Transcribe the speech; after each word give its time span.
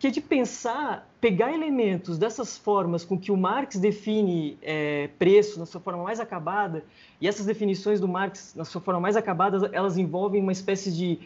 que 0.00 0.06
é 0.06 0.10
de 0.10 0.22
pensar, 0.22 1.06
pegar 1.20 1.52
elementos 1.52 2.16
dessas 2.16 2.56
formas 2.56 3.04
com 3.04 3.18
que 3.18 3.30
o 3.30 3.36
Marx 3.36 3.76
define 3.76 4.56
é, 4.62 5.10
preço 5.18 5.60
na 5.60 5.66
sua 5.66 5.78
forma 5.78 6.02
mais 6.02 6.18
acabada, 6.18 6.82
e 7.20 7.28
essas 7.28 7.44
definições 7.44 8.00
do 8.00 8.08
Marx 8.08 8.54
na 8.56 8.64
sua 8.64 8.80
forma 8.80 8.98
mais 8.98 9.14
acabada, 9.14 9.68
elas 9.74 9.98
envolvem 9.98 10.40
uma 10.40 10.52
espécie 10.52 10.90
de 10.90 11.18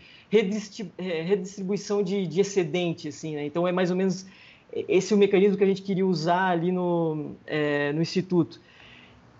é, 0.99 1.23
redistribuição 1.23 2.03
de, 2.03 2.27
de 2.27 2.41
excedente, 2.41 3.07
assim, 3.07 3.37
né? 3.37 3.47
Então 3.47 3.67
é 3.67 3.71
mais 3.71 3.93
ou 3.93 3.97
menos 3.97 4.27
esse 4.73 5.13
é 5.13 5.17
o 5.17 5.19
mecanismo 5.21 5.57
que 5.57 5.63
a 5.63 5.69
gente 5.69 5.83
queria 5.83 6.05
usar 6.05 6.49
ali 6.49 6.73
no, 6.73 7.37
é, 7.47 7.93
no 7.93 8.03
Instituto. 8.03 8.61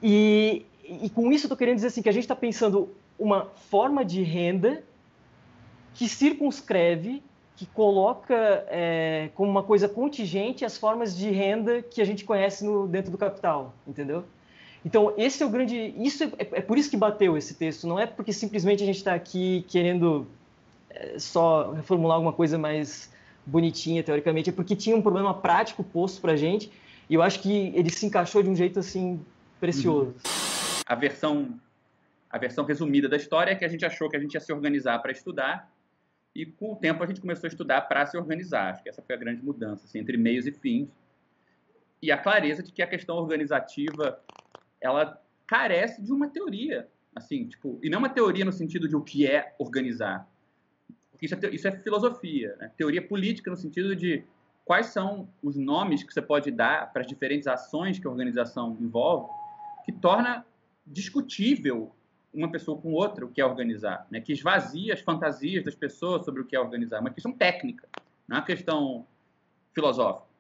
E, 0.01 0.65
e 0.85 1.11
com 1.11 1.33
isso 1.33 1.47
estou 1.47 1.57
querendo 1.57 1.75
dizer 1.75 1.89
assim, 1.89 2.03
que 2.03 2.09
a 2.09 2.13
gente 2.13 2.23
está 2.23 2.37
pensando 2.37 2.89
uma 3.19 3.47
forma 3.69 4.05
de 4.05 4.23
renda 4.23 4.85
que 5.93 6.09
circunscreve 6.09 7.21
que 7.57 7.67
coloca 7.67 8.35
é, 8.69 9.31
como 9.35 9.51
uma 9.51 9.63
coisa 9.63 9.89
contingente 9.89 10.65
as 10.65 10.77
formas 10.77 11.17
de 11.17 11.31
renda 11.31 11.83
que 11.83 12.01
a 12.01 12.05
gente 12.05 12.25
conhece 12.25 12.65
no, 12.65 12.89
dentro 12.89 13.13
do 13.13 13.19
capital, 13.19 13.75
entendeu? 13.87 14.25
Então, 14.85 15.15
esse 15.17 15.43
é 15.43 15.47
o 15.47 15.49
grande. 15.49 15.95
Isso 15.97 16.25
é, 16.25 16.31
é 16.39 16.61
por 16.61 16.77
isso 16.77 16.91
que 16.91 16.97
bateu 16.97 17.37
esse 17.39 17.55
texto, 17.55 17.87
não 17.87 17.99
é 17.99 18.07
porque 18.07 18.33
simplesmente 18.33 18.83
a 18.83 18.87
gente 18.87 18.97
está 18.97 19.15
aqui 19.15 19.65
querendo 19.69 20.27
é, 20.91 21.19
só 21.19 21.73
reformular 21.73 22.17
alguma 22.17 22.33
coisa 22.33 22.59
mais 22.59 23.13
bonitinha, 23.47 24.03
teoricamente, 24.03 24.51
é 24.51 24.53
porque 24.53 24.75
tinha 24.75 24.97
um 24.97 25.03
problema 25.03 25.33
prático 25.33 25.85
posto 25.85 26.21
para 26.21 26.33
a 26.33 26.37
gente, 26.37 26.71
e 27.09 27.15
eu 27.15 27.23
acho 27.23 27.41
que 27.41 27.73
ele 27.75 27.91
se 27.91 28.05
encaixou 28.07 28.43
de 28.43 28.49
um 28.49 28.57
jeito 28.57 28.81
assim 28.81 29.21
precioso. 29.61 30.09
Uhum. 30.09 30.15
A 30.87 30.95
versão 30.95 31.61
a 32.29 32.39
versão 32.39 32.65
resumida 32.65 33.09
da 33.09 33.17
história 33.17 33.53
é 33.53 33.55
que 33.55 33.65
a 33.65 33.69
gente 33.69 33.87
achou 33.87 34.11
que 34.11 34.17
a 34.17 34.19
gente 34.19 34.35
ia 34.35 34.41
se 34.41 34.53
organizar 34.53 34.99
para 34.99 35.13
estudar 35.13 35.71
e 36.35 36.45
com 36.45 36.73
o 36.73 36.77
tempo 36.77 37.03
a 37.03 37.07
gente 37.07 37.21
começou 37.21 37.47
a 37.47 37.51
estudar 37.51 37.83
para 37.83 38.05
se 38.07 38.17
organizar. 38.17 38.73
Acho 38.73 38.83
que 38.83 38.89
essa 38.89 39.03
foi 39.03 39.15
a 39.15 39.19
grande 39.19 39.43
mudança, 39.43 39.85
assim, 39.85 40.01
entre 40.01 40.17
meios 40.17 40.47
e 40.47 40.53
fins. 40.53 40.89
E 42.03 42.11
a 42.11 42.19
clareza 42.19 42.63
de 42.63 42.73
que 42.73 42.83
a 42.83 42.87
questão 42.87 43.17
organizativa, 43.17 44.21
ela 44.81 45.23
carece 45.47 46.03
de 46.03 46.13
uma 46.13 46.29
teoria, 46.29 46.89
assim, 47.15 47.47
tipo, 47.47 47.79
e 47.83 47.89
não 47.89 48.01
uma 48.01 48.09
teoria 48.09 48.45
no 48.45 48.53
sentido 48.53 48.89
de 48.89 48.97
o 48.97 49.01
que 49.01 49.27
é 49.27 49.55
organizar. 49.59 50.29
Porque 51.13 51.27
isso 51.27 51.35
é, 51.35 51.39
isso 51.51 51.69
é 51.69 51.73
filosofia, 51.79 52.57
né? 52.57 52.73
Teoria 52.77 53.07
política 53.07 53.51
no 53.51 53.57
sentido 53.57 53.95
de 53.95 54.25
quais 54.65 54.87
são 54.87 55.29
os 55.43 55.57
nomes 55.57 56.03
que 56.03 56.13
você 56.13 56.23
pode 56.23 56.51
dar 56.51 56.93
para 56.93 57.03
as 57.03 57.07
diferentes 57.07 57.47
ações 57.47 57.99
que 57.99 58.07
a 58.07 58.11
organização 58.11 58.77
envolve, 58.81 59.29
que 59.85 59.93
torna 59.93 60.45
discutível 60.87 61.95
uma 62.35 62.51
pessoa 62.51 62.77
com 62.77 62.93
outra 62.93 63.25
o 63.25 63.31
que 63.31 63.41
é 63.41 63.47
organizar, 63.47 64.07
né? 64.11 64.21
que 64.21 64.33
esvazia 64.33 64.93
as 64.93 65.01
fantasias 65.01 65.65
das 65.65 65.75
pessoas 65.75 66.25
sobre 66.25 66.43
o 66.43 66.45
que 66.45 66.57
é 66.57 66.61
organizar. 66.61 67.01
Uma 67.01 67.11
questão 67.11 67.33
técnica, 67.33 67.89
não 68.27 68.37
é 68.37 68.41
uma 68.41 68.47
questão 68.47 69.07
filosófica. 69.73 70.35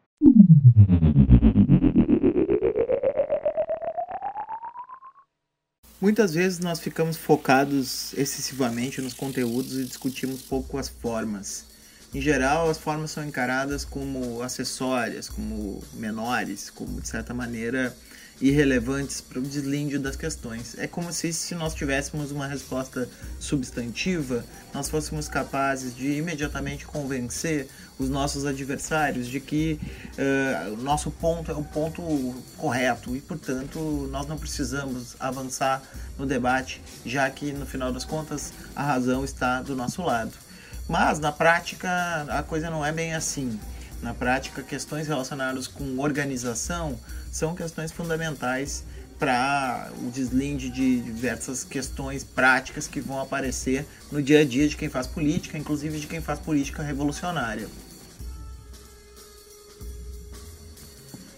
Muitas 6.00 6.34
vezes 6.34 6.58
nós 6.58 6.80
ficamos 6.80 7.16
focados 7.16 8.12
excessivamente 8.12 9.00
nos 9.00 9.14
conteúdos 9.14 9.78
e 9.78 9.84
discutimos 9.84 10.42
pouco 10.42 10.76
as 10.76 10.88
formas. 10.88 11.64
Em 12.12 12.20
geral, 12.20 12.68
as 12.68 12.76
formas 12.76 13.10
são 13.10 13.24
encaradas 13.24 13.84
como 13.84 14.42
acessórias, 14.42 15.28
como 15.28 15.82
menores, 15.94 16.68
como 16.68 17.00
de 17.00 17.08
certa 17.08 17.32
maneira 17.32 17.96
irrelevantes 18.40 19.20
para 19.20 19.38
o 19.38 19.42
deslinde 19.42 19.98
das 19.98 20.16
questões. 20.16 20.76
É 20.78 20.86
como 20.86 21.12
se, 21.12 21.32
se 21.32 21.54
nós 21.54 21.74
tivéssemos 21.74 22.30
uma 22.30 22.46
resposta 22.46 23.08
substantiva, 23.38 24.44
nós 24.72 24.88
fôssemos 24.88 25.28
capazes 25.28 25.94
de 25.94 26.12
imediatamente 26.12 26.84
convencer 26.84 27.68
os 27.98 28.08
nossos 28.08 28.44
adversários 28.44 29.28
de 29.28 29.38
que 29.38 29.78
uh, 30.18 30.72
o 30.74 30.76
nosso 30.78 31.10
ponto 31.10 31.50
é 31.50 31.54
o 31.54 31.62
ponto 31.62 32.02
correto 32.56 33.14
e, 33.14 33.20
portanto, 33.20 34.08
nós 34.10 34.26
não 34.26 34.36
precisamos 34.36 35.14
avançar 35.20 35.82
no 36.18 36.26
debate, 36.26 36.82
já 37.06 37.28
que, 37.30 37.52
no 37.52 37.64
final 37.64 37.92
das 37.92 38.04
contas, 38.04 38.52
a 38.74 38.82
razão 38.82 39.24
está 39.24 39.62
do 39.62 39.76
nosso 39.76 40.02
lado. 40.02 40.32
Mas, 40.88 41.18
na 41.18 41.32
prática, 41.32 41.88
a 42.28 42.42
coisa 42.42 42.68
não 42.68 42.84
é 42.84 42.92
bem 42.92 43.14
assim. 43.14 43.58
Na 44.04 44.12
prática, 44.12 44.62
questões 44.62 45.08
relacionadas 45.08 45.66
com 45.66 45.98
organização 45.98 47.00
são 47.32 47.54
questões 47.54 47.90
fundamentais 47.90 48.84
para 49.18 49.90
o 49.98 50.10
deslinde 50.10 50.68
de 50.68 51.00
diversas 51.00 51.64
questões 51.64 52.22
práticas 52.22 52.86
que 52.86 53.00
vão 53.00 53.18
aparecer 53.18 53.86
no 54.12 54.22
dia 54.22 54.40
a 54.40 54.44
dia 54.44 54.68
de 54.68 54.76
quem 54.76 54.90
faz 54.90 55.06
política, 55.06 55.56
inclusive 55.56 55.98
de 55.98 56.06
quem 56.06 56.20
faz 56.20 56.38
política 56.38 56.82
revolucionária. 56.82 57.66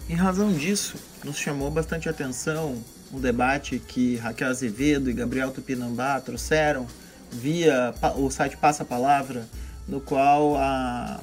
Em 0.09 0.16
razão 0.16 0.53
disso, 0.53 0.97
nos 1.22 1.37
chamou 1.37 1.71
bastante 1.71 2.09
atenção 2.09 2.82
um 3.12 3.21
debate 3.21 3.78
que 3.78 4.16
Raquel 4.16 4.49
Azevedo 4.49 5.09
e 5.09 5.12
Gabriel 5.12 5.53
Tupinambá 5.53 6.21
trouxeram 6.21 6.84
via 7.31 7.94
o 8.16 8.28
site 8.28 8.56
Passa 8.56 8.84
Palavra, 8.84 9.49
no 9.87 10.00
qual 10.00 10.56
a 10.56 11.21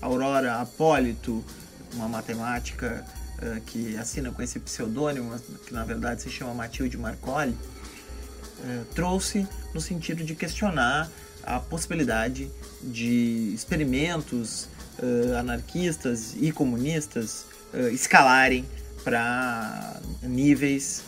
Aurora 0.00 0.60
Apólito, 0.60 1.44
uma 1.94 2.08
matemática 2.08 3.04
uh, 3.42 3.60
que 3.62 3.96
assina 3.96 4.30
com 4.30 4.42
esse 4.42 4.58
pseudônimo, 4.58 5.38
que 5.66 5.72
na 5.72 5.84
verdade 5.84 6.22
se 6.22 6.30
chama 6.30 6.54
Matilde 6.54 6.96
Marcoli, 6.96 7.50
uh, 7.50 8.84
trouxe 8.94 9.46
no 9.74 9.80
sentido 9.80 10.24
de 10.24 10.34
questionar 10.34 11.10
a 11.42 11.58
possibilidade 11.58 12.50
de 12.82 13.52
experimentos 13.54 14.68
uh, 14.98 15.36
anarquistas 15.38 16.34
e 16.40 16.50
comunistas 16.52 17.46
escalarem 17.92 18.64
para 19.04 20.00
níveis 20.24 21.04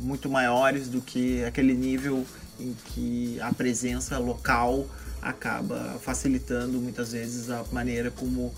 muito 0.00 0.28
maiores 0.28 0.88
do 0.88 1.00
que 1.00 1.44
aquele 1.44 1.72
nível 1.72 2.26
em 2.58 2.74
que 2.86 3.40
a 3.40 3.54
presença 3.54 4.18
local 4.18 4.88
acaba 5.22 5.98
facilitando 6.00 6.78
muitas 6.80 7.12
vezes 7.12 7.50
a 7.50 7.64
maneira 7.72 8.10
como 8.10 8.46
uh, 8.46 8.54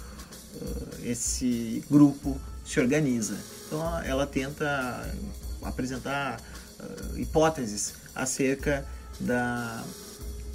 esse 1.03 1.85
grupo 1.91 2.41
se 2.65 2.81
organiza. 2.81 3.39
Então 3.67 4.01
ela 4.01 4.27
tenta 4.27 5.15
apresentar 5.63 6.41
uh, 6.41 7.19
hipóteses 7.19 7.95
acerca 8.15 8.87
da 9.19 9.85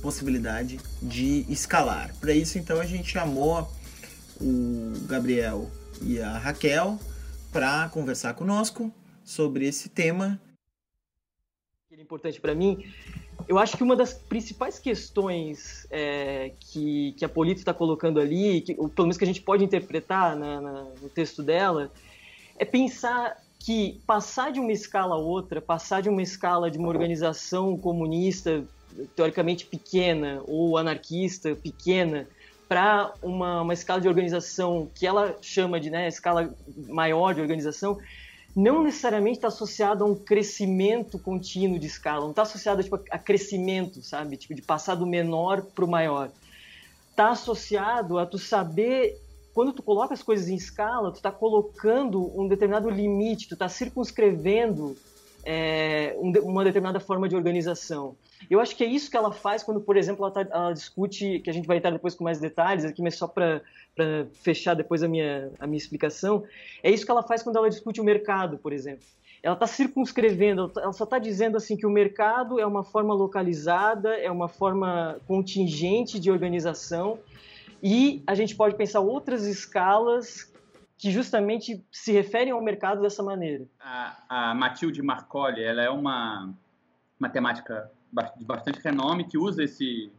possibilidade 0.01 0.79
de 1.01 1.45
escalar. 1.49 2.13
Para 2.19 2.33
isso 2.33 2.57
então 2.57 2.79
a 2.79 2.85
gente 2.85 3.09
chamou 3.11 3.69
o 4.39 4.93
Gabriel 5.07 5.71
e 6.01 6.19
a 6.19 6.37
Raquel 6.37 6.99
para 7.51 7.87
conversar 7.89 8.33
conosco 8.33 8.93
sobre 9.23 9.65
esse 9.65 9.89
tema. 9.89 10.39
É 11.91 12.01
importante 12.01 12.39
para 12.41 12.53
mim 12.53 12.85
eu 13.47 13.59
acho 13.59 13.77
que 13.77 13.83
uma 13.83 13.95
das 13.95 14.13
principais 14.13 14.79
questões 14.79 15.85
é, 15.91 16.51
que, 16.59 17.13
que 17.17 17.25
a 17.25 17.29
Polito 17.29 17.59
está 17.59 17.73
colocando 17.73 18.19
ali, 18.19 18.61
que, 18.61 18.75
ou 18.77 18.89
pelo 18.89 19.07
menos 19.07 19.17
que 19.17 19.23
a 19.23 19.27
gente 19.27 19.41
pode 19.41 19.63
interpretar 19.63 20.35
na, 20.35 20.61
na, 20.61 20.83
no 21.01 21.09
texto 21.09 21.43
dela, 21.43 21.91
é 22.57 22.65
pensar 22.65 23.37
que 23.59 23.99
passar 24.05 24.51
de 24.51 24.59
uma 24.59 24.71
escala 24.71 25.15
a 25.15 25.17
outra, 25.17 25.61
passar 25.61 26.01
de 26.01 26.09
uma 26.09 26.21
escala 26.21 26.69
de 26.69 26.77
uma 26.77 26.87
organização 26.87 27.77
comunista 27.77 28.63
teoricamente 29.15 29.65
pequena 29.65 30.41
ou 30.45 30.77
anarquista 30.77 31.55
pequena 31.55 32.27
para 32.67 33.13
uma, 33.21 33.61
uma 33.61 33.73
escala 33.73 34.01
de 34.01 34.07
organização 34.07 34.89
que 34.95 35.05
ela 35.05 35.37
chama 35.41 35.79
de 35.79 35.89
né, 35.89 36.07
escala 36.07 36.53
maior 36.87 37.33
de 37.33 37.41
organização, 37.41 37.97
não 38.55 38.81
necessariamente 38.81 39.37
está 39.37 39.49
associado 39.49 40.03
a 40.03 40.07
um 40.07 40.15
crescimento 40.15 41.19
contínuo 41.19 41.77
de 41.77 41.87
escala, 41.87 42.21
não 42.21 42.29
está 42.29 42.43
associado 42.43 42.81
tipo, 42.81 42.95
a 42.95 43.19
crescimento, 43.19 44.01
sabe? 44.01 44.37
Tipo, 44.37 44.55
de 44.55 44.61
passar 44.61 44.95
do 44.95 45.05
menor 45.05 45.61
para 45.63 45.83
o 45.83 45.87
maior. 45.87 46.31
Está 47.11 47.31
associado 47.31 48.17
a 48.17 48.25
tu 48.25 48.37
saber, 48.37 49.19
quando 49.53 49.73
tu 49.73 49.83
coloca 49.83 50.13
as 50.13 50.23
coisas 50.23 50.47
em 50.47 50.55
escala, 50.55 51.11
tu 51.11 51.15
está 51.15 51.31
colocando 51.31 52.31
um 52.39 52.47
determinado 52.47 52.89
limite, 52.89 53.49
tu 53.49 53.55
está 53.55 53.67
circunscrevendo 53.67 54.95
é, 55.43 56.15
um, 56.17 56.31
uma 56.49 56.63
determinada 56.63 56.99
forma 56.99 57.27
de 57.27 57.35
organização. 57.35 58.15
Eu 58.49 58.59
acho 58.59 58.75
que 58.75 58.83
é 58.83 58.87
isso 58.87 59.09
que 59.09 59.17
ela 59.17 59.31
faz 59.31 59.63
quando, 59.63 59.81
por 59.81 59.97
exemplo, 59.97 60.25
ela, 60.25 60.31
tá, 60.31 60.41
ela 60.41 60.73
discute, 60.73 61.39
que 61.39 61.49
a 61.49 61.53
gente 61.53 61.67
vai 61.67 61.77
entrar 61.77 61.91
depois 61.91 62.13
com 62.13 62.23
mais 62.23 62.39
detalhes 62.39 62.85
aqui, 62.85 63.01
mas 63.01 63.15
só 63.15 63.27
para 63.27 63.61
fechar 64.33 64.73
depois 64.73 65.01
a 65.03 65.07
minha, 65.07 65.51
a 65.59 65.65
minha 65.65 65.77
explicação, 65.77 66.43
é 66.83 66.91
isso 66.91 67.05
que 67.05 67.11
ela 67.11 67.23
faz 67.23 67.41
quando 67.41 67.57
ela 67.57 67.69
discute 67.69 68.01
o 68.01 68.03
mercado, 68.03 68.57
por 68.57 68.73
exemplo. 68.73 69.05
Ela 69.41 69.53
está 69.53 69.67
circunscrevendo, 69.67 70.71
ela 70.77 70.91
só 70.91 71.03
está 71.03 71.19
dizendo 71.19 71.55
assim 71.55 71.77
que 71.77 71.85
o 71.85 71.89
mercado 71.89 72.59
é 72.59 72.65
uma 72.65 72.83
forma 72.83 73.13
localizada, 73.13 74.15
é 74.15 74.29
uma 74.29 74.47
forma 74.47 75.19
contingente 75.27 76.19
de 76.19 76.31
organização 76.31 77.19
e 77.81 78.23
a 78.25 78.33
gente 78.33 78.55
pode 78.55 78.75
pensar 78.75 79.01
outras 79.01 79.45
escalas 79.45 80.51
que 80.97 81.11
justamente 81.11 81.83
se 81.91 82.11
referem 82.11 82.51
ao 82.53 82.61
mercado 82.61 83.01
dessa 83.01 83.21
maneira. 83.21 83.65
A, 83.79 84.49
a 84.51 84.55
Matilde 84.55 85.01
Marcoli, 85.01 85.61
ela 85.61 85.83
é 85.83 85.89
uma 85.89 86.53
matemática 87.19 87.91
de 88.37 88.45
bastante 88.45 88.79
renome 88.79 89.25
que 89.25 89.37
usa 89.37 89.63
esse 89.63 90.11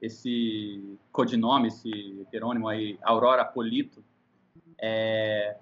esse 0.00 0.98
codinome, 1.12 1.68
esse 1.68 2.20
heterônimo 2.22 2.66
aí, 2.66 2.98
Aurora 3.02 3.44
Polito, 3.44 4.04
é... 4.76 5.56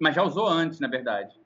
mas 0.00 0.14
já 0.14 0.22
usou 0.22 0.48
antes, 0.48 0.80
na 0.80 0.88
verdade. 0.88 1.38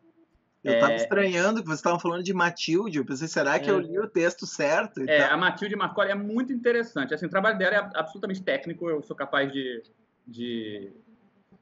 Eu 0.63 0.75
estava 0.75 0.93
é... 0.93 0.97
estranhando 0.97 1.61
que 1.61 1.67
vocês 1.67 1.81
estavam 1.81 1.99
falando 1.99 2.23
de 2.23 2.33
Matilde. 2.33 2.99
Eu 2.99 3.05
pensei, 3.05 3.27
será 3.27 3.59
que 3.59 3.69
é... 3.69 3.73
eu 3.73 3.81
li 3.81 3.99
o 3.99 4.07
texto 4.07 4.47
certo? 4.47 5.03
É, 5.09 5.25
a 5.25 5.37
Matilde 5.37 5.75
Marcoli 5.75 6.11
é 6.11 6.15
muito 6.15 6.53
interessante. 6.53 7.13
Assim, 7.13 7.27
o 7.27 7.31
trabalho 7.31 7.59
dela 7.59 7.75
é 7.75 7.99
absolutamente 7.99 8.43
técnico. 8.43 8.89
Eu 8.89 9.03
sou 9.03 9.17
capaz 9.17 9.53
de, 9.53 9.83
de, 10.25 10.93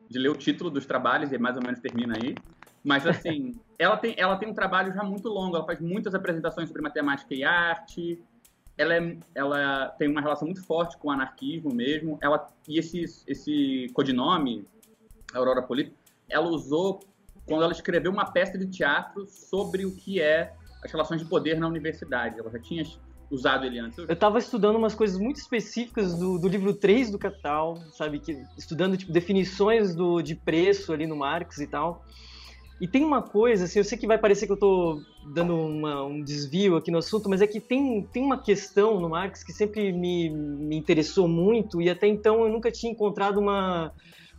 de 0.09 0.19
ler 0.19 0.29
o 0.29 0.37
título 0.37 0.71
dos 0.71 0.85
trabalhos 0.85 1.33
e 1.33 1.39
mais 1.39 1.57
ou 1.57 1.63
menos 1.63 1.81
termina 1.81 2.15
aí. 2.17 2.35
Mas, 2.87 3.07
assim, 3.07 3.53
ela 3.79 3.97
tem, 3.97 4.15
ela 4.17 4.37
tem 4.37 4.49
um 4.49 4.55
trabalho 4.55 4.95
já 4.95 5.03
muito 5.03 5.29
longo. 5.29 5.57
Ela 5.57 5.67
faz 5.67 5.81
muitas 5.81 6.15
apresentações 6.15 6.69
sobre 6.69 6.83
matemática 6.83 7.35
e 7.35 7.43
arte 7.45 8.23
ela, 8.77 8.95
é, 8.95 9.17
ela 9.35 9.89
tem 9.99 10.09
uma 10.09 10.21
relação 10.21 10.47
muito 10.47 10.65
forte 10.65 10.97
com 10.99 11.09
o 11.09 11.11
anarquismo 11.11 11.73
mesmo. 11.73 12.19
Ela, 12.21 12.47
e 12.69 12.79
esse, 12.79 13.05
esse 13.27 13.91
codinome, 13.95 14.67
Aurora 15.35 15.63
Polito, 15.63 15.93
ela 16.29 16.49
usou 16.49 17.01
quando 17.47 17.63
ela 17.63 17.73
escreveu 17.73 18.11
uma 18.11 18.31
peça 18.31 18.59
de 18.59 18.67
teatro 18.67 19.27
sobre 19.27 19.87
o 19.87 19.95
que 19.95 20.21
é 20.21 20.53
as 20.85 20.91
relações 20.91 21.23
de 21.23 21.29
poder 21.29 21.59
na 21.59 21.67
universidade. 21.67 22.39
Ela 22.39 22.51
já 22.51 22.59
tinha 22.59 22.85
usado 23.31 23.65
ele 23.65 23.79
antes. 23.79 23.99
Eu 23.99 24.13
estava 24.13 24.39
estudando 24.39 24.77
umas 24.77 24.95
coisas 24.95 25.19
muito 25.19 25.37
específicas 25.37 26.15
do, 26.19 26.39
do 26.39 26.47
livro 26.47 26.75
3 26.75 27.11
do 27.11 27.19
Capital, 27.19 27.77
sabe? 27.93 28.19
Que, 28.21 28.43
estudando 28.59 28.97
tipo, 28.97 29.11
definições 29.11 29.95
do, 29.95 30.21
de 30.21 30.35
preço 30.35 30.93
ali 30.93 31.07
no 31.07 31.17
Marx 31.17 31.59
e 31.59 31.67
tal. 31.67 32.05
E 32.79 32.87
tem 32.87 33.03
uma 33.03 33.23
coisa, 33.23 33.65
assim, 33.65 33.79
eu 33.79 33.85
sei 33.85 33.97
que 33.97 34.07
vai 34.07 34.19
parecer 34.19 34.45
que 34.45 34.53
eu 34.53 34.57
estou 34.57 35.01
dando 35.33 35.57
uma, 35.57 36.05
um 36.05 36.23
desvio 36.23 36.77
aqui 36.77 36.91
no 36.91 36.99
assunto, 36.99 37.29
mas 37.29 37.41
é 37.41 37.47
que 37.47 37.59
tem, 37.59 38.03
tem 38.13 38.23
uma 38.23 38.39
questão 38.39 39.01
no 39.01 39.09
Marx 39.09 39.43
que 39.43 39.53
sempre 39.53 39.93
me, 39.93 40.29
me 40.29 40.77
interessou 40.77 41.27
muito 41.27 41.81
e 41.81 41.89
até 41.89 42.07
então 42.07 42.43
eu 42.43 42.51
nunca 42.51 42.71
tinha 42.71 42.93
encontrado 42.93 43.39
uma, 43.39 43.93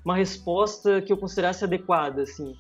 uma 0.05 0.15
resposta 0.15 1.01
que 1.01 1.11
eu 1.11 1.17
considerasse 1.17 1.63
adequada, 1.63 2.21
assim, 2.21 2.55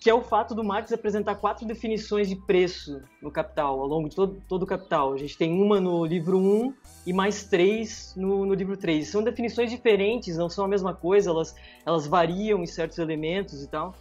que 0.00 0.08
é 0.08 0.14
o 0.14 0.22
fato 0.22 0.54
do 0.54 0.64
Marx 0.64 0.90
apresentar 0.92 1.34
quatro 1.34 1.66
definições 1.66 2.28
de 2.28 2.34
preço 2.34 3.02
no 3.20 3.30
Capital, 3.30 3.80
ao 3.80 3.86
longo 3.86 4.08
de 4.08 4.16
todo, 4.16 4.42
todo 4.48 4.62
o 4.62 4.66
Capital. 4.66 5.12
A 5.12 5.18
gente 5.18 5.36
tem 5.36 5.52
uma 5.52 5.78
no 5.78 6.04
livro 6.06 6.38
1 6.38 6.74
e 7.06 7.12
mais 7.12 7.44
três 7.44 8.14
no, 8.16 8.44
no 8.44 8.54
livro 8.54 8.76
3. 8.76 9.06
São 9.06 9.22
definições 9.22 9.70
diferentes, 9.70 10.36
não 10.36 10.48
são 10.48 10.64
a 10.64 10.68
mesma 10.68 10.92
coisa, 10.92 11.30
elas, 11.30 11.54
elas 11.86 12.06
variam 12.06 12.62
em 12.62 12.66
certos 12.66 12.98
elementos 12.98 13.62
e 13.62 13.68
tal. 13.68 13.94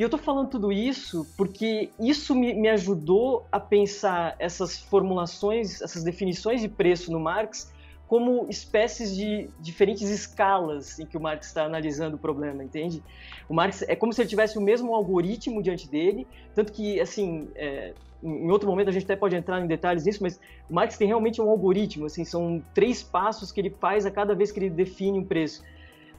E 0.00 0.02
eu 0.02 0.06
estou 0.06 0.18
falando 0.18 0.48
tudo 0.48 0.72
isso 0.72 1.26
porque 1.36 1.90
isso 2.00 2.34
me, 2.34 2.54
me, 2.54 2.70
ajudou 2.70 3.46
a 3.52 3.60
pensar 3.60 4.34
essas 4.38 4.80
formulações, 4.80 5.82
essas 5.82 6.02
definições 6.02 6.62
de 6.62 6.68
preço 6.70 7.12
no 7.12 7.20
Marx 7.20 7.70
como 8.08 8.46
espécies 8.48 9.14
de 9.14 9.50
diferentes 9.60 10.08
escalas 10.08 10.98
em 10.98 11.04
que 11.04 11.18
o 11.18 11.20
Marx 11.20 11.48
está 11.48 11.64
analisando 11.64 12.16
o 12.16 12.18
problema, 12.18 12.64
entende? 12.64 13.02
O 13.46 13.52
Marx 13.52 13.82
é 13.82 13.94
como 13.94 14.10
se 14.14 14.22
ele 14.22 14.30
tivesse 14.30 14.56
o 14.56 14.62
mesmo 14.62 14.94
algoritmo 14.94 15.62
diante 15.62 15.86
dele, 15.86 16.26
tanto 16.54 16.72
que, 16.72 16.98
assim, 16.98 17.50
é, 17.54 17.92
em 18.22 18.50
outro 18.50 18.66
momento 18.70 18.88
a 18.88 18.92
gente 18.92 19.04
até 19.04 19.16
pode 19.16 19.36
entrar 19.36 19.62
em 19.62 19.66
detalhes 19.66 20.06
nisso, 20.06 20.22
mas 20.22 20.40
o 20.70 20.72
Marx 20.72 20.96
tem 20.96 21.08
realmente 21.08 21.42
um 21.42 21.50
algoritmo, 21.50 22.06
assim, 22.06 22.24
são 22.24 22.64
três 22.72 23.02
passos 23.02 23.52
que 23.52 23.60
ele 23.60 23.70
faz 23.70 24.06
a 24.06 24.10
cada 24.10 24.34
vez 24.34 24.50
que 24.50 24.60
ele 24.60 24.70
define 24.70 25.18
um 25.18 25.24
preço. 25.26 25.62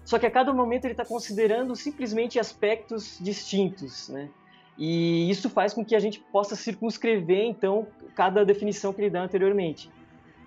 Só 0.04 0.18
que 0.18 0.26
a 0.26 0.32
cada 0.32 0.54
momento 0.54 0.86
ele 0.86 0.94
está 0.94 1.06
considerando 1.06 1.76
simplesmente 1.76 2.40
aspectos 2.40 3.18
distintos, 3.22 4.10
né? 4.10 4.30
E 4.78 5.30
isso 5.30 5.50
faz 5.50 5.74
com 5.74 5.86
que 5.86 5.96
a 5.96 6.00
gente 6.00 6.20
possa 6.32 6.56
circunscrever, 6.56 7.46
então, 7.46 7.88
cada 8.16 8.44
definição 8.44 8.92
que 8.94 9.02
ele 9.02 9.10
dá 9.10 9.22
anteriormente. 9.22 9.92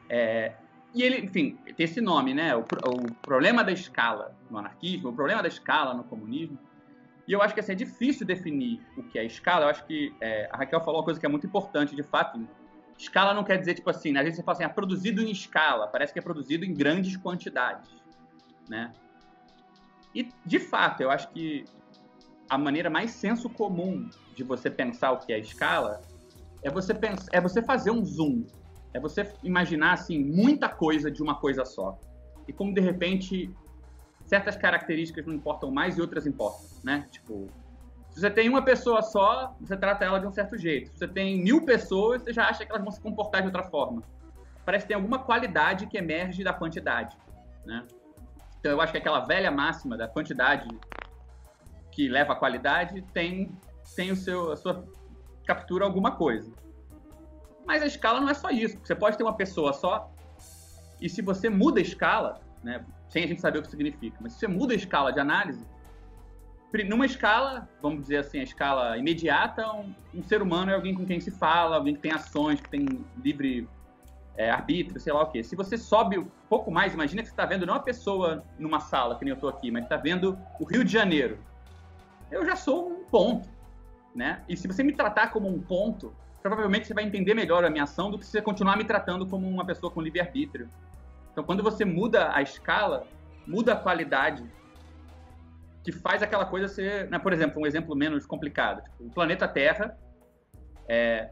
É, 0.08 0.52
e 0.94 1.02
ele, 1.02 1.26
enfim, 1.26 1.58
tem 1.76 1.84
esse 1.84 2.00
nome, 2.00 2.32
né? 2.32 2.54
O, 2.54 2.60
o, 2.60 3.14
problema 3.22 3.64
da 3.64 3.72
escala 3.72 4.34
no 4.50 4.58
anarquismo, 4.58 5.10
o 5.10 5.12
problema 5.12 5.42
da 5.42 5.48
escala 5.48 5.92
no 5.92 6.04
comunismo. 6.04 6.58
E 7.26 7.32
eu 7.32 7.42
acho 7.42 7.54
que 7.54 7.60
assim, 7.60 7.72
é 7.72 7.74
difícil 7.74 8.26
definir 8.26 8.80
o 8.96 9.02
que 9.02 9.18
é 9.18 9.24
escala. 9.24 9.64
Eu 9.64 9.70
acho 9.70 9.84
que 9.86 10.14
é, 10.20 10.48
a 10.52 10.56
Raquel 10.56 10.80
falou 10.80 11.00
uma 11.00 11.04
coisa 11.04 11.18
que 11.18 11.26
é 11.26 11.28
muito 11.28 11.46
importante, 11.46 11.96
de 11.96 12.02
fato. 12.02 12.46
Escala 12.96 13.34
não 13.34 13.42
quer 13.42 13.58
dizer, 13.58 13.74
tipo 13.74 13.90
assim, 13.90 14.12
né? 14.12 14.20
às 14.20 14.24
vezes 14.24 14.36
você 14.36 14.44
fala 14.44 14.56
assim, 14.56 14.64
é 14.64 14.68
produzido 14.68 15.20
em 15.20 15.30
escala, 15.30 15.88
parece 15.88 16.12
que 16.12 16.18
é 16.18 16.22
produzido 16.22 16.64
em 16.64 16.72
grandes 16.72 17.16
quantidades, 17.16 17.90
né? 18.68 18.92
E, 20.14 20.28
de 20.44 20.58
fato, 20.58 21.02
eu 21.02 21.10
acho 21.10 21.28
que 21.30 21.64
a 22.48 22.56
maneira 22.56 22.88
mais 22.88 23.10
senso 23.10 23.48
comum 23.50 24.08
de 24.34 24.44
você 24.44 24.70
pensar 24.70 25.12
o 25.12 25.18
que 25.18 25.32
é 25.32 25.38
escala 25.38 26.00
é 26.62 26.70
você, 26.70 26.94
pensar, 26.94 27.28
é 27.32 27.40
você 27.40 27.62
fazer 27.62 27.90
um 27.90 28.04
zoom. 28.04 28.44
É 28.92 29.00
você 29.00 29.28
imaginar, 29.42 29.94
assim, 29.94 30.22
muita 30.22 30.68
coisa 30.68 31.10
de 31.10 31.22
uma 31.22 31.34
coisa 31.34 31.64
só. 31.64 31.98
E 32.46 32.52
como, 32.52 32.72
de 32.72 32.80
repente, 32.80 33.52
certas 34.24 34.56
características 34.56 35.26
não 35.26 35.34
importam 35.34 35.70
mais 35.70 35.98
e 35.98 36.00
outras 36.00 36.26
importam, 36.26 36.64
né? 36.84 37.08
Tipo, 37.10 37.48
se 38.10 38.20
você 38.20 38.30
tem 38.30 38.48
uma 38.48 38.62
pessoa 38.62 39.02
só, 39.02 39.56
você 39.60 39.76
trata 39.76 40.04
ela 40.04 40.20
de 40.20 40.26
um 40.26 40.30
certo 40.30 40.56
jeito. 40.56 40.90
Se 40.92 40.98
você 40.98 41.08
tem 41.08 41.42
mil 41.42 41.64
pessoas, 41.64 42.22
você 42.22 42.32
já 42.32 42.48
acha 42.48 42.64
que 42.64 42.70
elas 42.70 42.82
vão 42.82 42.92
se 42.92 43.00
comportar 43.00 43.40
de 43.42 43.48
outra 43.48 43.64
forma. 43.64 44.02
Parece 44.64 44.84
que 44.84 44.88
tem 44.88 44.94
alguma 44.94 45.18
qualidade 45.18 45.88
que 45.88 45.98
emerge 45.98 46.44
da 46.44 46.52
quantidade, 46.52 47.16
né? 47.66 47.84
Então 48.64 48.72
eu 48.72 48.80
acho 48.80 48.92
que 48.92 48.98
aquela 48.98 49.20
velha 49.20 49.50
máxima 49.50 49.94
da 49.94 50.08
quantidade 50.08 50.66
que 51.92 52.08
leva 52.08 52.32
à 52.32 52.36
qualidade 52.36 53.02
tem, 53.12 53.54
tem 53.94 54.10
o 54.10 54.16
seu, 54.16 54.52
a 54.52 54.56
sua 54.56 54.88
captura 55.46 55.84
alguma 55.84 56.12
coisa. 56.12 56.50
Mas 57.66 57.82
a 57.82 57.86
escala 57.86 58.22
não 58.22 58.30
é 58.30 58.32
só 58.32 58.48
isso. 58.48 58.78
Você 58.82 58.94
pode 58.94 59.18
ter 59.18 59.22
uma 59.22 59.36
pessoa 59.36 59.74
só 59.74 60.10
e 60.98 61.10
se 61.10 61.20
você 61.20 61.50
muda 61.50 61.78
a 61.78 61.82
escala, 61.82 62.40
né, 62.62 62.82
sem 63.10 63.24
a 63.24 63.26
gente 63.26 63.42
saber 63.42 63.58
o 63.58 63.62
que 63.62 63.68
significa, 63.68 64.16
mas 64.18 64.32
se 64.32 64.38
você 64.38 64.48
muda 64.48 64.72
a 64.72 64.76
escala 64.76 65.12
de 65.12 65.20
análise, 65.20 65.66
numa 66.88 67.04
escala, 67.04 67.68
vamos 67.82 68.00
dizer 68.00 68.16
assim, 68.16 68.40
a 68.40 68.44
escala 68.44 68.96
imediata, 68.96 69.70
um, 69.74 69.94
um 70.14 70.22
ser 70.22 70.40
humano 70.40 70.70
é 70.70 70.74
alguém 70.74 70.94
com 70.94 71.04
quem 71.04 71.20
se 71.20 71.30
fala, 71.30 71.76
alguém 71.76 71.94
que 71.94 72.00
tem 72.00 72.12
ações, 72.12 72.62
que 72.62 72.70
tem 72.70 73.04
livre 73.22 73.68
é, 74.36 74.50
arbítrio, 74.50 75.00
sei 75.00 75.12
lá 75.12 75.22
o 75.22 75.26
quê. 75.30 75.42
Se 75.42 75.54
você 75.54 75.78
sobe 75.78 76.18
um 76.18 76.26
pouco 76.48 76.70
mais, 76.70 76.92
imagina 76.94 77.22
que 77.22 77.28
você 77.28 77.32
está 77.32 77.46
vendo 77.46 77.64
não 77.64 77.74
uma 77.74 77.82
pessoa 77.82 78.44
numa 78.58 78.80
sala, 78.80 79.16
que 79.16 79.24
nem 79.24 79.30
eu 79.30 79.34
estou 79.34 79.48
aqui, 79.48 79.70
mas 79.70 79.84
está 79.84 79.96
vendo 79.96 80.38
o 80.58 80.64
Rio 80.64 80.84
de 80.84 80.92
Janeiro. 80.92 81.38
Eu 82.30 82.44
já 82.44 82.56
sou 82.56 82.88
um 82.88 83.04
ponto, 83.04 83.48
né? 84.14 84.42
E 84.48 84.56
se 84.56 84.66
você 84.66 84.82
me 84.82 84.92
tratar 84.92 85.28
como 85.28 85.48
um 85.48 85.60
ponto, 85.60 86.12
provavelmente 86.42 86.86
você 86.86 86.94
vai 86.94 87.04
entender 87.04 87.34
melhor 87.34 87.64
a 87.64 87.70
minha 87.70 87.84
ação 87.84 88.10
do 88.10 88.18
que 88.18 88.24
se 88.24 88.32
você 88.32 88.42
continuar 88.42 88.76
me 88.76 88.84
tratando 88.84 89.26
como 89.26 89.48
uma 89.48 89.64
pessoa 89.64 89.90
com 89.90 90.00
livre-arbítrio. 90.00 90.68
Então, 91.32 91.44
quando 91.44 91.62
você 91.62 91.84
muda 91.84 92.34
a 92.34 92.42
escala, 92.42 93.06
muda 93.46 93.72
a 93.72 93.76
qualidade, 93.76 94.44
que 95.82 95.92
faz 95.92 96.22
aquela 96.22 96.46
coisa 96.46 96.66
ser, 96.66 97.10
né? 97.10 97.18
por 97.18 97.32
exemplo, 97.32 97.62
um 97.62 97.66
exemplo 97.66 97.94
menos 97.94 98.26
complicado. 98.26 98.82
Tipo, 98.82 99.04
o 99.04 99.10
planeta 99.10 99.46
Terra 99.46 99.98
é, 100.88 101.30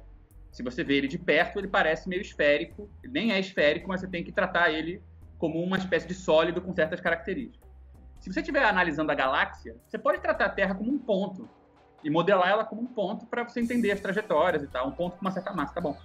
se 0.52 0.62
você 0.62 0.84
vê 0.84 0.98
ele 0.98 1.08
de 1.08 1.18
perto, 1.18 1.58
ele 1.58 1.66
parece 1.66 2.08
meio 2.08 2.20
esférico. 2.20 2.88
Ele 3.02 3.12
nem 3.12 3.32
é 3.32 3.40
esférico, 3.40 3.88
mas 3.88 4.00
você 4.00 4.06
tem 4.06 4.22
que 4.22 4.30
tratar 4.30 4.70
ele 4.70 5.02
como 5.38 5.60
uma 5.60 5.78
espécie 5.78 6.06
de 6.06 6.14
sólido 6.14 6.60
com 6.60 6.74
certas 6.74 7.00
características. 7.00 7.68
Se 8.20 8.32
você 8.32 8.40
estiver 8.40 8.62
analisando 8.62 9.10
a 9.10 9.14
galáxia, 9.14 9.74
você 9.88 9.98
pode 9.98 10.20
tratar 10.20 10.44
a 10.44 10.48
Terra 10.50 10.74
como 10.74 10.92
um 10.92 10.98
ponto 10.98 11.48
e 12.04 12.10
modelar 12.10 12.50
ela 12.50 12.64
como 12.64 12.82
um 12.82 12.86
ponto 12.86 13.26
para 13.26 13.42
você 13.42 13.60
entender 13.60 13.90
as 13.92 14.00
trajetórias 14.00 14.62
e 14.62 14.66
tal, 14.68 14.88
um 14.88 14.92
ponto 14.92 15.16
com 15.16 15.22
uma 15.22 15.30
certa 15.30 15.52
massa, 15.52 15.74
tá 15.74 15.80
bom? 15.80 15.96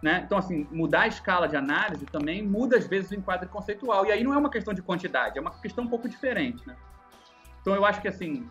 Né? 0.00 0.22
Então, 0.24 0.38
assim, 0.38 0.66
mudar 0.70 1.02
a 1.02 1.06
escala 1.08 1.48
de 1.48 1.56
análise 1.56 2.06
também 2.06 2.42
muda, 2.42 2.76
às 2.76 2.86
vezes, 2.86 3.10
o 3.10 3.14
enquadro 3.14 3.48
conceitual. 3.48 4.06
E 4.06 4.12
aí 4.12 4.22
não 4.22 4.32
é 4.32 4.38
uma 4.38 4.50
questão 4.50 4.72
de 4.72 4.80
quantidade, 4.80 5.38
é 5.38 5.40
uma 5.40 5.50
questão 5.50 5.84
um 5.84 5.88
pouco 5.88 6.08
diferente, 6.08 6.64
né? 6.66 6.76
Então, 7.60 7.74
eu 7.74 7.84
acho 7.84 8.00
que, 8.00 8.06
assim, 8.06 8.48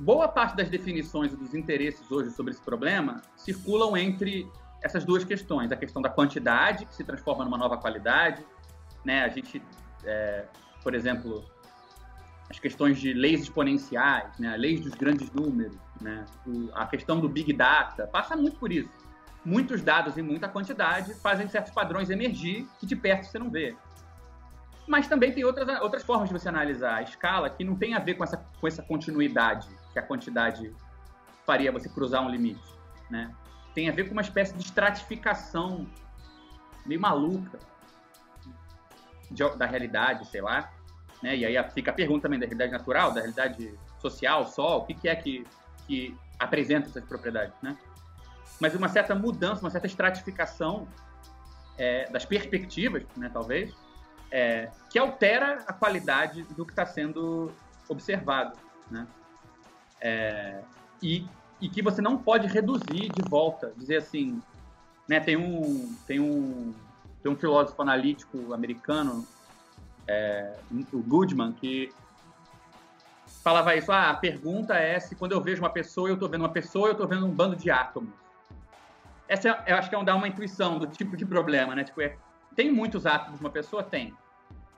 boa 0.00 0.26
parte 0.28 0.56
das 0.56 0.70
definições 0.70 1.32
e 1.32 1.36
dos 1.36 1.54
interesses 1.54 2.10
hoje 2.10 2.30
sobre 2.30 2.52
esse 2.52 2.62
problema 2.62 3.20
circulam 3.36 3.96
entre 3.96 4.50
essas 4.82 5.04
duas 5.04 5.24
questões. 5.24 5.70
A 5.70 5.76
questão 5.76 6.00
da 6.00 6.08
quantidade, 6.08 6.86
que 6.86 6.94
se 6.94 7.04
transforma 7.04 7.44
numa 7.44 7.58
nova 7.58 7.76
qualidade. 7.76 8.44
Né? 9.04 9.22
A 9.22 9.28
gente, 9.28 9.62
é, 10.04 10.46
por 10.82 10.94
exemplo, 10.94 11.44
as 12.48 12.58
questões 12.58 12.98
de 12.98 13.12
leis 13.12 13.42
exponenciais, 13.42 14.38
né? 14.38 14.56
leis 14.56 14.80
dos 14.80 14.94
grandes 14.94 15.30
números, 15.32 15.76
né? 16.00 16.24
O, 16.46 16.70
a 16.74 16.86
questão 16.86 17.20
do 17.20 17.28
Big 17.28 17.52
Data, 17.52 18.06
passa 18.06 18.34
muito 18.34 18.58
por 18.58 18.72
isso. 18.72 18.90
Muitos 19.44 19.82
dados 19.82 20.16
em 20.18 20.22
muita 20.22 20.48
quantidade 20.48 21.14
fazem 21.14 21.48
certos 21.48 21.72
padrões 21.72 22.10
emergir 22.10 22.66
que 22.78 22.86
de 22.86 22.96
perto 22.96 23.26
você 23.26 23.38
não 23.38 23.50
vê. 23.50 23.76
Mas 24.88 25.06
também 25.06 25.32
tem 25.32 25.44
outras, 25.44 25.80
outras 25.82 26.02
formas 26.02 26.28
de 26.28 26.32
você 26.32 26.48
analisar 26.48 26.96
a 26.96 27.02
escala 27.02 27.48
que 27.48 27.62
não 27.62 27.76
tem 27.76 27.94
a 27.94 27.98
ver 27.98 28.14
com 28.14 28.24
essa, 28.24 28.38
com 28.60 28.66
essa 28.66 28.82
continuidade 28.82 29.68
que 29.92 29.98
a 29.98 30.02
quantidade 30.02 30.74
faria 31.46 31.72
você 31.72 31.88
cruzar 31.88 32.22
um 32.22 32.30
limite, 32.30 32.74
né? 33.10 33.34
Tem 33.74 33.88
a 33.88 33.92
ver 33.92 34.04
com 34.04 34.12
uma 34.12 34.22
espécie 34.22 34.54
de 34.54 34.64
estratificação 34.64 35.86
meio 36.86 37.00
maluca 37.00 37.58
de, 39.30 39.48
da 39.56 39.66
realidade, 39.66 40.26
sei 40.26 40.40
lá, 40.40 40.72
né? 41.22 41.36
E 41.36 41.44
aí 41.44 41.70
fica 41.70 41.90
a 41.90 41.94
pergunta 41.94 42.22
também 42.22 42.38
da 42.38 42.46
realidade 42.46 42.72
natural, 42.72 43.12
da 43.12 43.20
realidade 43.20 43.78
social, 43.98 44.46
sol, 44.46 44.80
o 44.80 44.86
que, 44.86 44.94
que 44.94 45.08
é 45.08 45.16
que, 45.16 45.46
que 45.86 46.16
apresenta 46.38 46.88
essas 46.88 47.04
propriedades, 47.04 47.54
né? 47.62 47.76
Mas 48.60 48.74
uma 48.74 48.88
certa 48.88 49.14
mudança, 49.14 49.62
uma 49.62 49.70
certa 49.70 49.86
estratificação 49.86 50.86
é, 51.78 52.10
das 52.10 52.26
perspectivas, 52.26 53.04
né, 53.16 53.30
talvez, 53.32 53.74
é, 54.30 54.70
que 54.90 54.98
altera 54.98 55.64
a 55.66 55.72
qualidade 55.72 56.42
do 56.42 56.66
que 56.66 56.72
está 56.72 56.84
sendo 56.84 57.50
observado, 57.88 58.56
né? 58.90 59.06
É, 60.00 60.60
e, 61.02 61.26
e 61.60 61.68
que 61.68 61.82
você 61.82 62.00
não 62.00 62.16
pode 62.16 62.46
reduzir 62.46 63.10
de 63.10 63.22
volta, 63.28 63.72
dizer 63.76 63.96
assim, 63.96 64.40
né? 65.08 65.20
Tem 65.20 65.36
um 65.36 65.94
tem 66.06 66.20
um 66.20 66.72
tem 67.22 67.30
um 67.30 67.36
filósofo 67.36 67.80
analítico 67.82 68.54
americano, 68.54 69.26
é, 70.08 70.56
o 70.92 70.98
Goodman, 70.98 71.52
que 71.52 71.92
falava 73.42 73.74
isso. 73.76 73.92
Ah, 73.92 74.10
a 74.10 74.14
pergunta 74.14 74.74
é 74.74 74.98
se 74.98 75.14
quando 75.14 75.32
eu 75.32 75.40
vejo 75.40 75.62
uma 75.62 75.70
pessoa, 75.70 76.08
eu 76.08 76.14
estou 76.14 76.28
vendo 76.28 76.42
uma 76.42 76.52
pessoa, 76.52 76.88
eu 76.88 76.92
estou 76.92 77.06
vendo 77.06 77.26
um 77.26 77.30
bando 77.30 77.56
de 77.56 77.70
átomos. 77.70 78.10
Essa 79.28 79.62
eu 79.66 79.76
acho 79.76 79.88
que 79.88 79.94
é 79.94 79.98
um, 79.98 80.04
dar 80.04 80.16
uma 80.16 80.26
intuição 80.26 80.78
do 80.78 80.86
tipo 80.86 81.16
de 81.16 81.24
problema, 81.26 81.74
né? 81.74 81.84
Tipo, 81.84 82.00
é, 82.00 82.16
tem 82.56 82.72
muitos 82.72 83.06
átomos 83.06 83.40
uma 83.40 83.50
pessoa? 83.50 83.82
Tem. 83.82 84.14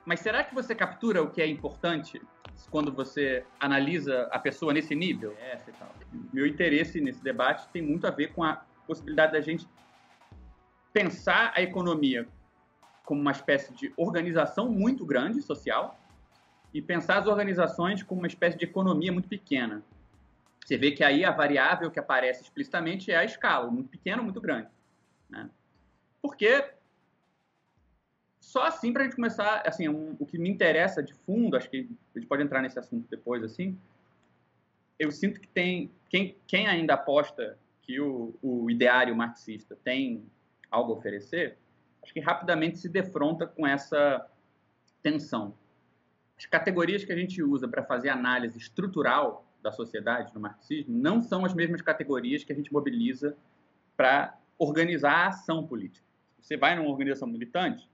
Mas 0.05 0.19
será 0.19 0.43
que 0.43 0.53
você 0.53 0.75
captura 0.75 1.21
o 1.23 1.29
que 1.29 1.41
é 1.41 1.47
importante 1.47 2.21
quando 2.69 2.91
você 2.91 3.45
analisa 3.59 4.27
a 4.31 4.39
pessoa 4.39 4.73
nesse 4.73 4.93
nível? 4.95 5.35
É, 5.39 5.59
Meu 6.31 6.45
interesse 6.45 6.99
nesse 6.99 7.23
debate 7.23 7.67
tem 7.69 7.81
muito 7.81 8.05
a 8.05 8.11
ver 8.11 8.33
com 8.33 8.43
a 8.43 8.65
possibilidade 8.85 9.31
da 9.31 9.41
gente 9.41 9.67
pensar 10.91 11.53
a 11.55 11.61
economia 11.61 12.27
como 13.03 13.21
uma 13.21 13.31
espécie 13.31 13.73
de 13.73 13.93
organização 13.97 14.69
muito 14.69 15.05
grande 15.05 15.41
social 15.41 15.99
e 16.73 16.81
pensar 16.81 17.17
as 17.17 17.27
organizações 17.27 18.03
como 18.03 18.21
uma 18.21 18.27
espécie 18.27 18.57
de 18.57 18.65
economia 18.65 19.11
muito 19.11 19.29
pequena. 19.29 19.83
Você 20.65 20.77
vê 20.77 20.91
que 20.91 21.03
aí 21.03 21.25
a 21.25 21.31
variável 21.31 21.91
que 21.91 21.99
aparece 21.99 22.43
explicitamente 22.43 23.11
é 23.11 23.17
a 23.17 23.25
escala, 23.25 23.69
muito 23.69 23.89
pequena 23.89 24.17
ou 24.17 24.23
muito 24.23 24.39
grande. 24.39 24.69
Né? 25.29 25.49
Porque 26.21 26.63
só 28.43 28.65
assim 28.65 28.91
para 28.91 29.03
a 29.03 29.05
gente 29.05 29.15
começar, 29.15 29.63
assim, 29.65 29.87
um, 29.87 30.15
o 30.19 30.25
que 30.25 30.37
me 30.37 30.49
interessa 30.49 31.01
de 31.01 31.13
fundo, 31.13 31.55
acho 31.55 31.69
que 31.69 31.89
a 32.13 32.19
gente 32.19 32.27
pode 32.27 32.43
entrar 32.43 32.61
nesse 32.61 32.77
assunto 32.77 33.07
depois, 33.09 33.41
assim, 33.41 33.79
eu 34.99 35.11
sinto 35.11 35.39
que 35.39 35.47
tem, 35.47 35.89
quem, 36.09 36.35
quem 36.45 36.67
ainda 36.67 36.93
aposta 36.93 37.57
que 37.81 37.99
o, 38.01 38.35
o 38.43 38.69
ideário 38.69 39.15
marxista 39.15 39.77
tem 39.81 40.25
algo 40.69 40.91
a 40.91 40.97
oferecer, 40.97 41.57
acho 42.03 42.13
que 42.13 42.19
rapidamente 42.19 42.77
se 42.77 42.89
defronta 42.89 43.47
com 43.47 43.65
essa 43.65 44.29
tensão. 45.01 45.55
As 46.37 46.45
categorias 46.45 47.05
que 47.05 47.13
a 47.13 47.17
gente 47.17 47.41
usa 47.41 47.67
para 47.67 47.81
fazer 47.83 48.09
análise 48.09 48.57
estrutural 48.57 49.47
da 49.63 49.71
sociedade 49.71 50.33
no 50.33 50.41
marxismo 50.41 50.95
não 50.95 51.21
são 51.21 51.45
as 51.45 51.53
mesmas 51.53 51.81
categorias 51.81 52.43
que 52.43 52.51
a 52.51 52.55
gente 52.55 52.73
mobiliza 52.73 53.37
para 53.95 54.37
organizar 54.59 55.13
a 55.13 55.27
ação 55.27 55.65
política. 55.65 56.05
Você 56.39 56.57
vai 56.57 56.75
numa 56.75 56.89
organização 56.89 57.27
militante, 57.27 57.87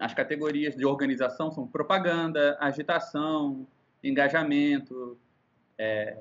as 0.00 0.14
categorias 0.14 0.74
de 0.74 0.86
organização 0.86 1.52
são 1.52 1.66
propaganda, 1.66 2.56
agitação, 2.58 3.66
engajamento, 4.02 5.20
é, 5.76 6.16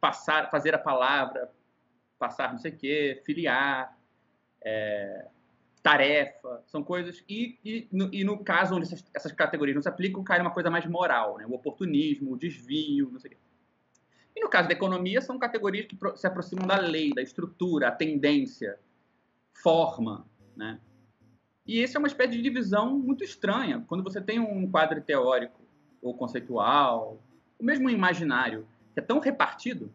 passar, 0.00 0.50
fazer 0.50 0.74
a 0.74 0.78
palavra, 0.78 1.52
passar 2.18 2.50
não 2.52 2.58
sei 2.58 2.72
o 2.72 2.76
quê, 2.76 3.22
filiar, 3.26 3.94
é, 4.62 5.28
tarefa, 5.82 6.62
são 6.66 6.82
coisas. 6.82 7.22
E, 7.28 7.58
e, 7.62 7.86
no, 7.92 8.08
e 8.12 8.24
no 8.24 8.42
caso 8.42 8.74
onde 8.74 8.86
essas, 8.86 9.04
essas, 9.14 9.32
categorias 9.32 9.74
não 9.74 9.82
se 9.82 9.88
aplicam, 9.88 10.24
cai 10.24 10.40
uma 10.40 10.50
coisa 10.50 10.70
mais 10.70 10.86
moral, 10.86 11.36
né? 11.36 11.44
o 11.46 11.52
oportunismo, 11.52 12.32
o 12.32 12.38
desvio, 12.38 13.10
não 13.12 13.20
sei 13.20 13.32
o 13.32 13.34
quê. 13.34 13.40
E 14.34 14.40
no 14.40 14.48
caso 14.48 14.66
da 14.66 14.74
economia, 14.74 15.20
são 15.20 15.38
categorias 15.38 15.86
que 15.86 15.96
se 16.16 16.26
aproximam 16.26 16.66
da 16.66 16.78
lei, 16.78 17.12
da 17.12 17.20
estrutura, 17.20 17.88
a 17.88 17.92
tendência, 17.92 18.78
forma, 19.52 20.26
né? 20.56 20.80
E 21.66 21.82
essa 21.82 21.96
é 21.96 21.98
uma 21.98 22.08
espécie 22.08 22.32
de 22.32 22.42
divisão 22.42 22.98
muito 22.98 23.24
estranha. 23.24 23.82
Quando 23.86 24.04
você 24.04 24.20
tem 24.20 24.38
um 24.38 24.70
quadro 24.70 25.00
teórico 25.00 25.60
ou 26.02 26.14
conceitual, 26.14 27.18
ou 27.58 27.64
mesmo 27.64 27.88
imaginário, 27.88 28.66
que 28.92 29.00
é 29.00 29.02
tão 29.02 29.18
repartido, 29.18 29.90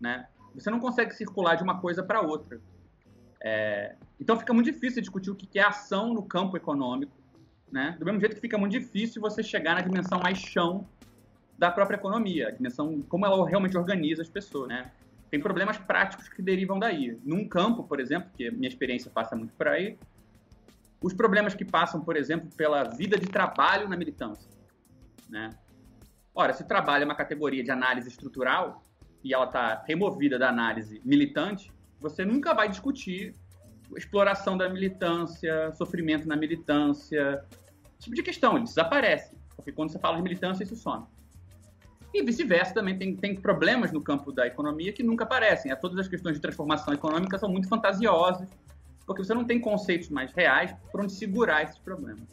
né? 0.00 0.26
Você 0.54 0.70
não 0.70 0.80
consegue 0.80 1.14
circular 1.14 1.54
de 1.54 1.62
uma 1.62 1.80
coisa 1.80 2.02
para 2.02 2.22
outra. 2.22 2.60
É... 3.42 3.94
Então 4.18 4.38
fica 4.38 4.54
muito 4.54 4.72
difícil 4.72 5.02
discutir 5.02 5.30
o 5.30 5.34
que 5.34 5.58
é 5.58 5.62
ação 5.62 6.14
no 6.14 6.22
campo 6.22 6.56
econômico, 6.56 7.12
né? 7.70 7.94
Do 7.98 8.04
mesmo 8.06 8.20
jeito 8.20 8.34
que 8.34 8.40
fica 8.40 8.56
muito 8.56 8.72
difícil 8.72 9.20
você 9.20 9.42
chegar 9.42 9.74
na 9.74 9.82
dimensão 9.82 10.18
mais 10.18 10.38
chão 10.38 10.88
da 11.58 11.70
própria 11.70 11.96
economia, 11.96 12.48
a 12.48 12.50
dimensão 12.50 13.02
como 13.02 13.26
ela 13.26 13.46
realmente 13.46 13.76
organiza 13.76 14.22
as 14.22 14.28
pessoas, 14.28 14.68
né? 14.68 14.90
Tem 15.30 15.40
problemas 15.40 15.76
práticos 15.76 16.28
que 16.28 16.40
derivam 16.40 16.78
daí. 16.78 17.18
Num 17.24 17.46
campo, 17.46 17.82
por 17.82 18.00
exemplo, 18.00 18.30
que 18.34 18.50
minha 18.50 18.68
experiência 18.68 19.10
passa 19.10 19.36
muito 19.36 19.52
por 19.54 19.68
aí, 19.68 19.98
os 21.00 21.12
problemas 21.12 21.54
que 21.54 21.64
passam, 21.64 22.00
por 22.00 22.16
exemplo, 22.16 22.48
pela 22.56 22.84
vida 22.84 23.18
de 23.18 23.26
trabalho 23.26 23.88
na 23.88 23.96
militância. 23.96 24.50
Né? 25.28 25.50
Ora, 26.34 26.52
se 26.52 26.64
trabalho 26.64 27.02
é 27.02 27.04
uma 27.04 27.14
categoria 27.14 27.62
de 27.62 27.70
análise 27.70 28.08
estrutural 28.08 28.84
e 29.22 29.34
ela 29.34 29.46
está 29.46 29.82
removida 29.86 30.38
da 30.38 30.48
análise 30.48 31.00
militante, 31.04 31.72
você 32.00 32.24
nunca 32.24 32.54
vai 32.54 32.68
discutir 32.68 33.34
exploração 33.96 34.56
da 34.56 34.68
militância, 34.68 35.72
sofrimento 35.72 36.26
na 36.26 36.36
militância, 36.36 37.44
esse 37.92 38.04
tipo 38.04 38.16
de 38.16 38.22
questão, 38.22 38.56
ele 38.56 38.64
desaparece, 38.64 39.36
porque 39.54 39.72
quando 39.72 39.90
você 39.90 39.98
fala 39.98 40.16
de 40.16 40.22
militância, 40.22 40.64
isso 40.64 40.76
some. 40.76 41.06
E 42.12 42.22
vice-versa, 42.22 42.74
também 42.74 42.98
tem, 42.98 43.14
tem 43.14 43.36
problemas 43.36 43.92
no 43.92 44.00
campo 44.00 44.32
da 44.32 44.46
economia 44.46 44.92
que 44.92 45.02
nunca 45.02 45.24
aparecem. 45.24 45.74
Todas 45.76 45.98
as 45.98 46.08
questões 46.08 46.36
de 46.36 46.40
transformação 46.40 46.94
econômica 46.94 47.38
são 47.38 47.48
muito 47.48 47.68
fantasiosas, 47.68 48.48
porque 49.06 49.22
você 49.22 49.32
não 49.32 49.44
tem 49.44 49.60
conceitos 49.60 50.08
mais 50.08 50.32
reais 50.32 50.74
por 50.90 51.00
onde 51.00 51.12
segurar 51.12 51.62
esses 51.62 51.78
problemas. 51.78 52.28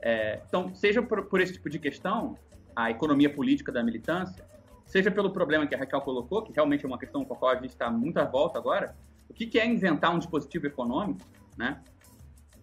É, 0.00 0.40
então, 0.48 0.74
seja 0.74 1.02
por, 1.02 1.26
por, 1.26 1.40
esse 1.40 1.52
tipo 1.52 1.68
de 1.68 1.78
questão, 1.78 2.36
a 2.74 2.90
economia 2.90 3.32
política 3.32 3.70
da 3.70 3.82
militância, 3.82 4.44
seja 4.86 5.10
pelo 5.10 5.30
problema 5.30 5.66
que 5.66 5.74
a 5.74 5.78
Raquel 5.78 6.00
colocou, 6.00 6.42
que 6.42 6.52
realmente 6.52 6.84
é 6.84 6.88
uma 6.88 6.98
questão 6.98 7.24
com 7.24 7.34
a 7.34 7.36
qual 7.36 7.52
a 7.52 7.54
gente 7.54 7.70
está 7.70 7.90
muito 7.90 8.18
à 8.18 8.24
volta 8.24 8.58
agora, 8.58 8.96
o 9.28 9.34
que, 9.34 9.46
que 9.46 9.58
é 9.58 9.66
inventar 9.66 10.12
um 10.12 10.18
dispositivo 10.18 10.66
econômico, 10.66 11.20
né? 11.56 11.80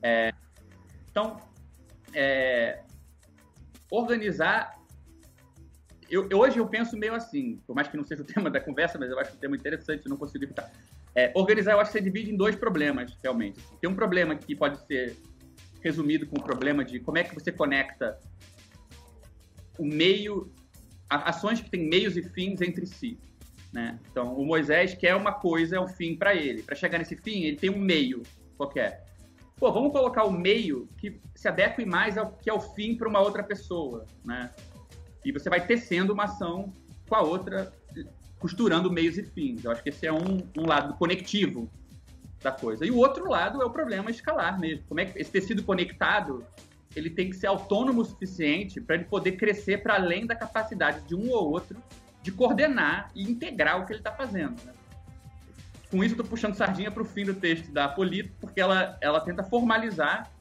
É, 0.02 0.34
então, 1.10 1.38
é, 2.14 2.84
organizar. 3.90 4.78
Eu, 6.10 6.28
hoje 6.34 6.58
eu 6.58 6.68
penso 6.68 6.98
meio 6.98 7.14
assim, 7.14 7.58
por 7.68 7.76
mais 7.76 7.88
que 7.88 7.96
não 7.96 8.04
seja 8.04 8.24
o 8.24 8.26
tema 8.28 8.50
da 8.50 8.60
conversa, 8.60 8.98
mas 8.98 9.10
eu 9.10 9.20
acho 9.20 9.36
um 9.36 9.38
tema 9.38 9.56
interessante, 9.56 10.10
não 10.10 10.18
consigo 10.18 10.44
evitar. 10.44 10.72
É, 11.16 11.32
organizar, 11.36 11.74
eu 11.74 11.80
acho 11.80 11.92
que 11.92 11.98
você 11.98 12.04
divide 12.04 12.32
em 12.32 12.38
dois 12.38 12.56
problemas, 12.56 13.18
realmente. 13.24 13.60
Tem 13.82 13.90
um 13.90 13.96
problema 13.96 14.36
que 14.36 14.56
pode 14.56 14.86
ser 14.86 15.16
resumido 15.82 16.28
com 16.28 16.38
o 16.40 16.44
problema 16.44 16.84
de 16.84 17.00
como 17.00 17.18
é 17.18 17.24
que 17.24 17.34
você 17.34 17.52
conecta 17.52 18.20
o 19.78 19.86
meio, 19.86 20.52
ações 21.10 21.62
que 21.62 21.70
têm 21.70 21.90
meios 21.90 22.18
e 22.18 22.24
fins 22.24 22.62
entre 22.62 22.86
si. 22.86 23.18
Né? 23.72 24.00
Então, 24.12 24.34
o 24.36 24.46
Moisés 24.46 24.94
quer 24.94 25.16
uma 25.16 25.32
coisa, 25.32 25.78
é 25.78 25.80
um 25.80 25.88
fim 25.88 26.16
para 26.16 26.36
ele. 26.36 26.64
Para 26.64 26.76
chegar 26.76 26.98
nesse 26.98 27.16
fim, 27.16 27.44
ele 27.44 27.58
tem 27.58 27.70
um 27.70 27.80
meio 27.80 28.24
qualquer. 28.58 29.06
Pô, 29.58 29.72
vamos 29.72 29.92
colocar 29.92 30.24
o 30.24 30.32
meio 30.32 30.88
que 30.98 31.20
se 31.36 31.48
adeque 31.48 31.86
mais 31.86 32.18
ao 32.18 32.32
que 32.34 32.50
é 32.50 32.54
o 32.54 32.60
fim 32.60 32.96
para 32.96 33.08
uma 33.08 33.20
outra 33.20 33.44
pessoa, 33.44 34.06
né? 34.24 34.50
E 35.24 35.32
você 35.32 35.50
vai 35.50 35.66
tecendo 35.66 36.14
uma 36.14 36.24
ação 36.24 36.74
com 37.08 37.16
a 37.16 37.22
outra 37.22 37.74
costurando 38.40 38.92
meios 38.92 39.18
e 39.18 39.24
fins. 39.24 39.64
Eu 39.64 39.72
acho 39.72 39.84
que 39.84 39.90
esse 39.90 40.08
é 40.08 40.14
um, 40.14 40.42
um 40.58 40.66
lado 40.66 40.94
conectivo 40.96 41.70
da 42.42 42.52
coisa. 42.52 42.86
E 42.86 42.92
o 42.92 42.98
outro 42.98 43.30
lado 43.30 43.62
é 43.62 43.66
o 43.66 43.70
problema 43.70 44.10
escalar 44.10 44.60
mesmo. 44.60 44.86
Como 44.88 45.00
é 45.00 45.06
que 45.06 45.20
esse 45.20 45.30
tecido 45.30 45.62
conectado 45.64 46.46
ele 46.96 47.10
tem 47.10 47.30
que 47.30 47.36
ser 47.36 47.48
autônomo 47.48 48.02
o 48.02 48.06
suficiente 48.06 48.82
para 48.82 48.96
ele 48.96 49.06
poder 49.06 49.34
crescer 49.34 49.84
para 49.84 49.96
além 49.96 50.26
da 50.26 50.36
capacidade 50.36 51.02
de 51.08 51.14
um 51.14 51.30
ou 51.30 51.52
outro 51.52 51.78
de 52.24 52.32
coordenar 52.32 53.12
e 53.14 53.24
integrar 53.24 53.80
o 53.80 53.86
que 53.86 53.92
ele 53.92 54.00
está 54.00 54.12
fazendo. 54.12 54.56
Né? 54.66 54.74
Com 55.92 56.04
isso, 56.04 56.14
estou 56.14 56.26
puxando 56.26 56.56
sardinha 56.56 56.92
para 56.92 57.02
o 57.02 57.06
fim 57.06 57.26
do 57.26 57.34
texto 57.34 57.72
da 57.72 57.88
Polito, 57.88 58.32
porque 58.40 58.60
ela, 58.60 58.98
ela 59.02 59.20
tenta 59.22 59.44
formalizar 59.44 60.32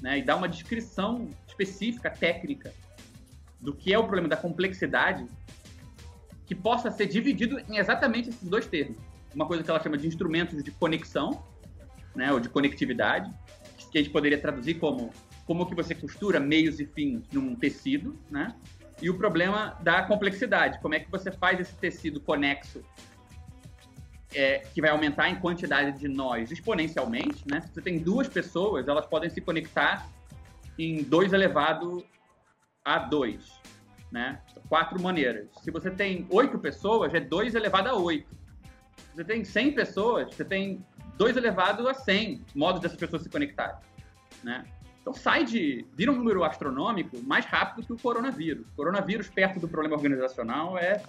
né, 0.00 0.18
e 0.18 0.22
dar 0.22 0.36
uma 0.36 0.48
descrição 0.48 1.28
específica, 1.46 2.10
técnica, 2.10 2.72
do 3.60 3.74
que 3.74 3.92
é 3.92 3.98
o 3.98 4.04
problema 4.04 4.28
da 4.28 4.36
complexidade 4.36 5.26
que 6.46 6.54
possa 6.54 6.90
ser 6.90 7.06
dividido 7.06 7.58
em 7.68 7.76
exatamente 7.76 8.30
esses 8.30 8.48
dois 8.48 8.66
termos. 8.66 8.96
Uma 9.34 9.46
coisa 9.46 9.62
que 9.62 9.70
ela 9.70 9.82
chama 9.82 9.98
de 9.98 10.06
instrumentos 10.06 10.62
de 10.62 10.70
conexão, 10.70 11.42
né, 12.14 12.32
ou 12.32 12.40
de 12.40 12.48
conectividade, 12.48 13.30
que 13.90 13.98
a 13.98 14.02
gente 14.02 14.12
poderia 14.12 14.38
traduzir 14.38 14.74
como 14.74 15.10
como 15.46 15.64
que 15.64 15.74
você 15.76 15.94
costura 15.94 16.40
meios 16.40 16.80
e 16.80 16.86
fins 16.86 17.22
num 17.32 17.54
tecido, 17.54 18.18
né? 18.28 18.54
E 19.00 19.08
o 19.08 19.16
problema 19.16 19.78
da 19.80 20.02
complexidade, 20.02 20.80
como 20.80 20.94
é 20.94 21.00
que 21.00 21.10
você 21.10 21.30
faz 21.30 21.60
esse 21.60 21.74
tecido 21.76 22.20
conexo 22.20 22.84
é, 24.34 24.58
que 24.74 24.80
vai 24.80 24.90
aumentar 24.90 25.30
em 25.30 25.36
quantidade 25.36 25.98
de 25.98 26.08
nós 26.08 26.50
exponencialmente, 26.50 27.44
né? 27.48 27.60
Se 27.60 27.72
você 27.72 27.80
tem 27.80 27.98
duas 27.98 28.26
pessoas, 28.26 28.88
elas 28.88 29.06
podem 29.06 29.30
se 29.30 29.40
conectar 29.40 30.08
em 30.76 31.04
2 31.04 31.32
elevado 31.32 32.04
a 32.84 32.98
2, 32.98 33.60
né? 34.10 34.40
Quatro 34.68 35.00
maneiras. 35.00 35.48
Se 35.62 35.70
você 35.70 35.90
tem 35.90 36.26
oito 36.30 36.58
pessoas, 36.58 37.12
é 37.14 37.20
2 37.20 37.54
elevado 37.54 37.88
a 37.88 37.94
8. 37.94 38.26
Se 38.96 39.16
você 39.16 39.24
tem 39.24 39.44
100 39.44 39.72
pessoas, 39.72 40.34
você 40.34 40.44
tem 40.44 40.84
2 41.16 41.36
elevado 41.36 41.88
a 41.88 41.94
100 41.94 42.44
modos 42.54 42.80
dessas 42.80 42.98
pessoas 42.98 43.22
se 43.22 43.28
conectarem, 43.28 43.76
né? 44.42 44.64
Então 45.00 45.14
sai 45.14 45.44
de. 45.44 45.86
vira 45.94 46.10
um 46.10 46.16
número 46.16 46.42
astronômico 46.42 47.22
mais 47.22 47.44
rápido 47.44 47.86
que 47.86 47.92
o 47.92 47.96
coronavírus. 47.96 48.66
O 48.66 48.74
coronavírus, 48.74 49.28
perto 49.28 49.60
do 49.60 49.68
problema 49.68 49.94
organizacional, 49.94 50.76
é, 50.76 51.00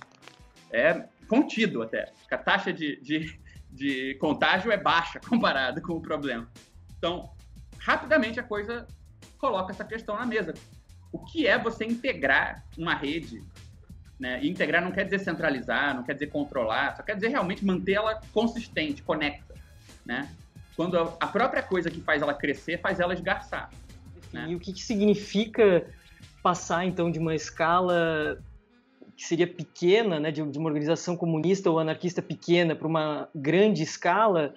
é 0.72 1.08
contido 1.28 1.82
até. 1.82 2.14
A 2.30 2.38
taxa 2.38 2.72
de, 2.72 3.02
de, 3.02 3.40
de 3.72 4.16
contágio 4.20 4.72
é 4.72 4.78
baixa 4.78 5.20
comparado 5.28 5.82
com 5.82 5.94
o 5.94 6.02
problema. 6.02 6.48
Então, 6.96 7.32
rapidamente 7.80 8.40
a 8.40 8.44
coisa 8.44 8.88
coloca 9.40 9.72
essa 9.72 9.84
questão 9.84 10.16
na 10.16 10.28
mesa. 10.28 10.54
O 11.12 11.20
que 11.20 11.48
é 11.48 11.58
você 11.58 11.86
integrar 11.86 12.64
uma 12.78 12.94
rede? 12.94 13.44
Né? 14.20 14.40
E 14.42 14.50
integrar 14.50 14.84
não 14.84 14.92
quer 14.92 15.04
dizer 15.04 15.20
centralizar, 15.20 15.96
não 15.96 16.04
quer 16.04 16.14
dizer 16.14 16.28
controlar, 16.28 16.96
só 16.96 17.04
quer 17.04 17.16
dizer 17.16 17.30
realmente 17.30 17.66
manter 17.66 17.94
ela 17.94 18.20
consistente, 18.34 19.04
conecta. 19.04 19.54
Né? 20.06 20.30
Quando 20.76 20.98
a 20.98 21.28
própria 21.28 21.62
coisa 21.62 21.90
que 21.90 22.02
faz 22.02 22.22
ela 22.22 22.34
crescer 22.34 22.80
faz 22.80 23.00
ela 23.00 23.14
esgarçar. 23.14 23.70
Né? 24.34 24.48
E 24.50 24.56
o 24.56 24.60
que, 24.60 24.74
que 24.74 24.82
significa 24.82 25.86
passar, 26.42 26.86
então, 26.86 27.12
de 27.12 27.20
uma 27.20 27.36
escala 27.36 28.42
que 29.16 29.24
seria 29.26 29.48
pequena, 29.48 30.20
né, 30.20 30.32
de, 30.32 30.44
de 30.44 30.60
uma 30.60 30.70
organização 30.70 31.18
comunista 31.18 31.72
ou 31.72 31.80
anarquista 31.80 32.22
pequena 32.22 32.76
para 32.76 32.88
uma 32.88 33.28
grande 33.34 33.82
escala, 33.82 34.54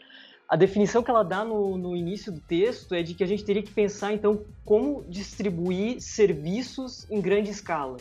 a 0.50 0.56
definição 0.56 1.00
que 1.00 1.08
ela 1.08 1.22
dá 1.22 1.44
no, 1.44 1.78
no, 1.78 1.96
início 1.96 2.32
do 2.32 2.40
texto 2.40 2.92
é 2.92 3.04
de 3.04 3.14
que 3.14 3.22
a 3.22 3.26
gente 3.26 3.44
teria 3.44 3.62
que 3.62 3.70
pensar, 3.70 4.12
então, 4.12 4.42
como 4.64 5.04
distribuir 5.08 6.00
serviços 6.00 7.08
em 7.08 7.20
grande 7.20 7.50
escala. 7.50 7.98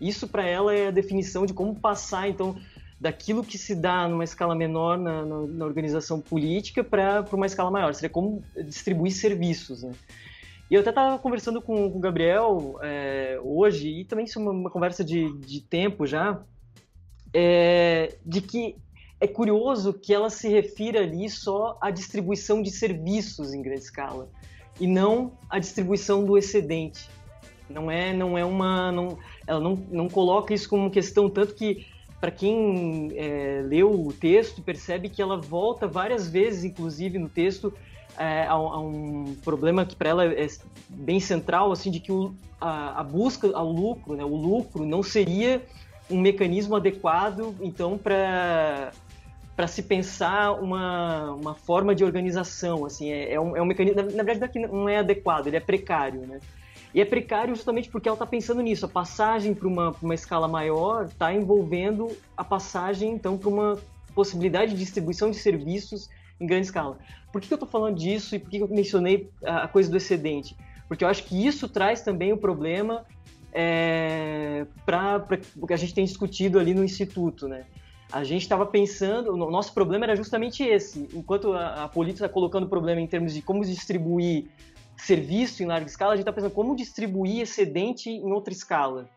Isso, 0.00 0.26
para 0.26 0.44
ela, 0.44 0.74
é 0.74 0.88
a 0.88 0.90
definição 0.90 1.46
de 1.46 1.54
como 1.54 1.76
passar, 1.76 2.28
então, 2.28 2.56
daquilo 3.00 3.44
que 3.44 3.56
se 3.56 3.76
dá 3.76 4.08
numa 4.08 4.24
escala 4.24 4.56
menor 4.56 4.98
na, 4.98 5.24
na, 5.24 5.46
na 5.46 5.64
organização 5.64 6.20
política 6.20 6.82
para 6.82 7.24
uma 7.32 7.46
escala 7.46 7.70
maior. 7.70 7.94
Seria 7.94 8.10
como 8.10 8.42
distribuir 8.66 9.12
serviços, 9.12 9.84
né? 9.84 9.92
E 10.68 10.74
eu 10.74 10.80
até 10.80 10.90
estava 10.90 11.16
conversando 11.20 11.62
com, 11.62 11.88
com 11.88 11.98
o 11.98 12.00
Gabriel 12.00 12.76
é, 12.82 13.38
hoje, 13.40 14.00
e 14.00 14.04
também 14.04 14.24
isso 14.24 14.40
é 14.40 14.42
uma, 14.42 14.50
uma 14.50 14.70
conversa 14.70 15.04
de, 15.04 15.32
de 15.38 15.60
tempo 15.60 16.06
já, 16.06 16.42
é, 17.32 18.16
de 18.26 18.40
que 18.40 18.74
é 19.24 19.26
curioso 19.26 19.92
que 19.92 20.12
ela 20.12 20.28
se 20.28 20.48
refira 20.48 21.00
ali 21.00 21.28
só 21.30 21.78
à 21.80 21.90
distribuição 21.90 22.62
de 22.62 22.70
serviços 22.70 23.54
em 23.54 23.62
grande 23.62 23.80
escala 23.80 24.28
e 24.78 24.86
não 24.86 25.32
à 25.48 25.58
distribuição 25.58 26.24
do 26.24 26.36
excedente. 26.36 27.08
Não 27.68 27.90
é, 27.90 28.12
não 28.12 28.36
é 28.36 28.44
uma, 28.44 28.92
não, 28.92 29.18
ela 29.46 29.60
não, 29.60 29.76
não 29.90 30.08
coloca 30.08 30.52
isso 30.52 30.68
como 30.68 30.90
questão 30.90 31.30
tanto 31.30 31.54
que 31.54 31.86
para 32.20 32.30
quem 32.30 33.12
é, 33.16 33.62
leu 33.64 33.90
o 33.90 34.12
texto 34.12 34.62
percebe 34.62 35.08
que 35.08 35.20
ela 35.20 35.36
volta 35.36 35.86
várias 35.86 36.28
vezes, 36.28 36.64
inclusive 36.64 37.18
no 37.18 37.28
texto, 37.28 37.72
é, 38.18 38.42
a, 38.42 38.52
a, 38.52 38.78
um 38.78 39.34
problema 39.42 39.84
que 39.84 39.96
para 39.96 40.10
ela 40.10 40.24
é 40.26 40.46
bem 40.88 41.18
central, 41.18 41.72
assim, 41.72 41.90
de 41.90 42.00
que 42.00 42.12
o, 42.12 42.34
a, 42.60 43.00
a, 43.00 43.02
busca 43.02 43.50
ao 43.56 43.70
lucro, 43.70 44.14
né, 44.14 44.24
o 44.24 44.36
lucro 44.36 44.84
não 44.86 45.02
seria 45.02 45.62
um 46.10 46.20
mecanismo 46.20 46.76
adequado, 46.76 47.54
então, 47.60 47.96
para 47.96 48.92
para 49.56 49.66
se 49.68 49.82
pensar 49.82 50.52
uma, 50.52 51.32
uma 51.32 51.54
forma 51.54 51.94
de 51.94 52.04
organização, 52.04 52.84
assim, 52.84 53.10
é, 53.10 53.34
é, 53.34 53.40
um, 53.40 53.56
é 53.56 53.62
um 53.62 53.66
mecanismo, 53.66 54.02
na, 54.02 54.10
na 54.10 54.22
verdade 54.22 54.58
não 54.58 54.88
é 54.88 54.98
adequado, 54.98 55.46
ele 55.46 55.56
é 55.56 55.60
precário, 55.60 56.20
né? 56.26 56.40
E 56.92 57.00
é 57.00 57.04
precário 57.04 57.54
justamente 57.54 57.88
porque 57.88 58.08
ela 58.08 58.14
está 58.14 58.26
pensando 58.26 58.60
nisso, 58.60 58.86
a 58.86 58.88
passagem 58.88 59.52
para 59.54 59.66
uma, 59.66 59.94
uma 60.00 60.14
escala 60.14 60.46
maior 60.46 61.06
está 61.06 61.32
envolvendo 61.32 62.16
a 62.36 62.44
passagem, 62.44 63.10
então, 63.10 63.36
para 63.36 63.48
uma 63.48 63.78
possibilidade 64.14 64.72
de 64.72 64.78
distribuição 64.78 65.30
de 65.30 65.36
serviços 65.36 66.08
em 66.40 66.46
grande 66.46 66.66
escala. 66.66 66.98
Por 67.32 67.40
que, 67.40 67.48
que 67.48 67.54
eu 67.54 67.56
estou 67.56 67.68
falando 67.68 67.96
disso 67.96 68.36
e 68.36 68.38
por 68.38 68.48
que, 68.48 68.58
que 68.58 68.62
eu 68.62 68.68
mencionei 68.68 69.28
a 69.44 69.66
coisa 69.66 69.90
do 69.90 69.96
excedente? 69.96 70.56
Porque 70.86 71.02
eu 71.02 71.08
acho 71.08 71.24
que 71.24 71.44
isso 71.44 71.68
traz 71.68 72.02
também 72.02 72.32
o 72.32 72.36
problema 72.36 73.04
é, 73.52 74.66
para 74.86 75.26
o 75.56 75.66
que 75.66 75.72
a 75.72 75.76
gente 75.76 75.94
tem 75.94 76.04
discutido 76.04 76.60
ali 76.60 76.74
no 76.74 76.84
Instituto, 76.84 77.48
né? 77.48 77.64
A 78.14 78.22
gente 78.22 78.42
estava 78.42 78.64
pensando, 78.64 79.32
o 79.32 79.50
nosso 79.50 79.74
problema 79.74 80.04
era 80.04 80.14
justamente 80.14 80.62
esse. 80.62 81.08
Enquanto 81.12 81.52
a, 81.52 81.82
a 81.82 81.88
política 81.88 82.26
está 82.26 82.32
colocando 82.32 82.62
o 82.62 82.68
problema 82.68 83.00
em 83.00 83.08
termos 83.08 83.34
de 83.34 83.42
como 83.42 83.64
distribuir 83.64 84.44
serviço 84.96 85.64
em 85.64 85.66
larga 85.66 85.86
escala, 85.86 86.12
a 86.12 86.14
gente 86.14 86.22
está 86.22 86.32
pensando 86.32 86.52
como 86.52 86.76
distribuir 86.76 87.40
excedente 87.40 88.08
em 88.08 88.30
outra 88.30 88.54
escala. 88.54 89.10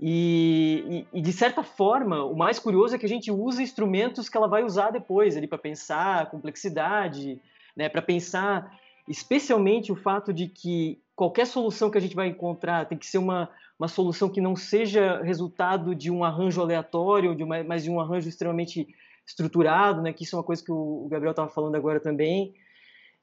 E, 0.00 1.06
e, 1.12 1.18
e, 1.18 1.20
de 1.20 1.32
certa 1.34 1.62
forma, 1.62 2.24
o 2.24 2.34
mais 2.34 2.58
curioso 2.58 2.94
é 2.94 2.98
que 2.98 3.04
a 3.04 3.08
gente 3.08 3.30
usa 3.30 3.62
instrumentos 3.62 4.26
que 4.26 4.38
ela 4.38 4.48
vai 4.48 4.64
usar 4.64 4.90
depois 4.90 5.36
ali 5.36 5.46
para 5.46 5.58
pensar 5.58 6.30
complexidade, 6.30 7.38
né, 7.76 7.90
para 7.90 8.00
pensar 8.00 8.74
especialmente 9.06 9.92
o 9.92 9.96
fato 9.96 10.32
de 10.32 10.48
que 10.48 10.98
qualquer 11.14 11.46
solução 11.46 11.90
que 11.90 11.98
a 11.98 12.00
gente 12.00 12.16
vai 12.16 12.28
encontrar 12.28 12.86
tem 12.86 12.96
que 12.96 13.06
ser 13.06 13.18
uma, 13.18 13.50
uma 13.82 13.88
solução 13.88 14.28
que 14.28 14.40
não 14.40 14.54
seja 14.54 15.20
resultado 15.22 15.92
de 15.92 16.08
um 16.08 16.22
arranjo 16.22 16.60
aleatório, 16.60 17.34
de 17.34 17.42
uma, 17.42 17.64
mas 17.64 17.82
de 17.82 17.90
um 17.90 17.98
arranjo 17.98 18.28
extremamente 18.28 18.86
estruturado, 19.26 20.00
né, 20.00 20.12
que 20.12 20.22
isso 20.22 20.36
é 20.36 20.38
uma 20.38 20.44
coisa 20.44 20.64
que 20.64 20.70
o 20.70 21.08
Gabriel 21.10 21.32
estava 21.32 21.50
falando 21.50 21.74
agora 21.74 21.98
também. 21.98 22.54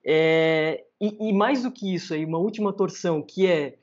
É, 0.04 0.84
e, 1.00 1.30
e 1.30 1.34
mais 1.34 1.63
do 1.63 1.72
que 1.72 1.95
isso, 1.95 2.13
aí, 2.13 2.26
uma 2.26 2.39
última 2.39 2.74
torção, 2.74 3.22
que 3.22 3.48
é 3.48 3.78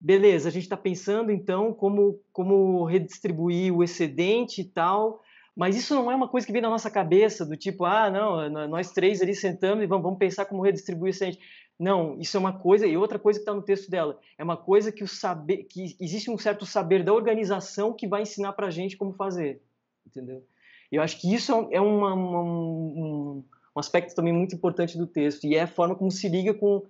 beleza, 0.00 0.48
a 0.48 0.52
gente 0.52 0.62
está 0.62 0.76
pensando 0.76 1.32
então 1.32 1.74
como, 1.74 2.20
como 2.32 2.84
redistribuir 2.84 3.74
o 3.74 3.82
excedente 3.82 4.60
e 4.60 4.64
tal, 4.64 5.22
mas 5.56 5.76
isso 5.76 5.92
não 5.92 6.10
é 6.10 6.14
uma 6.14 6.28
coisa 6.28 6.46
que 6.46 6.52
vem 6.52 6.62
na 6.62 6.70
nossa 6.70 6.90
cabeça, 6.90 7.44
do 7.44 7.56
tipo, 7.56 7.84
ah, 7.84 8.08
não, 8.10 8.68
nós 8.68 8.92
três 8.92 9.20
ali 9.20 9.34
sentamos 9.34 9.82
e 9.82 9.88
vamos, 9.88 10.04
vamos 10.04 10.18
pensar 10.20 10.44
como 10.44 10.62
redistribuir 10.62 11.06
o 11.06 11.10
excedente. 11.10 11.40
Não, 11.82 12.18
isso 12.20 12.36
é 12.36 12.40
uma 12.40 12.52
coisa, 12.52 12.86
e 12.86 12.96
outra 12.96 13.18
coisa 13.18 13.38
que 13.38 13.42
está 13.42 13.54
no 13.54 13.62
texto 13.62 13.90
dela, 13.90 14.18
é 14.38 14.44
uma 14.44 14.56
coisa 14.56 14.92
que, 14.92 15.02
o 15.02 15.08
saber, 15.08 15.64
que 15.64 15.96
existe 16.00 16.30
um 16.30 16.38
certo 16.38 16.64
saber 16.64 17.02
da 17.02 17.12
organização 17.12 17.92
que 17.92 18.06
vai 18.06 18.22
ensinar 18.22 18.52
para 18.52 18.68
a 18.68 18.70
gente 18.70 18.96
como 18.96 19.12
fazer, 19.12 19.60
entendeu? 20.06 20.46
Eu 20.90 21.02
acho 21.02 21.20
que 21.20 21.32
isso 21.34 21.68
é, 21.70 21.80
uma, 21.80 22.14
uma, 22.14 22.42
um, 22.42 23.44
um 23.74 23.80
aspecto 23.80 24.14
também 24.14 24.32
muito 24.32 24.54
importante 24.54 24.96
do 24.96 25.06
texto, 25.06 25.44
e 25.44 25.56
é 25.56 25.62
a 25.62 25.66
forma 25.66 25.94
como 25.96 26.10
se 26.10 26.28
liga 26.28 26.54
com 26.54 26.86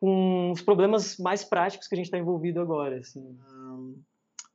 com 0.00 0.50
os 0.50 0.62
problemas 0.62 1.18
mais 1.18 1.44
práticos 1.44 1.86
que 1.86 1.94
a 1.94 1.96
gente 1.96 2.06
está 2.06 2.18
envolvido 2.18 2.60
agora. 2.60 2.98
Assim. 2.98 3.38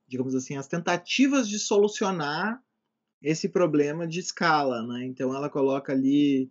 digamos 0.07 0.33
assim, 0.33 0.57
as 0.57 0.67
tentativas 0.67 1.47
de 1.47 1.59
solucionar 1.59 2.59
esse 3.21 3.47
problema 3.47 4.07
de 4.07 4.19
escala. 4.19 4.81
Né? 4.81 5.05
Então, 5.05 5.33
ela 5.35 5.49
coloca 5.49 5.93
ali 5.93 6.49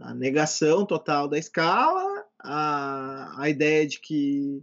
a 0.00 0.14
negação 0.14 0.84
total 0.86 1.28
da 1.28 1.38
escala, 1.38 2.15
a, 2.38 3.42
a 3.42 3.48
ideia 3.48 3.86
de 3.86 4.00
que 4.00 4.62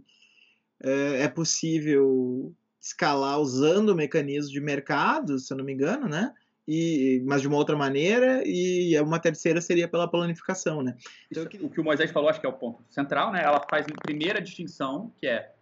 é, 0.82 1.22
é 1.22 1.28
possível 1.28 2.54
escalar 2.80 3.40
usando 3.40 3.94
mecanismos 3.94 4.50
de 4.50 4.60
mercado, 4.60 5.38
se 5.38 5.52
eu 5.52 5.56
não 5.56 5.64
me 5.64 5.72
engano, 5.72 6.08
né? 6.08 6.34
e, 6.66 7.22
mas 7.26 7.42
de 7.42 7.48
uma 7.48 7.56
outra 7.56 7.76
maneira, 7.76 8.42
e 8.44 8.98
uma 9.00 9.18
terceira 9.18 9.60
seria 9.60 9.86
pela 9.86 10.08
planificação, 10.08 10.82
né? 10.82 10.96
Então, 11.30 11.44
o 11.44 11.70
que 11.70 11.80
o 11.80 11.84
Moisés 11.84 12.10
falou, 12.10 12.28
acho 12.28 12.40
que 12.40 12.46
é 12.46 12.48
o 12.48 12.54
ponto 12.54 12.82
central, 12.88 13.32
né? 13.32 13.42
Ela 13.42 13.64
faz 13.68 13.86
uma 13.86 13.96
primeira 14.02 14.40
distinção, 14.40 15.12
que 15.20 15.26
é 15.26 15.52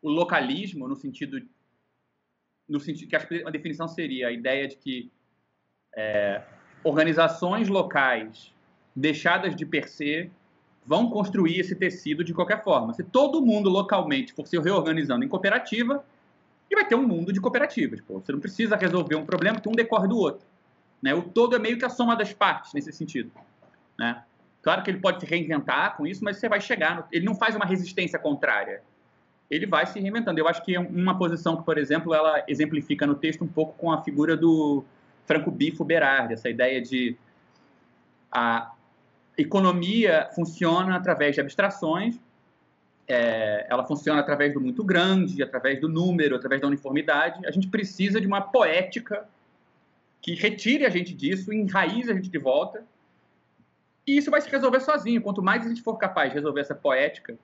o 0.00 0.08
localismo, 0.08 0.86
no 0.86 0.94
sentido, 0.94 1.42
no 2.68 2.78
sentido 2.78 3.08
que 3.08 3.16
a 3.16 3.50
definição 3.50 3.88
seria 3.88 4.28
a 4.28 4.32
ideia 4.32 4.68
de 4.68 4.76
que 4.76 5.12
é, 5.96 6.42
organizações 6.84 7.68
locais 7.68 8.54
deixadas 8.94 9.56
de 9.56 9.66
per 9.66 9.88
se 9.88 10.30
vão 10.86 11.08
construir 11.08 11.60
esse 11.60 11.74
tecido 11.74 12.22
de 12.22 12.34
qualquer 12.34 12.62
forma. 12.62 12.92
Se 12.92 13.02
todo 13.02 13.40
mundo 13.40 13.70
localmente 13.70 14.32
for 14.32 14.46
se 14.46 14.58
reorganizando 14.58 15.24
em 15.24 15.28
cooperativa, 15.28 16.04
e 16.70 16.74
vai 16.74 16.86
ter 16.86 16.94
um 16.94 17.06
mundo 17.06 17.32
de 17.32 17.40
cooperativas. 17.40 18.00
Pô. 18.00 18.20
Você 18.20 18.32
não 18.32 18.40
precisa 18.40 18.76
resolver 18.76 19.14
um 19.16 19.24
problema 19.24 19.60
que 19.60 19.68
um 19.68 19.72
decorre 19.72 20.08
do 20.08 20.16
outro. 20.16 20.46
Né? 21.00 21.14
O 21.14 21.22
todo 21.22 21.54
é 21.54 21.58
meio 21.58 21.78
que 21.78 21.84
a 21.84 21.90
soma 21.90 22.16
das 22.16 22.32
partes 22.32 22.72
nesse 22.72 22.92
sentido. 22.92 23.30
Né? 23.98 24.22
Claro 24.62 24.82
que 24.82 24.90
ele 24.90 24.98
pode 24.98 25.20
se 25.20 25.26
reinventar 25.26 25.96
com 25.96 26.06
isso, 26.06 26.24
mas 26.24 26.38
você 26.38 26.48
vai 26.48 26.60
chegar. 26.60 26.96
No... 26.96 27.04
Ele 27.12 27.24
não 27.24 27.34
faz 27.34 27.54
uma 27.54 27.66
resistência 27.66 28.18
contrária. 28.18 28.82
Ele 29.50 29.66
vai 29.66 29.86
se 29.86 30.00
reinventando. 30.00 30.40
Eu 30.40 30.48
acho 30.48 30.62
que 30.62 30.76
uma 30.78 31.16
posição 31.18 31.56
que, 31.56 31.62
por 31.62 31.76
exemplo, 31.76 32.14
ela 32.14 32.42
exemplifica 32.48 33.06
no 33.06 33.14
texto 33.14 33.44
um 33.44 33.48
pouco 33.48 33.74
com 33.76 33.92
a 33.92 34.02
figura 34.02 34.36
do 34.36 34.82
Franco 35.26 35.50
Bifo 35.50 35.84
Berardi, 35.84 36.32
essa 36.32 36.48
ideia 36.48 36.80
de 36.80 37.16
a 38.32 38.72
economia 39.36 40.28
funciona 40.34 40.96
através 40.96 41.34
de 41.34 41.40
abstrações 41.40 42.18
é, 43.06 43.66
ela 43.68 43.84
funciona 43.84 44.20
através 44.20 44.54
do 44.54 44.60
muito 44.60 44.82
grande, 44.82 45.42
através 45.42 45.80
do 45.80 45.88
número, 45.88 46.36
através 46.36 46.60
da 46.60 46.66
uniformidade. 46.66 47.46
A 47.46 47.50
gente 47.50 47.68
precisa 47.68 48.20
de 48.20 48.26
uma 48.26 48.40
poética 48.40 49.28
que 50.20 50.34
retire 50.34 50.86
a 50.86 50.90
gente 50.90 51.12
disso, 51.14 51.52
enraize 51.52 52.10
a 52.10 52.14
gente 52.14 52.30
de 52.30 52.38
volta. 52.38 52.82
E 54.06 54.16
isso 54.16 54.30
vai 54.30 54.40
se 54.40 54.48
resolver 54.48 54.80
sozinho. 54.80 55.20
Quanto 55.20 55.42
mais 55.42 55.64
a 55.64 55.68
gente 55.68 55.82
for 55.82 55.96
capaz 55.96 56.30
de 56.30 56.36
resolver 56.36 56.60
essa 56.60 56.74
poética 56.74 57.36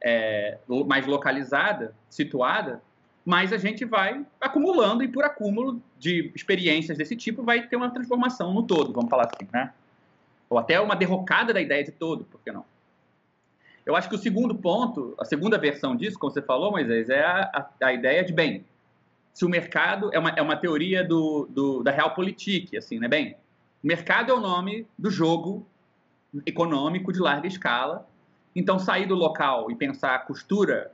é, 0.00 0.58
mais 0.86 1.04
localizada, 1.06 1.94
situada, 2.08 2.80
mais 3.24 3.52
a 3.52 3.58
gente 3.58 3.84
vai 3.84 4.24
acumulando 4.40 5.02
e 5.02 5.08
por 5.08 5.24
acúmulo 5.24 5.82
de 5.98 6.30
experiências 6.34 6.96
desse 6.96 7.16
tipo 7.16 7.42
vai 7.42 7.66
ter 7.66 7.76
uma 7.76 7.90
transformação 7.90 8.54
no 8.54 8.62
todo, 8.62 8.92
vamos 8.92 9.10
falar 9.10 9.24
assim, 9.24 9.48
né? 9.52 9.72
Ou 10.48 10.58
até 10.58 10.80
uma 10.80 10.96
derrocada 10.96 11.52
da 11.52 11.60
ideia 11.60 11.84
de 11.84 11.92
todo, 11.92 12.24
por 12.24 12.40
que 12.40 12.50
não? 12.50 12.64
Eu 13.84 13.96
acho 13.96 14.08
que 14.08 14.14
o 14.14 14.18
segundo 14.18 14.54
ponto, 14.54 15.14
a 15.18 15.24
segunda 15.24 15.56
versão 15.56 15.96
disso, 15.96 16.18
como 16.18 16.32
você 16.32 16.42
falou, 16.42 16.70
Moisés, 16.70 17.08
é 17.08 17.22
a, 17.22 17.70
a, 17.80 17.86
a 17.86 17.92
ideia 17.92 18.22
de, 18.22 18.32
bem, 18.32 18.64
se 19.32 19.44
o 19.44 19.48
mercado 19.48 20.10
é 20.12 20.18
uma, 20.18 20.30
é 20.30 20.42
uma 20.42 20.56
teoria 20.56 21.04
do, 21.04 21.46
do, 21.50 21.82
da 21.82 21.90
realpolitik, 21.90 22.76
assim, 22.76 22.98
né? 22.98 23.08
Bem, 23.08 23.36
o 23.82 23.86
mercado 23.86 24.32
é 24.32 24.34
o 24.34 24.40
nome 24.40 24.86
do 24.98 25.10
jogo 25.10 25.66
econômico 26.44 27.12
de 27.12 27.20
larga 27.20 27.46
escala. 27.46 28.06
Então, 28.54 28.78
sair 28.78 29.06
do 29.06 29.14
local 29.14 29.70
e 29.70 29.76
pensar 29.76 30.14
a 30.14 30.18
costura 30.18 30.90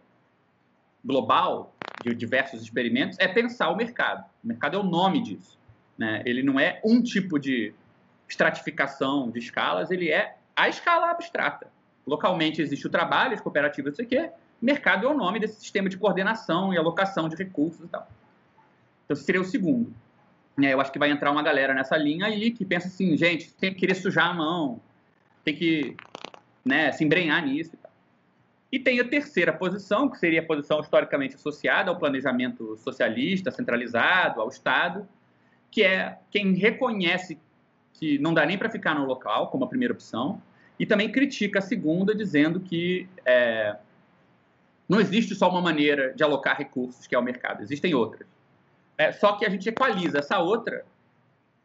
global 1.05 1.75
de 2.03 2.15
diversos 2.15 2.63
experimentos 2.63 3.19
é 3.19 3.27
pensar 3.27 3.71
o 3.71 3.77
mercado. 3.77 4.25
O 4.43 4.47
mercado 4.47 4.77
é 4.77 4.81
o 4.81 4.83
nome 4.83 5.23
disso. 5.23 5.59
Né? 5.97 6.23
Ele 6.27 6.43
não 6.43 6.61
é 6.61 6.81
um 6.85 7.03
tipo 7.03 7.39
de 7.39 7.73
estratificação 8.29 9.31
de 9.31 9.39
escalas, 9.39 9.91
ele 9.91 10.11
é 10.11 10.37
a 10.57 10.69
escala 10.69 11.11
abstrata. 11.11 11.69
Localmente 12.07 12.61
existe 12.61 12.87
o 12.87 12.91
trabalho, 12.91 13.35
as 13.35 13.41
cooperativas, 13.41 13.93
não 13.93 13.97
sei 13.97 14.05
o 14.05 14.09
quê. 14.09 14.31
Mercado 14.61 15.07
é 15.07 15.11
o 15.11 15.15
nome 15.17 15.39
desse 15.39 15.61
sistema 15.61 15.89
de 15.89 15.97
coordenação 15.97 16.73
e 16.73 16.79
alocação 16.79 17.29
de 17.29 17.37
recursos 17.37 17.85
e 17.85 17.89
tal. 17.89 18.09
Então, 19.05 19.17
seria 19.17 19.41
o 19.41 19.45
segundo. 19.45 19.93
É, 20.63 20.73
eu 20.73 20.81
acho 20.81 20.93
que 20.93 20.99
vai 20.99 21.11
entrar 21.11 21.31
uma 21.33 21.43
galera 21.43 21.75
nessa 21.75 21.97
linha 21.97 22.27
aí 22.27 22.51
que 22.51 22.65
pensa 22.65 22.87
assim, 22.87 23.17
gente, 23.17 23.53
tem 23.55 23.73
que 23.73 23.81
querer 23.81 23.95
sujar 23.95 24.31
a 24.31 24.35
mão, 24.35 24.81
tem 25.43 25.55
que 25.55 25.97
né, 26.65 26.93
se 26.93 27.05
embrenhar 27.05 27.45
nisso 27.45 27.75
e 27.75 27.77
tal. 27.77 27.93
E 28.71 28.79
tem 28.79 28.99
a 29.01 29.05
terceira 29.09 29.53
posição, 29.53 30.09
que 30.09 30.19
seria 30.19 30.41
a 30.41 30.45
posição 30.45 30.81
historicamente 30.81 31.37
associada 31.37 31.91
ao 31.91 31.99
planejamento 31.99 32.77
socialista, 32.77 33.51
centralizado, 33.51 34.41
ao 34.41 34.49
Estado, 34.49 35.09
que 35.71 35.83
é 35.83 36.19
quem 36.31 36.55
reconhece 36.55 37.39
que 37.95 38.19
não 38.19 38.35
dá 38.35 38.45
nem 38.45 38.59
para 38.59 38.69
ficar 38.69 38.95
no 38.95 39.07
local, 39.07 39.49
como 39.49 39.65
a 39.65 39.69
primeira 39.69 39.95
opção, 39.95 40.41
e 40.79 40.85
também 40.85 41.11
critica 41.11 41.61
a 41.61 41.63
segunda, 41.63 42.15
dizendo 42.15 42.61
que 42.61 43.09
é, 43.25 43.77
não 44.89 45.01
existe 45.01 45.35
só 45.35 45.49
uma 45.49 45.61
maneira 45.61 46.13
de 46.13 46.23
alocar 46.23 46.57
recursos, 46.57 47.07
que 47.07 47.15
é 47.15 47.19
o 47.19 47.23
mercado, 47.23 47.63
existem 47.63 47.95
outras. 47.95 48.27
É, 48.99 49.13
só 49.13 49.33
que 49.33 49.45
a 49.45 49.49
gente 49.49 49.69
equaliza 49.69 50.19
essa 50.19 50.39
outra 50.39 50.85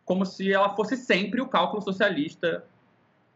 como 0.05 0.25
se 0.25 0.51
ela 0.51 0.75
fosse 0.75 0.97
sempre 0.97 1.39
o 1.39 1.47
cálculo 1.47 1.83
socialista 1.83 2.65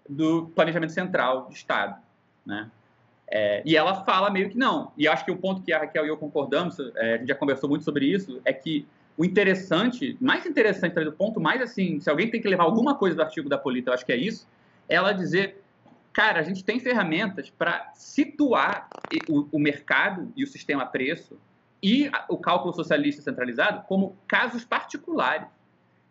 do 0.09 0.47
planejamento 0.55 0.91
central 0.91 1.45
do 1.45 1.53
Estado. 1.53 2.01
Né? 2.43 2.69
É, 3.27 3.61
e 3.63 3.75
ela 3.75 4.03
fala 4.03 4.29
meio 4.31 4.49
que 4.49 4.57
não. 4.57 4.91
E 4.97 5.07
acho 5.07 5.23
que 5.23 5.31
o 5.31 5.37
ponto 5.37 5.61
que 5.61 5.71
a 5.71 5.79
Raquel 5.79 6.05
e 6.05 6.09
eu 6.09 6.17
concordamos, 6.17 6.77
é, 6.95 7.13
a 7.13 7.17
gente 7.17 7.27
já 7.27 7.35
conversou 7.35 7.69
muito 7.69 7.85
sobre 7.85 8.05
isso, 8.05 8.41
é 8.43 8.51
que 8.51 8.87
o 9.17 9.23
interessante, 9.23 10.17
mais 10.19 10.45
interessante, 10.45 10.97
o 10.99 11.11
ponto 11.11 11.39
mais 11.39 11.61
assim, 11.61 11.99
se 11.99 12.09
alguém 12.09 12.29
tem 12.29 12.41
que 12.41 12.47
levar 12.47 12.63
alguma 12.63 12.95
coisa 12.95 13.15
do 13.15 13.21
artigo 13.21 13.47
da 13.47 13.57
Polita, 13.57 13.89
eu 13.89 13.93
acho 13.93 14.05
que 14.05 14.11
é 14.11 14.17
isso, 14.17 14.47
é 14.89 14.95
ela 14.95 15.13
dizer 15.13 15.63
cara, 16.13 16.39
a 16.39 16.43
gente 16.43 16.63
tem 16.63 16.79
ferramentas 16.79 17.49
para 17.49 17.91
situar 17.95 18.87
o, 19.27 19.47
o, 19.51 19.59
mercado 19.59 20.31
e 20.35 20.43
o 20.43 20.47
sistema 20.47 20.85
preço 20.85 21.37
e 21.81 22.09
o 22.29 22.37
cálculo 22.37 22.71
socialista 22.73 23.21
centralizado 23.21 23.83
como 23.87 24.15
casos 24.27 24.63
particulares 24.63 25.47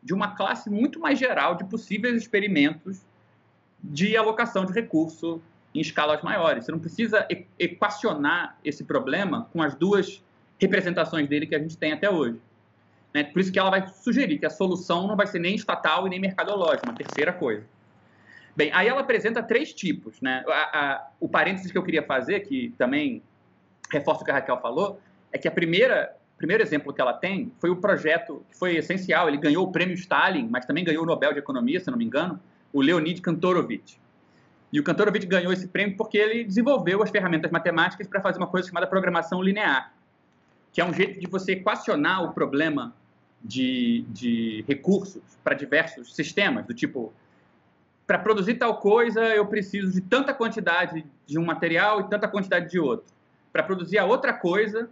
de 0.02 0.12
uma 0.12 0.34
classe 0.34 0.68
muito 0.68 0.98
mais 0.98 1.18
geral 1.18 1.54
de 1.54 1.64
possíveis 1.64 2.20
experimentos 2.20 3.00
de 3.82 4.16
alocação 4.16 4.66
de 4.66 4.72
recurso 4.72 5.40
em 5.72 5.80
escalas 5.80 6.20
maiores. 6.22 6.64
Você 6.64 6.72
não 6.72 6.80
precisa 6.80 7.26
equacionar 7.58 8.58
esse 8.64 8.84
problema 8.84 9.48
com 9.52 9.62
as 9.62 9.74
duas 9.74 10.22
representações 10.60 11.28
dele 11.28 11.46
que 11.46 11.54
a 11.54 11.58
gente 11.58 11.78
tem 11.78 11.92
até 11.92 12.10
hoje. 12.10 12.38
Né? 13.14 13.24
Por 13.24 13.40
isso 13.40 13.52
que 13.52 13.58
ela 13.58 13.70
vai 13.70 13.86
sugerir 13.88 14.38
que 14.38 14.46
a 14.46 14.50
solução 14.50 15.06
não 15.06 15.16
vai 15.16 15.26
ser 15.26 15.38
nem 15.38 15.54
estatal 15.54 16.06
e 16.06 16.10
nem 16.10 16.20
mercadológica, 16.20 16.88
uma 16.88 16.96
terceira 16.96 17.32
coisa. 17.32 17.64
Bem, 18.56 18.70
aí 18.72 18.88
ela 18.88 19.00
apresenta 19.00 19.42
três 19.42 19.72
tipos. 19.72 20.20
Né? 20.20 20.44
A, 20.46 20.52
a, 20.52 21.08
o 21.20 21.28
parênteses 21.28 21.70
que 21.70 21.78
eu 21.78 21.82
queria 21.82 22.02
fazer, 22.02 22.40
que 22.40 22.74
também 22.78 23.22
reforça 23.90 24.22
o 24.22 24.24
que 24.24 24.30
a 24.30 24.34
Raquel 24.34 24.58
falou, 24.60 25.00
é 25.30 25.38
que 25.38 25.48
a 25.48 25.50
primeira 25.50 26.14
primeiro 26.36 26.60
exemplo 26.60 26.92
que 26.92 27.00
ela 27.00 27.12
tem 27.12 27.52
foi 27.60 27.70
o 27.70 27.76
projeto 27.76 28.44
que 28.50 28.58
foi 28.58 28.74
essencial. 28.74 29.28
Ele 29.28 29.36
ganhou 29.36 29.64
o 29.64 29.70
prêmio 29.70 29.94
Stalin, 29.94 30.48
mas 30.50 30.64
também 30.64 30.82
ganhou 30.82 31.04
o 31.04 31.06
Nobel 31.06 31.32
de 31.32 31.38
Economia, 31.38 31.78
se 31.78 31.88
não 31.88 31.96
me 31.96 32.04
engano, 32.04 32.40
o 32.72 32.80
Leonid 32.80 33.20
Kantorovich. 33.20 33.96
E 34.72 34.80
o 34.80 34.82
Kantorovich 34.82 35.24
ganhou 35.24 35.52
esse 35.52 35.68
prêmio 35.68 35.96
porque 35.96 36.18
ele 36.18 36.42
desenvolveu 36.42 37.00
as 37.00 37.10
ferramentas 37.10 37.48
matemáticas 37.52 38.08
para 38.08 38.20
fazer 38.20 38.38
uma 38.38 38.48
coisa 38.48 38.66
chamada 38.66 38.88
programação 38.88 39.40
linear, 39.40 39.92
que 40.72 40.80
é 40.80 40.84
um 40.84 40.92
jeito 40.92 41.20
de 41.20 41.28
você 41.28 41.52
equacionar 41.52 42.24
o 42.24 42.32
problema 42.32 42.92
de, 43.44 44.04
de 44.08 44.64
recursos 44.68 45.22
para 45.42 45.54
diversos 45.54 46.14
sistemas, 46.14 46.64
do 46.66 46.74
tipo, 46.74 47.12
para 48.06 48.18
produzir 48.18 48.54
tal 48.54 48.76
coisa, 48.78 49.20
eu 49.20 49.46
preciso 49.46 49.92
de 49.92 50.00
tanta 50.00 50.32
quantidade 50.32 51.04
de 51.26 51.38
um 51.38 51.44
material 51.44 52.00
e 52.00 52.08
tanta 52.08 52.28
quantidade 52.28 52.70
de 52.70 52.78
outro. 52.78 53.06
Para 53.52 53.62
produzir 53.62 53.98
a 53.98 54.04
outra 54.04 54.32
coisa, 54.32 54.88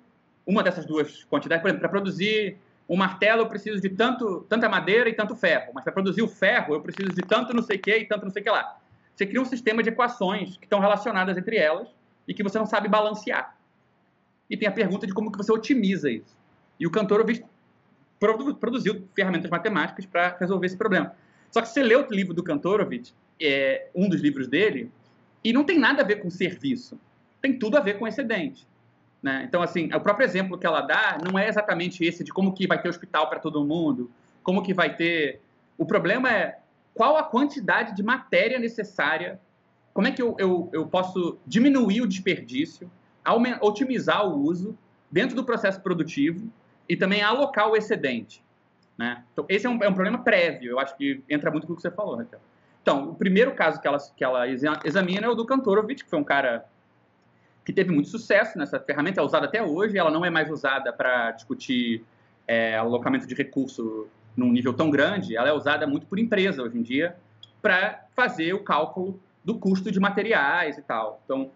uma 0.47 0.63
dessas 0.63 0.85
duas 0.85 1.25
quantidades, 1.25 1.63
por 1.63 1.69
exemplo, 1.69 1.81
para 1.81 1.89
produzir 1.89 2.57
um 2.89 2.97
martelo 2.97 3.43
eu 3.43 3.47
preciso 3.47 3.81
de 3.81 3.89
tanto, 3.89 4.45
tanta 4.49 4.69
madeira 4.69 5.09
e 5.09 5.13
tanto 5.13 5.37
ferro, 5.37 5.71
mas 5.73 5.85
para 5.85 5.93
produzir 5.93 6.23
o 6.23 6.29
ferro 6.29 6.75
eu 6.75 6.81
preciso 6.81 7.13
de 7.13 7.23
tanto 7.23 7.55
não 7.55 7.63
sei 7.63 7.77
o 7.77 7.81
que 7.81 7.97
e 7.99 8.05
tanto 8.05 8.25
não 8.25 8.33
sei 8.33 8.43
o 8.43 8.45
que 8.45 8.51
lá. 8.51 8.79
Você 9.15 9.27
cria 9.27 9.41
um 9.41 9.45
sistema 9.45 9.83
de 9.83 9.91
equações 9.91 10.57
que 10.57 10.65
estão 10.65 10.81
relacionadas 10.81 11.37
entre 11.37 11.57
elas 11.57 11.89
e 12.27 12.35
que 12.35 12.43
você 12.43 12.59
não 12.59 12.67
sabe 12.67 12.89
balancear. 12.89 13.57
E 14.49 14.57
tem 14.57 14.67
a 14.67 14.73
pergunta 14.73 15.07
de 15.07 15.13
como 15.13 15.31
que 15.31 15.39
você 15.39 15.53
otimiza 15.53 16.11
isso. 16.11 16.37
E 16.81 16.87
o 16.87 16.91
produziu 18.21 19.09
ferramentas 19.15 19.51
matemáticas 19.51 20.05
para 20.05 20.37
resolver 20.39 20.67
esse 20.67 20.77
problema. 20.77 21.15
Só 21.51 21.63
que 21.63 21.69
você 21.69 21.83
lê 21.83 21.97
o 21.97 22.07
livro 22.11 22.35
do 22.35 22.43
Kantorovich, 22.43 23.15
é, 23.41 23.89
um 23.95 24.09
dos 24.09 24.21
livros 24.21 24.47
dele, 24.47 24.93
e 25.43 25.53
não 25.53 25.65
tem 25.65 25.79
nada 25.79 26.03
a 26.03 26.05
ver 26.05 26.17
com 26.17 26.29
serviço. 26.29 27.01
Tem 27.41 27.59
tudo 27.59 27.79
a 27.79 27.81
ver 27.81 27.99
com 27.99 28.07
excedente. 28.07 28.69
Né? 29.23 29.45
Então, 29.49 29.63
assim, 29.63 29.93
o 29.93 30.01
próprio 30.01 30.27
exemplo 30.27 30.59
que 30.59 30.67
ela 30.67 30.83
dá 30.83 31.19
não 31.25 31.39
é 31.39 31.49
exatamente 31.49 32.05
esse 32.05 32.23
de 32.23 32.31
como 32.31 32.53
que 32.53 32.67
vai 32.67 32.81
ter 32.81 32.91
hospital 32.91 33.29
para 33.29 33.41
todo 33.41 33.65
mundo, 33.65 34.11
como 34.43 34.63
que 34.63 34.75
vai 34.75 34.95
ter... 34.95 35.41
O 35.79 35.87
problema 35.87 36.31
é 36.31 36.59
qual 36.93 37.17
a 37.17 37.23
quantidade 37.23 37.97
de 37.97 38.03
matéria 38.03 38.59
necessária, 38.59 39.41
como 39.95 40.07
é 40.07 40.11
que 40.11 40.21
eu, 40.21 40.37
eu, 40.39 40.69
eu 40.73 40.87
posso 40.87 41.39
diminuir 41.47 42.03
o 42.03 42.07
desperdício, 42.07 42.91
otimizar 43.63 44.27
o 44.27 44.39
uso 44.43 44.77
dentro 45.11 45.35
do 45.35 45.45
processo 45.45 45.81
produtivo 45.81 46.51
e 46.91 46.97
também 46.97 47.23
alocar 47.23 47.69
o 47.69 47.77
excedente. 47.77 48.43
Né? 48.99 49.23
Então, 49.33 49.47
esse 49.49 49.65
é 49.65 49.71
um, 49.71 49.81
é 49.81 49.89
um, 49.89 49.95
problema 49.95 50.19
prévio, 50.19 50.73
eu 50.73 50.81
acho 50.81 50.97
que 50.97 51.23
entra 51.29 51.49
muito 51.49 51.65
com 51.65 51.73
o 51.73 51.77
que 51.77 51.83
você 51.83 51.91
falou, 51.91 52.17
Raquel. 52.17 52.41
Então, 52.83 53.11
o 53.11 53.15
primeiro 53.15 53.55
caso 53.55 53.81
que 53.81 53.87
ela, 53.87 53.99
que 54.17 54.25
ela 54.25 54.49
examina 54.49 55.27
é 55.27 55.29
o 55.29 55.35
do 55.37 55.47
Kantorovich, 55.47 56.03
que 56.03 56.11
foi 56.11 56.19
um 56.19 56.25
cara 56.25 56.65
que 57.65 57.73
teve 57.73 57.93
muito 57.93 58.09
sucesso 58.09 58.59
nessa 58.59 58.81
ferramenta, 58.81 59.21
é 59.21 59.25
usada 59.25 59.47
até 59.47 59.63
hoje, 59.63 59.97
ela 59.97 60.11
não 60.11 60.25
é 60.25 60.31
mais 60.31 60.51
usada 60.51 60.93
para 60.93 61.31
discutir 61.31 62.05
é, 62.49 62.77
alocamento 62.77 63.25
de 63.25 63.35
recurso 63.37 64.09
num 64.37 64.51
nível 64.51 64.75
tão 64.75 64.91
grande, 64.91 65.37
ela 65.37 65.49
é 65.49 65.53
usada 65.53 65.87
muito 65.87 66.07
por 66.07 66.19
empresa 66.19 66.61
hoje 66.61 66.77
em 66.77 66.83
dia 66.83 67.17
para 67.63 68.05
fazer 68.17 68.53
o 68.53 68.65
cálculo 68.65 69.21
do 69.45 69.57
custo 69.57 69.93
de 69.93 70.01
materiais 70.01 70.77
e 70.77 70.83
tal. 70.83 71.21
Então, 71.25 71.53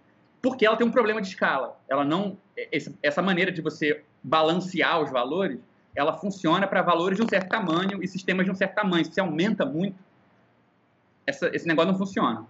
porque 0.48 0.66
ela 0.66 0.76
tem 0.76 0.87
um 0.87 0.92
problema 0.92 1.20
de 1.20 1.28
escala. 1.28 1.80
Ela 1.88 2.04
não 2.04 2.37
essa 3.02 3.20
maneira 3.20 3.50
de 3.50 3.61
você 3.61 4.04
balancear 4.22 5.00
os 5.00 5.11
valores 5.11 5.59
ela 5.94 6.12
funciona 6.12 6.66
para 6.66 6.83
valores 6.83 7.16
de 7.16 7.24
um 7.24 7.28
certo 7.28 7.48
tamanho 7.48 8.02
e 8.02 8.09
sistemas 8.09 8.44
de 8.44 8.50
um 8.50 8.54
certo 8.54 8.74
tamanho. 8.74 9.04
Se 9.04 9.12
você 9.12 9.20
aumenta 9.20 9.64
muito, 9.64 9.96
essa, 11.26 11.48
esse 11.54 11.66
negócio 11.66 11.92
não 11.92 11.98
funciona. 11.98 12.44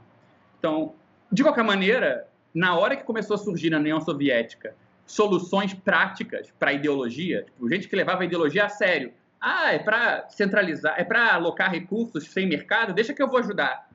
Então, 0.58 0.94
de 1.30 1.42
qualquer 1.42 1.62
maneira, 1.62 2.26
na 2.54 2.76
hora 2.76 2.96
que 2.96 3.04
começou 3.04 3.34
a 3.34 3.38
surgir 3.38 3.70
na 3.70 3.78
União 3.78 4.00
Soviética 4.00 4.74
soluções 5.04 5.74
práticas 5.74 6.50
para 6.58 6.72
ideologia, 6.72 7.42
tipo, 7.42 7.68
gente 7.68 7.86
que 7.86 7.94
levava 7.94 8.22
a 8.22 8.24
ideologia 8.24 8.64
a 8.64 8.68
sério. 8.70 9.12
Ah, 9.38 9.74
é 9.74 9.78
para 9.78 10.26
centralizar, 10.30 10.94
é 10.98 11.04
para 11.04 11.34
alocar 11.34 11.70
recursos 11.70 12.26
sem 12.28 12.48
mercado, 12.48 12.94
deixa 12.94 13.12
que 13.12 13.22
eu 13.22 13.28
vou 13.28 13.38
ajudar. 13.38 13.86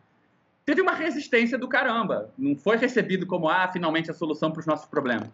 Teve 0.70 0.82
uma 0.82 0.94
resistência 0.94 1.58
do 1.58 1.68
caramba. 1.68 2.32
Não 2.38 2.56
foi 2.56 2.78
recebido 2.78 3.26
como, 3.26 3.50
ah, 3.50 3.68
finalmente 3.72 4.12
a 4.12 4.14
solução 4.14 4.52
para 4.52 4.60
os 4.60 4.66
nossos 4.66 4.86
problemas. 4.86 5.30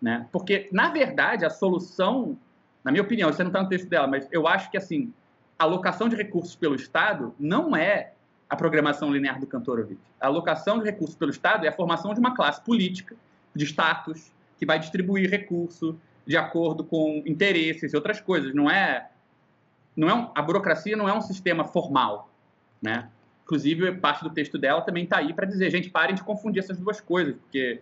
Né? 0.00 0.26
Porque, 0.32 0.68
na 0.72 0.88
verdade, 0.88 1.44
a 1.44 1.50
solução 1.50 2.38
na 2.82 2.90
minha 2.90 3.02
opinião, 3.02 3.30
isso 3.30 3.40
não 3.40 3.48
está 3.48 3.62
no 3.62 3.68
texto 3.68 3.88
dela, 3.88 4.06
mas 4.06 4.26
eu 4.32 4.46
acho 4.46 4.70
que 4.70 4.76
assim, 4.76 5.12
a 5.58 5.64
alocação 5.64 6.08
de 6.08 6.16
recursos 6.16 6.56
pelo 6.56 6.74
Estado 6.74 7.34
não 7.38 7.76
é 7.76 8.12
a 8.48 8.56
programação 8.56 9.12
linear 9.12 9.38
do 9.38 9.46
Kantorovich. 9.46 10.00
A 10.20 10.26
alocação 10.26 10.78
de 10.78 10.84
recursos 10.84 11.14
pelo 11.14 11.30
Estado 11.30 11.66
é 11.66 11.68
a 11.68 11.72
formação 11.72 12.12
de 12.14 12.20
uma 12.20 12.34
classe 12.34 12.60
política, 12.62 13.14
de 13.54 13.64
status, 13.64 14.32
que 14.58 14.66
vai 14.66 14.78
distribuir 14.78 15.30
recurso 15.30 15.98
de 16.26 16.36
acordo 16.36 16.84
com 16.84 17.22
interesses 17.26 17.92
e 17.92 17.96
outras 17.96 18.20
coisas. 18.20 18.54
Não 18.54 18.70
é, 18.70 19.10
não 19.94 20.08
é 20.08 20.14
um, 20.14 20.30
a 20.34 20.42
burocracia 20.42 20.96
não 20.96 21.08
é 21.08 21.14
um 21.14 21.20
sistema 21.20 21.64
formal, 21.64 22.30
né? 22.80 23.08
Inclusive, 23.50 23.96
parte 23.96 24.22
do 24.22 24.30
texto 24.30 24.56
dela 24.56 24.80
também 24.80 25.02
está 25.02 25.18
aí 25.18 25.34
para 25.34 25.44
dizer, 25.44 25.68
gente, 25.70 25.90
parem 25.90 26.14
de 26.14 26.22
confundir 26.22 26.62
essas 26.62 26.78
duas 26.78 27.00
coisas, 27.00 27.34
porque 27.34 27.80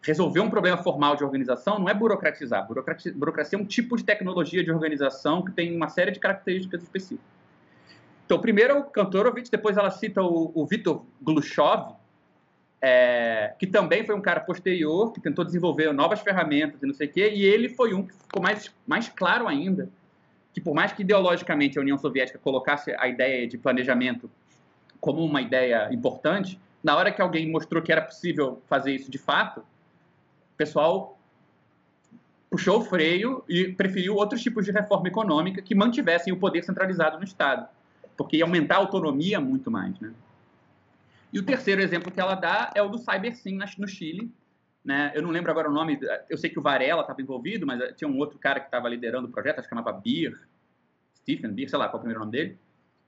resolver 0.00 0.38
um 0.38 0.48
problema 0.48 0.76
formal 0.76 1.16
de 1.16 1.24
organização 1.24 1.80
não 1.80 1.88
é 1.88 1.94
burocratizar. 1.94 2.64
Burocracia, 2.68 3.12
burocracia 3.12 3.58
é 3.58 3.60
um 3.60 3.64
tipo 3.64 3.96
de 3.96 4.04
tecnologia 4.04 4.62
de 4.62 4.70
organização 4.70 5.44
que 5.44 5.50
tem 5.50 5.74
uma 5.74 5.88
série 5.88 6.12
de 6.12 6.20
características 6.20 6.84
específicas. 6.84 7.26
Então, 8.24 8.38
primeiro 8.38 8.74
é 8.74 8.76
o 8.78 8.84
Kantorovich, 8.84 9.50
depois 9.50 9.76
ela 9.76 9.90
cita 9.90 10.22
o, 10.22 10.52
o 10.54 10.64
Vitor 10.64 11.04
Glushov, 11.20 11.96
é, 12.80 13.54
que 13.58 13.66
também 13.66 14.06
foi 14.06 14.14
um 14.14 14.20
cara 14.20 14.38
posterior, 14.38 15.12
que 15.12 15.20
tentou 15.20 15.44
desenvolver 15.44 15.92
novas 15.92 16.20
ferramentas 16.20 16.80
e 16.80 16.86
não 16.86 16.94
sei 16.94 17.08
o 17.08 17.12
quê, 17.12 17.32
e 17.34 17.44
ele 17.44 17.70
foi 17.70 17.92
um 17.92 18.06
que 18.06 18.14
ficou 18.14 18.40
mais, 18.40 18.72
mais 18.86 19.08
claro 19.08 19.48
ainda, 19.48 19.90
que 20.54 20.60
por 20.60 20.76
mais 20.76 20.92
que 20.92 21.02
ideologicamente 21.02 21.76
a 21.76 21.80
União 21.80 21.98
Soviética 21.98 22.38
colocasse 22.38 22.94
a 22.96 23.08
ideia 23.08 23.48
de 23.48 23.58
planejamento 23.58 24.30
como 25.06 25.24
uma 25.24 25.40
ideia 25.40 25.88
importante, 25.92 26.60
na 26.82 26.96
hora 26.96 27.12
que 27.12 27.22
alguém 27.22 27.48
mostrou 27.48 27.80
que 27.80 27.92
era 27.92 28.02
possível 28.02 28.60
fazer 28.66 28.92
isso 28.92 29.08
de 29.08 29.18
fato, 29.18 29.60
o 29.60 30.56
pessoal 30.56 31.16
puxou 32.50 32.80
o 32.80 32.84
freio 32.84 33.44
e 33.48 33.68
preferiu 33.68 34.16
outros 34.16 34.42
tipos 34.42 34.64
de 34.64 34.72
reforma 34.72 35.06
econômica 35.06 35.62
que 35.62 35.76
mantivessem 35.76 36.32
o 36.32 36.36
poder 36.36 36.64
centralizado 36.64 37.18
no 37.18 37.22
Estado, 37.22 37.68
porque 38.16 38.38
ia 38.38 38.42
aumentar 38.42 38.74
a 38.74 38.78
autonomia 38.78 39.40
muito 39.40 39.70
mais, 39.70 39.96
né? 40.00 40.12
E 41.32 41.38
o 41.38 41.44
terceiro 41.44 41.80
exemplo 41.80 42.10
que 42.10 42.18
ela 42.18 42.34
dá 42.34 42.72
é 42.74 42.82
o 42.82 42.88
do 42.88 42.98
CyberSim 42.98 43.60
no 43.78 43.86
Chile. 43.86 44.28
Né? 44.84 45.12
Eu 45.14 45.22
não 45.22 45.30
lembro 45.30 45.52
agora 45.52 45.70
o 45.70 45.72
nome, 45.72 46.00
eu 46.28 46.36
sei 46.36 46.50
que 46.50 46.58
o 46.58 46.62
Varela 46.62 47.02
estava 47.02 47.22
envolvido, 47.22 47.64
mas 47.64 47.94
tinha 47.94 48.08
um 48.08 48.18
outro 48.18 48.40
cara 48.40 48.58
que 48.58 48.66
estava 48.66 48.88
liderando 48.88 49.28
o 49.28 49.30
projeto, 49.30 49.60
acho 49.60 49.68
que 49.68 49.74
chamava 49.74 49.92
Beer, 49.92 50.36
Stephen 51.14 51.52
Beer, 51.52 51.70
sei 51.70 51.78
lá 51.78 51.88
qual 51.88 51.94
é 51.94 51.98
o 51.98 52.00
primeiro 52.00 52.20
nome 52.20 52.32
dele, 52.32 52.58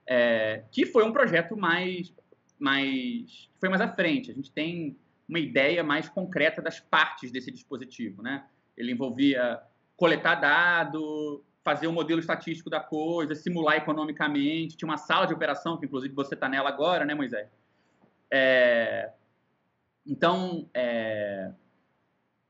é, 0.09 0.63
que 0.71 0.87
foi 0.87 1.03
um 1.03 1.13
projeto 1.13 1.55
mais, 1.55 2.11
mais, 2.57 3.47
foi 3.59 3.69
mais 3.69 3.79
à 3.79 3.87
frente. 3.87 4.31
A 4.31 4.33
gente 4.33 4.51
tem 4.51 4.97
uma 5.27 5.37
ideia 5.37 5.83
mais 5.83 6.09
concreta 6.09 6.63
das 6.63 6.79
partes 6.79 7.31
desse 7.31 7.51
dispositivo. 7.51 8.23
Né? 8.23 8.43
Ele 8.75 8.91
envolvia 8.91 9.61
coletar 9.95 10.35
dado, 10.35 11.45
fazer 11.63 11.87
um 11.87 11.91
modelo 11.91 12.19
estatístico 12.19 12.71
da 12.71 12.79
coisa, 12.79 13.35
simular 13.35 13.75
economicamente, 13.75 14.75
tinha 14.75 14.89
uma 14.89 14.97
sala 14.97 15.27
de 15.27 15.33
operação, 15.33 15.77
que 15.77 15.85
inclusive 15.85 16.15
você 16.15 16.33
está 16.33 16.49
nela 16.49 16.69
agora, 16.69 17.05
né, 17.05 17.13
Moisés? 17.13 17.47
É, 18.31 19.11
então, 20.07 20.67
é, 20.73 21.51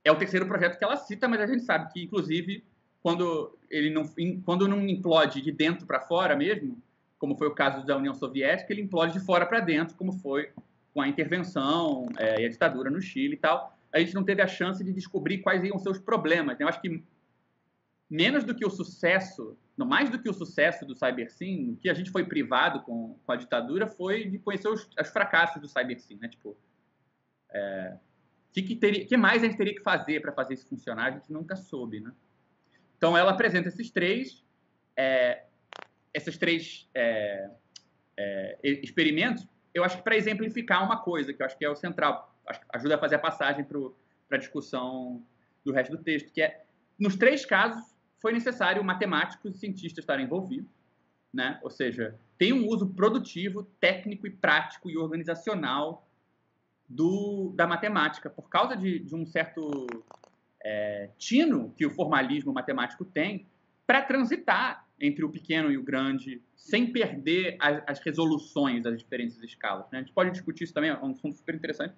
é 0.05 0.11
o 0.11 0.15
terceiro 0.15 0.47
projeto 0.47 0.77
que 0.77 0.83
ela 0.83 0.95
cita, 0.95 1.27
mas 1.27 1.41
a 1.41 1.47
gente 1.47 1.63
sabe 1.63 1.91
que, 1.91 2.03
inclusive, 2.03 2.63
quando 3.01 3.57
ele 3.69 3.89
não, 3.89 4.03
quando 4.45 4.67
não 4.67 4.87
implode 4.87 5.41
de 5.41 5.51
dentro 5.51 5.85
para 5.85 5.99
fora 5.99 6.35
mesmo, 6.37 6.81
como 7.19 7.37
foi 7.37 7.47
o 7.47 7.53
caso 7.53 7.85
da 7.85 7.95
União 7.95 8.15
Soviética, 8.15 8.73
ele 8.73 8.81
implode 8.81 9.13
de 9.13 9.19
fora 9.19 9.45
para 9.45 9.59
dentro, 9.59 9.95
como 9.95 10.13
foi 10.13 10.51
com 10.93 11.01
a 11.01 11.07
intervenção 11.07 12.07
é, 12.17 12.41
e 12.41 12.45
a 12.45 12.49
ditadura 12.49 12.89
no 12.89 12.99
Chile 12.99 13.35
e 13.35 13.37
tal. 13.37 13.77
A 13.93 13.99
gente 13.99 14.15
não 14.15 14.23
teve 14.23 14.41
a 14.41 14.47
chance 14.47 14.83
de 14.83 14.91
descobrir 14.91 15.39
quais 15.39 15.63
iam 15.63 15.77
ser 15.77 15.89
os 15.89 15.99
problemas. 15.99 16.57
Né? 16.57 16.63
Eu 16.63 16.69
acho 16.69 16.81
que 16.81 17.03
menos 18.09 18.43
do 18.43 18.55
que 18.55 18.65
o 18.65 18.69
sucesso 18.69 19.55
não 19.79 19.87
mais 19.87 20.09
do 20.09 20.19
que 20.19 20.27
o 20.27 20.33
sucesso 20.33 20.85
do 20.85 20.93
CyberSim, 20.93 21.71
o 21.71 21.77
que 21.77 21.89
a 21.89 21.93
gente 21.93 22.11
foi 22.11 22.25
privado 22.25 22.81
com, 22.81 23.17
com 23.25 23.31
a 23.31 23.37
ditadura 23.37 23.87
foi 23.87 24.25
de 24.25 24.37
conhecer 24.37 24.67
os, 24.67 24.85
os 24.99 25.07
fracassos 25.07 25.61
do 25.61 25.69
CyberSim, 25.69 26.17
né? 26.19 26.27
Tipo, 26.27 26.57
é, 27.49 27.97
que, 28.51 28.61
que, 28.61 29.05
que 29.05 29.15
mais 29.15 29.41
a 29.41 29.45
gente 29.45 29.55
teria 29.55 29.73
que 29.73 29.81
fazer 29.81 30.21
para 30.21 30.33
fazer 30.33 30.55
isso 30.55 30.67
funcionar? 30.67 31.05
A 31.05 31.11
gente 31.11 31.31
nunca 31.31 31.55
soube, 31.55 32.01
né? 32.01 32.11
Então, 32.97 33.17
ela 33.17 33.31
apresenta 33.31 33.69
esses 33.69 33.89
três, 33.89 34.43
é, 34.97 35.45
esses 36.13 36.37
três 36.37 36.89
é, 36.93 37.49
é 38.17 38.57
experimentos, 38.83 39.47
eu 39.73 39.83
acho 39.83 39.97
que 39.97 40.03
para 40.03 40.15
exemplificar 40.15 40.83
uma 40.83 40.97
coisa, 40.97 41.33
que 41.33 41.41
eu 41.41 41.45
acho 41.45 41.57
que 41.57 41.65
é 41.65 41.69
o 41.69 41.75
central, 41.75 42.35
ajuda 42.73 42.95
a 42.95 42.97
fazer 42.97 43.15
a 43.15 43.19
passagem 43.19 43.63
para 43.63 44.37
a 44.37 44.39
discussão 44.39 45.23
do 45.63 45.71
resto 45.71 45.95
do 45.95 46.03
texto, 46.03 46.31
que 46.31 46.41
é, 46.41 46.63
nos 46.97 47.15
três 47.15 47.45
casos, 47.45 47.95
foi 48.19 48.33
necessário 48.33 48.83
matemáticos 48.83 49.55
e 49.55 49.57
cientistas 49.57 50.03
estarem 50.03 50.25
envolvidos, 50.25 50.69
né? 51.33 51.59
ou 51.63 51.69
seja, 51.69 52.19
tem 52.37 52.51
um 52.51 52.67
uso 52.67 52.89
produtivo, 52.89 53.63
técnico 53.79 54.25
e 54.27 54.31
prático 54.31 54.89
e 54.89 54.97
organizacional 54.97 56.07
do, 56.87 57.53
da 57.55 57.67
matemática, 57.67 58.29
por 58.29 58.49
causa 58.49 58.75
de, 58.75 58.99
de 58.99 59.15
um 59.15 59.25
certo 59.25 59.85
é, 60.63 61.11
tino 61.17 61.71
que 61.77 61.85
o 61.85 61.91
formalismo 61.91 62.51
matemático 62.51 63.05
tem 63.05 63.47
para 63.85 64.01
transitar 64.01 64.85
entre 64.99 65.23
o 65.23 65.29
pequeno 65.29 65.71
e 65.71 65.77
o 65.77 65.83
grande, 65.83 66.41
sem 66.55 66.91
perder 66.91 67.55
as, 67.59 67.81
as 67.87 67.99
resoluções 67.99 68.83
das 68.83 68.97
diferentes 68.97 69.41
escalas. 69.41 69.85
Né? 69.91 69.99
A 69.99 70.01
gente 70.01 70.13
pode 70.13 70.31
discutir 70.31 70.65
isso 70.65 70.73
também, 70.73 70.89
é 70.89 70.97
um 70.97 71.11
assunto 71.11 71.37
super 71.37 71.55
interessante. 71.55 71.95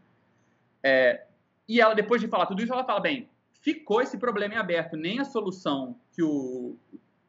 É, 0.84 1.26
e 1.68 1.80
ela, 1.80 1.94
depois 1.94 2.22
de 2.22 2.28
falar 2.28 2.46
tudo 2.46 2.62
isso, 2.62 2.72
ela 2.72 2.84
fala, 2.84 3.00
bem, 3.00 3.30
ficou 3.62 4.02
esse 4.02 4.18
problema 4.18 4.56
em 4.56 4.58
aberto. 4.58 4.96
Nem 4.96 5.20
a 5.20 5.26
solução 5.26 6.00
que 6.12 6.22
o 6.22 6.78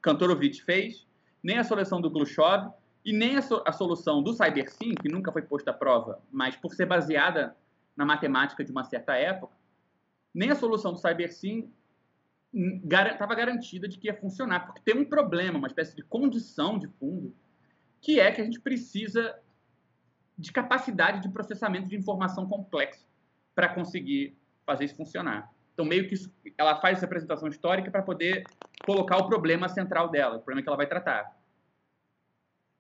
Kantorovich 0.01 0.63
fez, 0.63 1.07
nem 1.43 1.59
a 1.59 1.65
solução 1.65 2.01
do 2.01 2.11
Glushov 2.11 2.73
e 3.05 3.13
nem 3.13 3.37
a, 3.37 3.43
so 3.43 3.63
a 3.67 3.73
solução 3.73 4.23
do 4.23 4.33
CyberSim, 4.33 4.95
que 4.95 5.09
nunca 5.09 5.33
foi 5.33 5.43
posta 5.43 5.71
à 5.71 5.75
prova, 5.75 6.21
mas 6.31 6.57
por 6.57 6.75
ser 6.75 6.87
baseada 6.87 7.57
na 7.97 8.05
matemática 8.05 8.65
de 8.65 8.71
uma 8.71 8.85
certa 8.85 9.15
época, 9.15 9.55
nem 10.35 10.51
a 10.51 10.55
solução 10.55 10.93
do 10.93 10.99
CyberSim 10.99 11.71
estava 12.53 13.35
garantida 13.35 13.89
de 13.89 13.99
que 13.99 14.09
ia 14.09 14.15
funcionar, 14.15 14.67
porque 14.67 14.83
tem 14.85 15.01
um 15.01 15.05
problema, 15.05 15.59
uma 15.59 15.69
espécie 15.69 15.97
de 15.97 16.03
condição 16.03 16.79
de 16.79 16.87
fundo, 16.87 17.35
que 18.01 18.21
é 18.21 18.31
que 18.31 18.41
a 18.41 18.45
gente 18.45 18.61
precisa 18.61 19.39
de 20.37 20.53
capacidade 20.53 21.23
de 21.23 21.29
processamento 21.29 21.89
de 21.89 21.97
informação 21.97 22.47
complexa 22.47 23.07
para 23.55 23.69
conseguir 23.69 24.37
fazer 24.67 24.85
isso 24.85 24.97
funcionar. 24.97 25.53
Então, 25.73 25.85
meio 25.85 26.07
que 26.07 26.15
isso, 26.15 26.33
ela 26.59 26.81
faz 26.81 26.99
essa 26.99 27.07
apresentação 27.07 27.49
histórica 27.49 27.91
para 27.91 28.03
poder 28.03 28.45
colocar 28.85 29.17
o 29.17 29.27
problema 29.27 29.69
central 29.69 30.11
dela, 30.11 30.37
o 30.37 30.41
problema 30.41 30.63
que 30.63 30.69
ela 30.69 30.77
vai 30.77 30.87
tratar. 30.87 31.25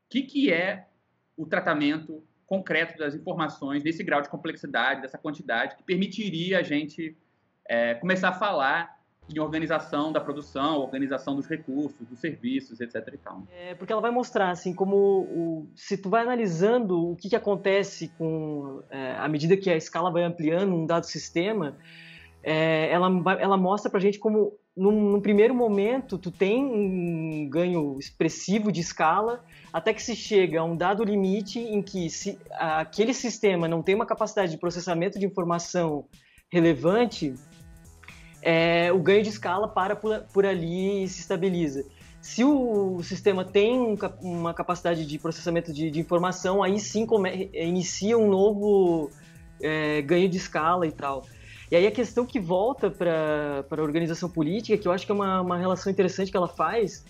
O 0.06 0.11
que, 0.11 0.22
que 0.22 0.52
é 0.52 0.88
o 1.37 1.46
tratamento 1.46 2.22
concreto 2.46 2.98
das 2.98 3.14
informações 3.14 3.82
nesse 3.82 4.04
grau 4.04 4.20
de 4.20 4.28
complexidade, 4.28 5.00
dessa 5.00 5.16
quantidade, 5.16 5.76
que 5.76 5.82
permitiria 5.82 6.58
a 6.58 6.62
gente 6.62 7.16
é, 7.66 7.94
começar 7.94 8.28
a 8.28 8.35
falar 8.35 9.02
em 9.30 9.38
organização 9.38 10.12
da 10.12 10.20
produção, 10.20 10.78
organização 10.78 11.35
dos 11.35 11.46
recursos, 11.46 12.06
dos 12.06 12.18
serviços, 12.18 12.80
etc. 12.80 12.96
E 13.12 13.18
tal. 13.18 13.42
É 13.50 13.74
porque 13.74 13.92
ela 13.92 14.02
vai 14.02 14.11
mostrar 14.11 14.50
assim 14.50 14.74
como 14.74 14.96
o, 14.96 15.70
se 15.74 15.96
tu 15.96 16.11
vai 16.11 16.22
analisando 16.22 17.11
o 17.11 17.16
que, 17.16 17.28
que 17.28 17.37
acontece 17.37 18.08
com 18.18 18.82
é, 18.90 19.12
à 19.16 19.28
medida 19.28 19.56
que 19.56 19.70
a 19.70 19.76
escala 19.76 20.11
vai 20.11 20.24
ampliando 20.24 20.74
um 20.74 20.87
dado 20.87 21.06
sistema, 21.06 21.76
é, 22.42 22.90
ela, 22.90 23.08
ela 23.38 23.56
mostra 23.56 23.90
pra 23.90 24.00
gente 24.00 24.18
como, 24.18 24.58
num, 24.76 25.12
num, 25.12 25.20
primeiro 25.20 25.54
momento, 25.54 26.18
tu 26.18 26.30
tem 26.30 26.64
um 26.64 27.48
ganho 27.48 27.96
expressivo 27.98 28.72
de 28.72 28.80
escala, 28.80 29.44
até 29.72 29.94
que 29.94 30.02
se 30.02 30.16
chega 30.16 30.61
a 30.61 30.64
um 30.64 30.76
dado 30.76 31.04
limite 31.04 31.61
em 31.61 31.80
que 31.80 32.11
se 32.11 32.37
aquele 32.50 33.14
sistema 33.14 33.68
não 33.68 33.82
tem 33.82 33.94
uma 33.94 34.06
capacidade 34.06 34.50
de 34.50 34.58
processamento 34.58 35.18
de 35.18 35.26
informação 35.26 36.04
relevante, 36.50 37.35
é, 38.42 38.92
o 38.92 38.98
ganho 38.98 39.22
de 39.22 39.28
escala 39.28 39.68
para 39.68 39.94
por, 39.94 40.20
por 40.33 40.44
ali 40.44 41.05
e 41.05 41.09
se 41.09 41.20
estabiliza. 41.20 41.85
Se 42.20 42.44
o 42.44 43.02
sistema 43.02 43.44
tem 43.44 43.78
um, 43.78 43.96
uma 44.20 44.52
capacidade 44.52 45.07
de 45.07 45.18
processamento 45.18 45.72
de, 45.72 45.90
de 45.90 46.00
informação, 46.00 46.62
aí 46.62 46.78
sim 46.78 47.07
come, 47.07 47.50
inicia 47.52 48.18
um 48.18 48.28
novo 48.28 49.11
é, 49.61 50.02
ganho 50.02 50.28
de 50.28 50.37
escala 50.37 50.87
e 50.87 50.92
tal. 50.92 51.24
E 51.70 51.76
aí 51.76 51.87
a 51.87 51.90
questão 51.90 52.26
que 52.26 52.38
volta 52.38 52.90
para 52.90 53.64
a 53.70 53.83
organização 53.83 54.28
política, 54.28 54.76
que 54.76 54.87
eu 54.87 54.92
acho 54.92 55.07
que 55.07 55.12
é 55.12 55.14
uma, 55.14 55.40
uma 55.40 55.57
relação 55.57 55.90
interessante 55.90 56.31
que 56.31 56.37
ela 56.37 56.48
faz, 56.48 57.05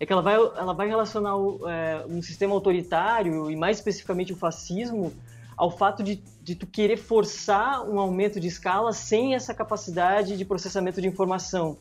é 0.00 0.04
que 0.04 0.12
ela 0.12 0.22
vai, 0.22 0.34
ela 0.34 0.72
vai 0.72 0.88
relacionar 0.88 1.36
o, 1.36 1.68
é, 1.68 2.04
um 2.08 2.20
sistema 2.20 2.52
autoritário, 2.54 3.50
e 3.50 3.56
mais 3.56 3.78
especificamente 3.78 4.32
o 4.32 4.36
fascismo, 4.36 5.12
ao 5.56 5.70
fato 5.70 6.02
de, 6.02 6.22
de 6.48 6.54
tu 6.54 6.66
querer 6.66 6.96
forçar 6.96 7.86
um 7.86 7.98
aumento 7.98 8.40
de 8.40 8.46
escala 8.46 8.90
sem 8.94 9.34
essa 9.34 9.52
capacidade 9.52 10.34
de 10.34 10.44
processamento 10.46 10.98
de 10.98 11.06
informação. 11.06 11.76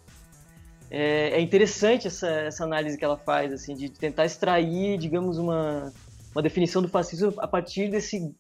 É, 0.92 1.30
é 1.30 1.42
interessante 1.42 2.08
essa, 2.08 2.30
essa 2.30 2.66
análise 2.66 2.98
que 2.98 3.06
ela 3.06 3.18
faz, 3.18 3.54
assim, 3.54 3.76
de 3.76 3.88
tentar 3.88 4.26
extrair, 4.26 4.98
digamos, 4.98 5.38
uma, 5.38 5.94
uma 6.36 6.42
definição 6.42 6.82
do 6.82 6.90
fascismo 6.90 7.34
a 7.38 7.48
partir 7.48 7.90
desse 7.90 8.36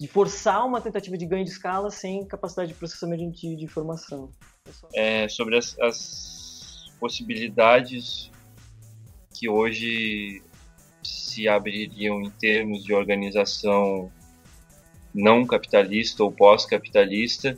de 0.00 0.08
forçar 0.08 0.66
uma 0.66 0.80
tentativa 0.80 1.16
de 1.16 1.24
ganho 1.24 1.44
de 1.44 1.50
escala 1.52 1.88
sem 1.88 2.26
capacidade 2.26 2.72
de 2.72 2.74
processamento 2.74 3.30
de, 3.30 3.54
de 3.54 3.64
informação. 3.64 4.32
É, 4.92 5.28
sobre 5.28 5.56
as, 5.56 5.78
as 5.78 6.92
possibilidades 6.98 8.28
que 9.32 9.48
hoje 9.48 10.42
se 11.04 11.48
abririam 11.48 12.20
em 12.22 12.30
termos 12.30 12.82
de 12.82 12.92
organização 12.92 14.10
não 15.14 15.46
capitalista 15.46 16.24
ou 16.24 16.32
pós-capitalista 16.32 17.56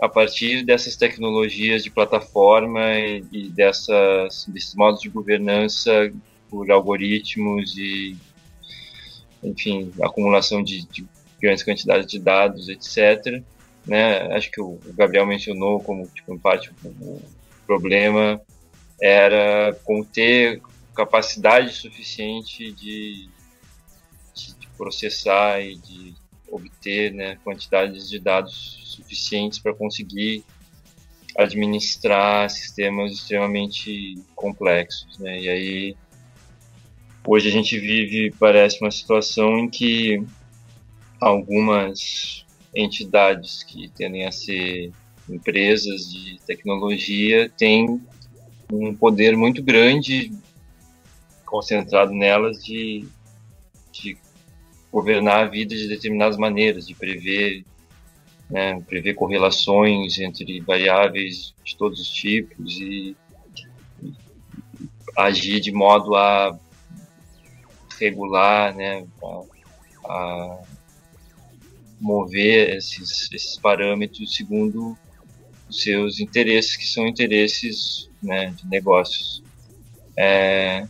a 0.00 0.08
partir 0.08 0.64
dessas 0.64 0.96
tecnologias 0.96 1.84
de 1.84 1.90
plataforma 1.90 2.80
e, 2.98 3.50
dessas, 3.50 4.46
desses 4.48 4.74
modos 4.74 5.00
de 5.00 5.08
governança 5.08 6.12
por 6.48 6.70
algoritmos 6.70 7.76
e 7.76 8.16
enfim, 9.42 9.92
acumulação 10.02 10.62
de, 10.62 10.86
de 10.86 11.06
grandes 11.40 11.64
quantidades 11.64 12.06
de 12.06 12.18
dados, 12.18 12.68
etc. 12.68 13.42
Né? 13.86 14.34
Acho 14.34 14.50
que 14.50 14.60
o 14.60 14.78
Gabriel 14.94 15.26
mencionou 15.26 15.80
como, 15.80 16.06
tipo, 16.08 16.34
em 16.34 16.38
parte, 16.38 16.70
o 16.84 17.20
problema 17.66 18.40
era 19.00 19.74
conter 19.84 20.60
capacidade 20.94 21.72
suficiente 21.72 22.72
de 22.72 23.28
processar 24.76 25.60
e 25.60 25.76
de 25.76 26.14
obter 26.50 27.12
né, 27.12 27.38
quantidades 27.44 28.08
de 28.08 28.18
dados 28.18 28.80
suficientes 28.84 29.58
para 29.58 29.74
conseguir 29.74 30.44
administrar 31.36 32.50
sistemas 32.50 33.12
extremamente 33.12 34.20
complexos. 34.34 35.18
Né? 35.18 35.40
E 35.40 35.48
aí, 35.48 35.96
hoje 37.26 37.48
a 37.48 37.52
gente 37.52 37.78
vive, 37.78 38.34
parece, 38.38 38.80
uma 38.80 38.90
situação 38.90 39.60
em 39.60 39.68
que 39.68 40.22
algumas 41.20 42.44
entidades 42.74 43.62
que 43.62 43.88
tendem 43.88 44.26
a 44.26 44.32
ser 44.32 44.92
empresas 45.28 46.10
de 46.10 46.38
tecnologia 46.46 47.48
têm 47.56 48.00
um 48.72 48.94
poder 48.94 49.36
muito 49.36 49.62
grande 49.62 50.32
concentrado 51.44 52.12
nelas 52.12 52.64
de, 52.64 53.04
de 53.92 54.16
governar 54.92 55.44
a 55.44 55.48
vida 55.48 55.74
de 55.74 55.88
determinadas 55.88 56.36
maneiras, 56.36 56.86
de 56.86 56.94
prever, 56.94 57.64
né, 58.48 58.80
prever 58.82 59.14
correlações 59.14 60.18
entre 60.18 60.60
variáveis 60.60 61.54
de 61.64 61.76
todos 61.76 62.00
os 62.00 62.08
tipos 62.08 62.80
e, 62.80 63.16
agir 65.16 65.60
de 65.60 65.72
modo 65.72 66.14
a 66.14 66.58
regular, 67.98 68.74
né, 68.74 69.06
a, 69.22 69.42
a 70.06 70.62
mover 72.00 72.76
esses, 72.76 73.30
esses 73.32 73.58
parâmetros 73.58 74.34
segundo 74.34 74.96
os 75.68 75.82
seus 75.82 76.18
interesses, 76.18 76.76
que 76.76 76.86
são 76.86 77.06
interesses 77.06 78.10
né, 78.22 78.46
de 78.56 78.66
negócios. 78.66 79.42
É, 80.16 80.86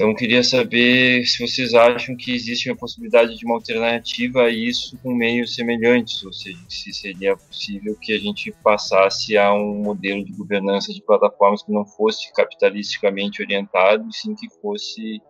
então, 0.00 0.14
queria 0.14 0.42
saber 0.42 1.26
se 1.26 1.46
vocês 1.46 1.74
acham 1.74 2.16
que 2.16 2.34
existe 2.34 2.70
uma 2.70 2.76
possibilidade 2.76 3.36
de 3.36 3.44
uma 3.44 3.56
alternativa 3.56 4.44
a 4.44 4.48
isso 4.48 4.98
com 5.02 5.12
meios 5.14 5.54
semelhantes, 5.54 6.24
ou 6.24 6.32
seja, 6.32 6.56
se 6.70 6.90
seria 6.90 7.36
possível 7.36 7.94
que 8.00 8.14
a 8.14 8.18
gente 8.18 8.50
passasse 8.64 9.36
a 9.36 9.52
um 9.52 9.82
modelo 9.82 10.24
de 10.24 10.32
governança 10.32 10.90
de 10.94 11.02
plataformas 11.02 11.62
que 11.62 11.70
não 11.70 11.84
fosse 11.84 12.32
capitalisticamente 12.32 13.42
orientado, 13.42 14.08
e 14.08 14.16
sim 14.16 14.34
que 14.34 14.48
fosse 14.62 15.20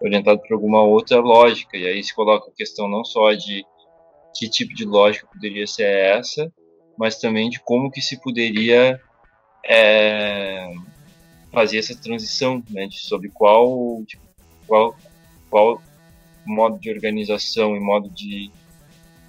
orientado 0.00 0.40
por 0.42 0.54
alguma 0.54 0.80
outra 0.84 1.18
lógica. 1.18 1.76
E 1.76 1.84
aí 1.84 2.04
se 2.04 2.14
coloca 2.14 2.52
a 2.52 2.54
questão 2.54 2.88
não 2.88 3.04
só 3.04 3.32
de 3.32 3.64
que 4.32 4.48
tipo 4.48 4.72
de 4.76 4.84
lógica 4.84 5.26
poderia 5.26 5.66
ser 5.66 5.88
essa, 5.88 6.48
mas 6.96 7.18
também 7.18 7.50
de 7.50 7.58
como 7.64 7.90
que 7.90 8.00
se 8.00 8.20
poderia 8.22 9.00
é, 9.66 10.70
fazer 11.52 11.78
essa 11.78 11.96
transição, 11.96 12.62
né, 12.70 12.86
de 12.86 12.98
sobre 12.98 13.28
qual, 13.28 14.02
tipo, 14.06 14.22
qual, 14.66 14.96
qual 15.48 15.82
modo 16.46 16.78
de 16.78 16.90
organização 16.90 17.76
e 17.76 17.80
modo 17.80 18.08
de, 18.10 18.50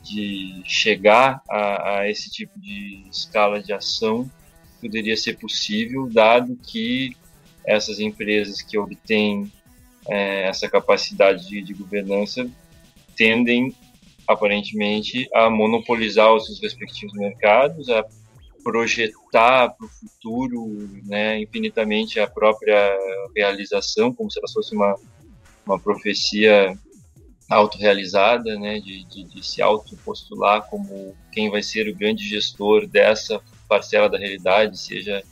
de 0.03 0.61
chegar 0.65 1.41
a, 1.49 1.99
a 1.99 2.09
esse 2.09 2.29
tipo 2.29 2.59
de 2.59 3.05
escala 3.09 3.61
de 3.61 3.73
ação 3.73 4.29
poderia 4.79 5.17
ser 5.17 5.37
possível, 5.37 6.09
dado 6.09 6.55
que 6.55 7.15
essas 7.65 7.99
empresas 7.99 8.61
que 8.61 8.77
obtêm 8.77 9.51
é, 10.07 10.47
essa 10.47 10.69
capacidade 10.69 11.47
de, 11.47 11.61
de, 11.61 11.73
governança 11.73 12.49
tendem 13.15 13.75
aparentemente 14.27 15.27
a 15.33 15.49
monopolizar 15.49 16.33
os 16.33 16.45
seus 16.45 16.61
respectivos 16.61 17.13
mercados, 17.13 17.89
a 17.89 18.05
projetar 18.63 19.69
para 19.69 19.85
o 19.85 19.89
futuro 19.89 20.89
né, 21.05 21.41
infinitamente 21.41 22.19
a 22.19 22.27
própria 22.27 22.97
realização, 23.35 24.13
como 24.13 24.29
se 24.29 24.39
ela 24.39 24.47
fosse 24.51 24.75
uma, 24.75 24.95
uma 25.65 25.79
profecia 25.79 26.77
autorrealizada, 27.49 28.59
né, 28.59 28.79
de, 28.79 29.03
de, 29.05 29.23
de 29.23 29.45
se 29.45 29.61
autopostular 29.61 30.67
como 30.69 31.15
quem 31.31 31.49
vai 31.49 31.63
ser 31.63 31.87
o 31.87 31.95
grande 31.95 32.27
gestor 32.27 32.87
dessa 32.87 33.41
parcela 33.67 34.09
da 34.09 34.17
realidade, 34.17 34.79
seja 34.79 35.23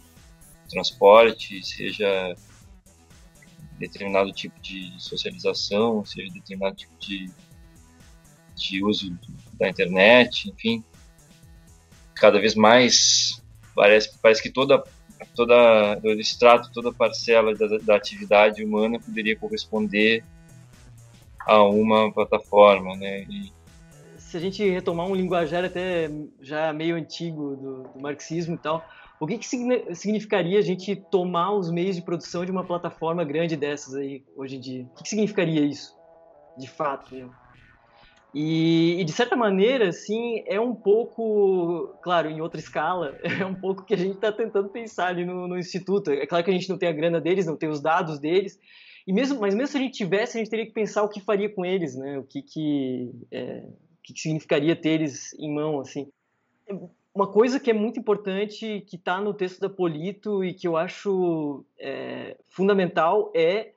transporte, 0.69 1.63
seja 1.63 2.35
determinado 3.77 4.31
tipo 4.31 4.59
de 4.59 4.91
socialização, 4.97 6.03
seja 6.03 6.33
determinado 6.33 6.75
tipo 6.75 6.93
de, 6.99 7.29
de 8.55 8.83
uso 8.83 9.17
da 9.59 9.69
internet, 9.69 10.49
enfim 10.49 10.83
cada 12.19 12.39
vez 12.39 12.55
mais 12.55 13.41
parece, 13.75 14.17
parece 14.21 14.41
que 14.41 14.49
toda 14.49 14.83
toda 15.35 15.95
todo 16.01 16.19
extrato, 16.19 16.71
toda 16.71 16.91
parcela 16.91 17.55
da, 17.55 17.77
da 17.79 17.95
atividade 17.95 18.63
humana 18.63 18.99
poderia 18.99 19.35
corresponder 19.35 20.23
a 21.39 21.63
uma 21.63 22.11
plataforma, 22.11 22.95
né? 22.95 23.23
E, 23.29 23.51
se 24.17 24.35
a 24.35 24.39
gente 24.39 24.67
retomar 24.69 25.07
um 25.07 25.15
linguajar 25.15 25.63
até 25.63 26.09
já 26.41 26.73
meio 26.73 26.97
antigo 26.97 27.55
do, 27.55 27.83
do 27.83 28.01
marxismo 28.01 28.55
e 28.55 28.57
tal, 28.57 28.85
o 29.19 29.25
que, 29.25 29.37
que 29.37 29.47
significaria 29.95 30.59
a 30.59 30.61
gente 30.61 30.95
tomar 30.95 31.53
os 31.53 31.71
meios 31.71 31.95
de 31.95 32.01
produção 32.01 32.45
de 32.45 32.51
uma 32.51 32.63
plataforma 32.63 33.23
grande 33.23 33.55
dessas 33.55 33.95
aí 33.95 34.23
hoje 34.35 34.57
em 34.57 34.59
dia? 34.59 34.83
O 34.83 34.95
que, 34.95 35.03
que 35.03 35.09
significaria 35.09 35.61
isso, 35.61 35.95
de 36.57 36.67
fato? 36.67 37.15
Mesmo? 37.15 37.33
E, 38.39 39.01
e, 39.01 39.03
de 39.03 39.11
certa 39.13 39.35
maneira, 39.35 39.89
assim, 39.89 40.43
é 40.45 40.61
um 40.61 40.75
pouco, 40.75 41.97
claro, 42.03 42.29
em 42.29 42.39
outra 42.39 42.59
escala, 42.59 43.17
é 43.41 43.43
um 43.43 43.55
pouco 43.55 43.83
que 43.83 43.95
a 43.95 43.97
gente 43.97 44.13
está 44.13 44.31
tentando 44.31 44.69
pensar 44.69 45.07
ali 45.07 45.25
no, 45.25 45.47
no, 45.47 45.57
instituto. 45.57 46.11
É 46.11 46.27
claro 46.27 46.45
que 46.45 46.51
a 46.51 46.53
gente 46.53 46.69
não 46.69 46.77
tem 46.77 46.87
a 46.87 46.93
grana 46.93 47.19
deles, 47.19 47.47
não 47.47 47.57
tem 47.57 47.67
os 47.67 47.81
dados 47.81 48.19
deles, 48.19 48.59
e 49.07 49.11
mesmo, 49.11 49.39
mas 49.39 49.55
mesmo 49.55 49.69
se 49.69 49.77
a 49.77 49.79
gente 49.79 49.97
tivesse, 49.97 50.37
a 50.37 50.39
gente 50.39 50.51
teria 50.51 50.67
que 50.67 50.71
pensar 50.71 51.01
o 51.01 51.09
que 51.09 51.19
faria 51.19 51.49
com 51.49 51.65
eles, 51.65 51.95
né? 51.95 52.19
O 52.19 52.23
que 52.25 52.43
que, 52.43 53.11
é, 53.31 53.63
o 53.65 54.03
que, 54.03 54.13
que 54.13 54.19
significaria 54.19 54.75
ter 54.75 54.89
eles 54.89 55.33
em 55.39 55.51
mão, 55.51 55.79
assim. 55.79 56.07
Uma 57.15 57.25
coisa 57.25 57.59
que 57.59 57.71
é 57.71 57.73
muito 57.73 57.99
importante, 57.99 58.85
que 58.85 58.97
está 58.97 59.19
no 59.19 59.33
texto 59.33 59.59
da 59.59 59.67
Polito 59.67 60.43
e 60.43 60.53
que 60.53 60.67
eu 60.67 60.77
acho 60.77 61.65
é, 61.79 62.37
fundamental 62.49 63.31
é 63.35 63.71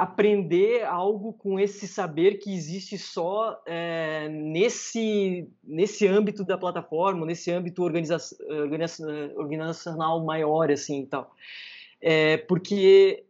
aprender 0.00 0.82
algo 0.86 1.34
com 1.34 1.60
esse 1.60 1.86
saber 1.86 2.38
que 2.38 2.54
existe 2.54 2.96
só 2.96 3.60
é, 3.66 4.30
nesse, 4.30 5.46
nesse 5.62 6.08
âmbito 6.08 6.42
da 6.42 6.56
plataforma, 6.56 7.26
nesse 7.26 7.52
âmbito 7.52 7.82
organiza 7.82 8.16
organizacional 9.36 10.24
maior, 10.24 10.70
assim, 10.70 11.04
tal. 11.04 11.36
É, 12.00 12.38
porque, 12.38 13.24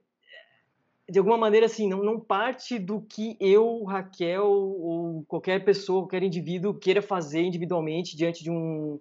de 1.09 1.19
alguma 1.19 1.37
maneira, 1.37 1.67
assim, 1.67 1.89
não, 1.89 2.05
não 2.05 2.21
parte 2.21 2.79
do 2.79 3.01
que 3.01 3.37
eu, 3.41 3.83
Raquel, 3.83 4.47
ou 4.47 5.25
qualquer 5.27 5.65
pessoa, 5.65 6.03
qualquer 6.03 6.23
indivíduo 6.23 6.73
queira 6.73 7.03
fazer 7.03 7.43
individualmente 7.43 8.17
diante 8.17 8.45
de 8.45 8.51
um, 8.53 9.01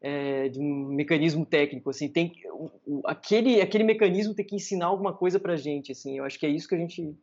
é, 0.00 0.48
de 0.48 0.60
um 0.60 0.86
mecanismo 0.88 1.44
técnico, 1.44 1.90
assim, 1.90 2.08
tem 2.08 2.32
o, 2.86 3.02
aquele 3.04 3.60
aquele 3.60 3.84
mecanismo 3.84 4.34
tem 4.34 4.44
que 4.44 4.54
ensinar 4.54 4.86
alguma 4.86 5.12
coisa 5.12 5.40
para 5.40 5.56
gente, 5.56 5.92
assim, 5.92 6.18
eu 6.18 6.24
acho 6.24 6.38
que 6.38 6.46
é 6.46 6.48
isso 6.48 6.68
que 6.68 6.74
a 6.74 6.78
gente 6.78 7.16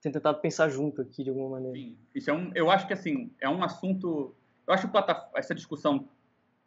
tem 0.00 0.12
tentado 0.12 0.40
pensar 0.40 0.68
junto 0.68 1.02
aqui 1.02 1.22
de 1.22 1.30
alguma 1.30 1.50
maneira. 1.50 1.76
Sim, 1.76 1.98
isso 2.14 2.30
é 2.30 2.32
um, 2.32 2.50
eu 2.54 2.70
acho 2.70 2.86
que 2.86 2.92
assim 2.92 3.30
é 3.40 3.48
um 3.48 3.62
assunto, 3.62 4.34
eu 4.66 4.74
acho 4.74 4.88
que 4.90 4.96
essa 5.34 5.54
discussão 5.54 6.08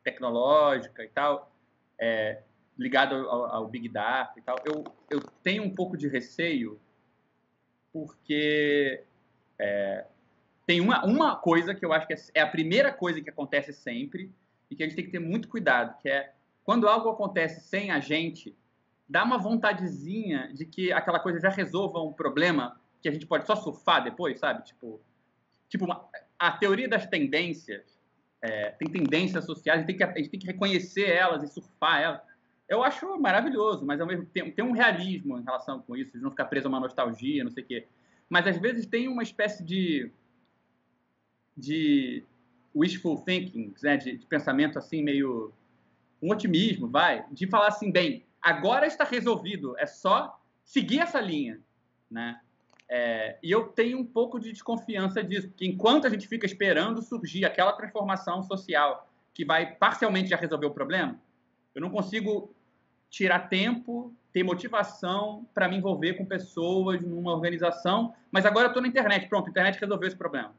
tecnológica 0.03 1.03
e 1.03 1.09
tal, 1.09 1.51
é, 1.99 2.43
ao, 3.09 3.45
ao, 3.45 3.67
Big 3.67 3.89
Data 3.89 4.39
e 4.39 4.41
tal, 4.41 4.55
eu, 4.65 4.83
eu 5.09 5.19
tenho 5.43 5.63
um 5.63 5.73
pouco 5.73 5.97
de 5.97 6.07
receio 6.07 6.79
porque 7.91 9.03
é, 9.57 10.05
tem 10.65 10.79
uma, 10.79 11.03
uma 11.03 11.35
coisa 11.35 11.73
que 11.73 11.83
eu 11.83 11.91
acho 11.91 12.05
que 12.05 12.13
é, 12.13 12.17
é 12.35 12.41
a 12.41 12.47
primeira 12.47 12.93
coisa 12.93 13.19
que 13.19 13.29
acontece 13.29 13.73
sempre 13.73 14.31
e 14.69 14.75
que 14.75 14.83
a 14.83 14.85
gente 14.85 14.95
tem 14.95 15.05
que 15.05 15.11
ter 15.11 15.19
muito 15.19 15.47
cuidado, 15.47 15.97
que 16.01 16.09
é 16.09 16.33
quando 16.63 16.87
algo 16.87 17.09
acontece 17.09 17.67
sem 17.67 17.89
a 17.89 17.99
gente, 17.99 18.55
dá 19.07 19.23
uma 19.23 19.37
vontadezinha 19.37 20.51
de 20.53 20.65
que 20.65 20.91
aquela 20.91 21.19
coisa 21.19 21.39
já 21.39 21.49
resolva 21.49 21.99
um 22.01 22.13
problema 22.13 22.79
que 23.01 23.09
a 23.09 23.11
gente 23.11 23.25
pode 23.25 23.47
só 23.47 23.55
surfar 23.55 24.03
depois, 24.03 24.39
sabe? 24.39 24.63
Tipo, 24.63 25.01
tipo 25.67 25.85
uma, 25.85 26.07
a 26.37 26.51
teoria 26.51 26.87
das 26.87 27.07
tendências, 27.07 27.99
é, 28.41 28.71
tem 28.71 28.87
tendências 28.87 29.45
sociais, 29.45 29.79
a 29.79 29.81
gente, 29.81 29.87
tem 29.87 29.97
que, 29.97 30.03
a 30.03 30.17
gente 30.17 30.29
tem 30.29 30.39
que 30.39 30.47
reconhecer 30.47 31.09
elas 31.09 31.43
e 31.43 31.47
surfar 31.47 32.01
elas. 32.01 32.21
Eu 32.67 32.83
acho 32.83 33.19
maravilhoso, 33.19 33.83
mas 33.83 33.99
ao 33.99 34.05
mesmo 34.05 34.27
tempo 34.27 34.51
tem 34.51 34.63
um 34.63 34.71
realismo 34.71 35.39
em 35.39 35.43
relação 35.43 35.81
com 35.81 35.97
isso, 35.97 36.11
de 36.11 36.23
não 36.23 36.29
ficar 36.29 36.45
preso 36.45 36.67
a 36.67 36.69
uma 36.69 36.79
nostalgia, 36.79 37.43
não 37.43 37.51
sei 37.51 37.63
o 37.63 37.65
quê. 37.65 37.87
Mas 38.29 38.45
às 38.45 38.57
vezes 38.57 38.85
tem 38.85 39.07
uma 39.07 39.23
espécie 39.23 39.63
de 39.63 40.11
de 41.57 42.23
wishful 42.79 43.17
thinking, 43.23 43.73
né? 43.83 43.97
de, 43.97 44.17
de 44.17 44.25
pensamento 44.25 44.77
assim 44.77 45.03
meio 45.03 45.51
um 46.21 46.31
otimismo, 46.31 46.87
vai, 46.87 47.25
de 47.31 47.47
falar 47.47 47.67
assim, 47.67 47.91
bem, 47.91 48.25
agora 48.41 48.85
está 48.85 49.03
resolvido, 49.03 49.77
é 49.77 49.85
só 49.85 50.39
seguir 50.65 50.99
essa 50.99 51.19
linha, 51.19 51.59
né? 52.11 52.39
É, 52.91 53.37
e 53.43 53.51
eu 53.51 53.67
tenho 53.67 53.99
um 53.99 54.05
pouco 54.05 54.39
de 54.39 54.51
desconfiança 54.51 55.23
disso, 55.23 55.47
porque 55.49 55.65
enquanto 55.65 56.07
a 56.07 56.09
gente 56.09 56.27
fica 56.27 56.45
esperando 56.45 57.01
surgir 57.01 57.45
aquela 57.45 57.71
transformação 57.73 58.41
social 58.41 59.07
que 59.33 59.45
vai 59.45 59.75
parcialmente 59.75 60.29
já 60.29 60.35
resolver 60.35 60.65
o 60.65 60.71
problema, 60.71 61.19
eu 61.75 61.81
não 61.81 61.91
consigo 61.91 62.53
tirar 63.09 63.47
tempo, 63.47 64.13
ter 64.33 64.43
motivação 64.43 65.47
para 65.53 65.67
me 65.67 65.77
envolver 65.77 66.15
com 66.15 66.25
pessoas 66.25 67.01
numa 67.01 67.31
organização, 67.31 68.13
mas 68.31 68.45
agora 68.45 68.65
eu 68.65 68.69
estou 68.69 68.81
na 68.81 68.87
internet, 68.87 69.27
pronto, 69.27 69.47
a 69.47 69.49
internet 69.49 69.79
resolveu 69.79 70.07
esse 70.07 70.17
problema. 70.17 70.53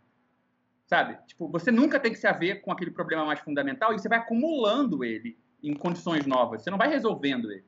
Sabe? 0.90 1.16
Tipo, 1.24 1.46
você 1.46 1.70
nunca 1.70 2.00
tem 2.00 2.10
que 2.10 2.18
se 2.18 2.26
haver 2.26 2.62
com 2.62 2.72
aquele 2.72 2.90
problema 2.90 3.24
mais 3.24 3.38
fundamental 3.38 3.94
e 3.94 3.98
você 4.00 4.08
vai 4.08 4.18
acumulando 4.18 5.04
ele 5.04 5.38
em 5.62 5.72
condições 5.72 6.26
novas, 6.26 6.62
você 6.62 6.70
não 6.70 6.76
vai 6.76 6.88
resolvendo 6.88 7.52
ele. 7.52 7.64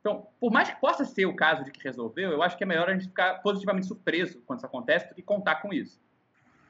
Então, 0.00 0.26
por 0.40 0.50
mais 0.50 0.68
que 0.68 0.80
possa 0.80 1.04
ser 1.04 1.24
o 1.26 1.36
caso 1.36 1.62
de 1.62 1.70
que 1.70 1.80
resolveu, 1.84 2.32
eu 2.32 2.42
acho 2.42 2.58
que 2.58 2.64
é 2.64 2.66
melhor 2.66 2.88
a 2.88 2.92
gente 2.94 3.06
ficar 3.06 3.34
positivamente 3.42 3.86
surpreso 3.86 4.42
quando 4.44 4.58
isso 4.58 4.66
acontece 4.66 5.08
do 5.08 5.14
que 5.14 5.22
contar 5.22 5.62
com 5.62 5.72
isso. 5.72 6.00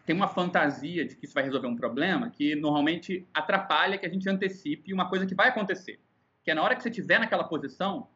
Tem 0.05 0.15
uma 0.15 0.29
fantasia 0.29 1.07
de 1.07 1.17
que 1.17 1.25
isso 1.25 1.33
vai 1.33 1.43
resolver 1.43 1.69
um 1.69 1.77
problema 1.77 2.29
que 2.29 2.55
normalmente 2.55 3.27
atrapalha 3.33 3.97
que 3.97 4.05
a 4.05 4.11
gente 4.11 4.29
antecipe 4.29 4.93
uma 4.93 5.09
coisa 5.09 5.25
que 5.25 5.35
vai 5.35 5.49
acontecer. 5.49 5.99
Que 6.45 6.51
é 6.51 6.55
na 6.55 6.63
hora 6.63 6.77
que 6.77 6.83
você 6.83 6.91
estiver 6.91 7.19
naquela 7.19 7.45
posição, 7.45 8.09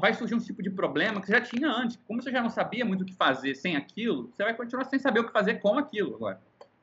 vai 0.00 0.14
surgir 0.14 0.34
um 0.34 0.38
tipo 0.38 0.62
de 0.62 0.70
problema 0.70 1.20
que 1.20 1.26
você 1.26 1.34
já 1.34 1.42
tinha 1.42 1.68
antes. 1.68 1.98
Como 2.06 2.22
você 2.22 2.30
já 2.30 2.40
não 2.40 2.48
sabia 2.48 2.86
muito 2.86 3.02
o 3.02 3.04
que 3.04 3.14
fazer 3.14 3.54
sem 3.54 3.76
aquilo, 3.76 4.32
você 4.34 4.44
vai 4.44 4.54
continuar 4.54 4.84
sem 4.84 4.98
saber 4.98 5.20
o 5.20 5.26
que 5.26 5.32
fazer 5.32 5.56
com 5.56 5.76
aquilo 5.76 6.14
agora. 6.14 6.40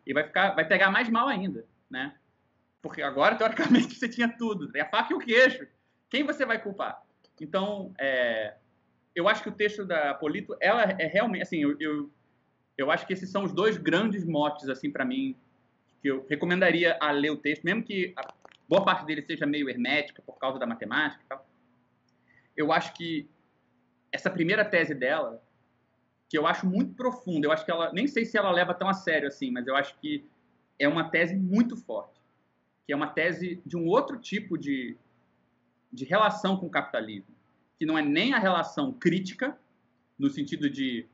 E 0.07 0.13
vai, 0.13 0.23
ficar, 0.23 0.51
vai 0.51 0.65
pegar 0.65 0.89
mais 0.89 1.09
mal 1.09 1.27
ainda, 1.27 1.65
né? 1.89 2.15
Porque 2.81 3.01
agora, 3.01 3.35
teoricamente, 3.35 3.93
você 3.99 4.07
tinha 4.07 4.29
tudo. 4.29 4.71
É 4.73 4.81
a 4.81 4.89
faca 4.89 5.11
e 5.11 5.15
o 5.15 5.19
queijo. 5.19 5.67
Quem 6.09 6.23
você 6.23 6.45
vai 6.45 6.61
culpar? 6.61 7.03
Então, 7.41 7.93
é, 7.99 8.55
eu 9.13 9.27
acho 9.27 9.43
que 9.43 9.49
o 9.49 9.51
texto 9.51 9.85
da 9.85 10.13
Polito, 10.13 10.55
ela 10.61 10.83
é 10.83 11.05
realmente, 11.07 11.41
assim, 11.41 11.57
eu, 11.57 11.75
eu, 11.79 12.09
eu 12.77 12.89
acho 12.89 13.05
que 13.05 13.11
esses 13.11 13.29
são 13.29 13.43
os 13.43 13.51
dois 13.51 13.77
grandes 13.77 14.23
motes, 14.23 14.69
assim, 14.69 14.89
para 14.89 15.03
mim, 15.03 15.35
que 16.01 16.07
eu 16.07 16.25
recomendaria 16.29 16.97
a 17.01 17.11
ler 17.11 17.31
o 17.31 17.37
texto, 17.37 17.63
mesmo 17.63 17.83
que 17.83 18.13
a 18.15 18.33
boa 18.67 18.85
parte 18.85 19.05
dele 19.05 19.21
seja 19.21 19.45
meio 19.45 19.69
hermética 19.69 20.21
por 20.21 20.37
causa 20.37 20.57
da 20.57 20.65
matemática 20.65 21.21
e 21.21 21.27
tal. 21.27 21.45
Eu 22.55 22.71
acho 22.71 22.93
que 22.93 23.29
essa 24.11 24.29
primeira 24.29 24.63
tese 24.63 24.95
dela, 24.95 25.43
que 26.29 26.37
eu 26.37 26.45
acho 26.45 26.65
muito 26.67 26.93
profunda, 26.93 27.47
eu 27.47 27.51
acho 27.51 27.63
que 27.63 27.71
ela, 27.71 27.91
nem 27.93 28.07
sei 28.07 28.25
se 28.25 28.37
ela 28.37 28.51
leva 28.51 28.73
tão 28.73 28.89
a 28.89 28.93
sério 28.93 29.27
assim, 29.27 29.51
mas 29.51 29.65
eu 29.67 29.75
acho 29.75 29.97
que 29.99 30.25
é 30.77 30.87
uma 30.87 31.09
tese 31.09 31.35
muito 31.35 31.77
forte, 31.77 32.19
que 32.85 32.93
é 32.93 32.95
uma 32.95 33.07
tese 33.07 33.61
de 33.65 33.77
um 33.77 33.87
outro 33.87 34.19
tipo 34.19 34.57
de, 34.57 34.97
de 35.91 36.05
relação 36.05 36.57
com 36.57 36.67
o 36.67 36.71
capitalismo, 36.71 37.33
que 37.79 37.85
não 37.85 37.97
é 37.97 38.01
nem 38.01 38.33
a 38.33 38.39
relação 38.39 38.91
crítica, 38.91 39.57
no 40.17 40.29
sentido 40.29 40.69
de 40.69 41.05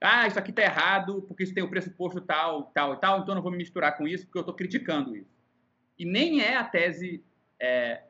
ah, 0.00 0.26
isso 0.26 0.38
aqui 0.38 0.50
está 0.50 0.62
errado 0.62 1.22
porque 1.22 1.42
isso 1.42 1.54
tem 1.54 1.62
o 1.62 1.70
pressuposto 1.70 2.20
tal, 2.20 2.64
tal 2.74 2.94
e 2.94 2.96
tal, 2.98 3.20
então 3.20 3.34
não 3.34 3.42
vou 3.42 3.50
me 3.50 3.58
misturar 3.58 3.96
com 3.96 4.06
isso 4.06 4.24
porque 4.26 4.38
eu 4.38 4.42
estou 4.42 4.54
criticando 4.54 5.16
isso. 5.16 5.34
E 5.98 6.04
nem 6.04 6.40
é 6.40 6.56
a 6.56 6.64
tese 6.64 7.22
é, 7.60 8.02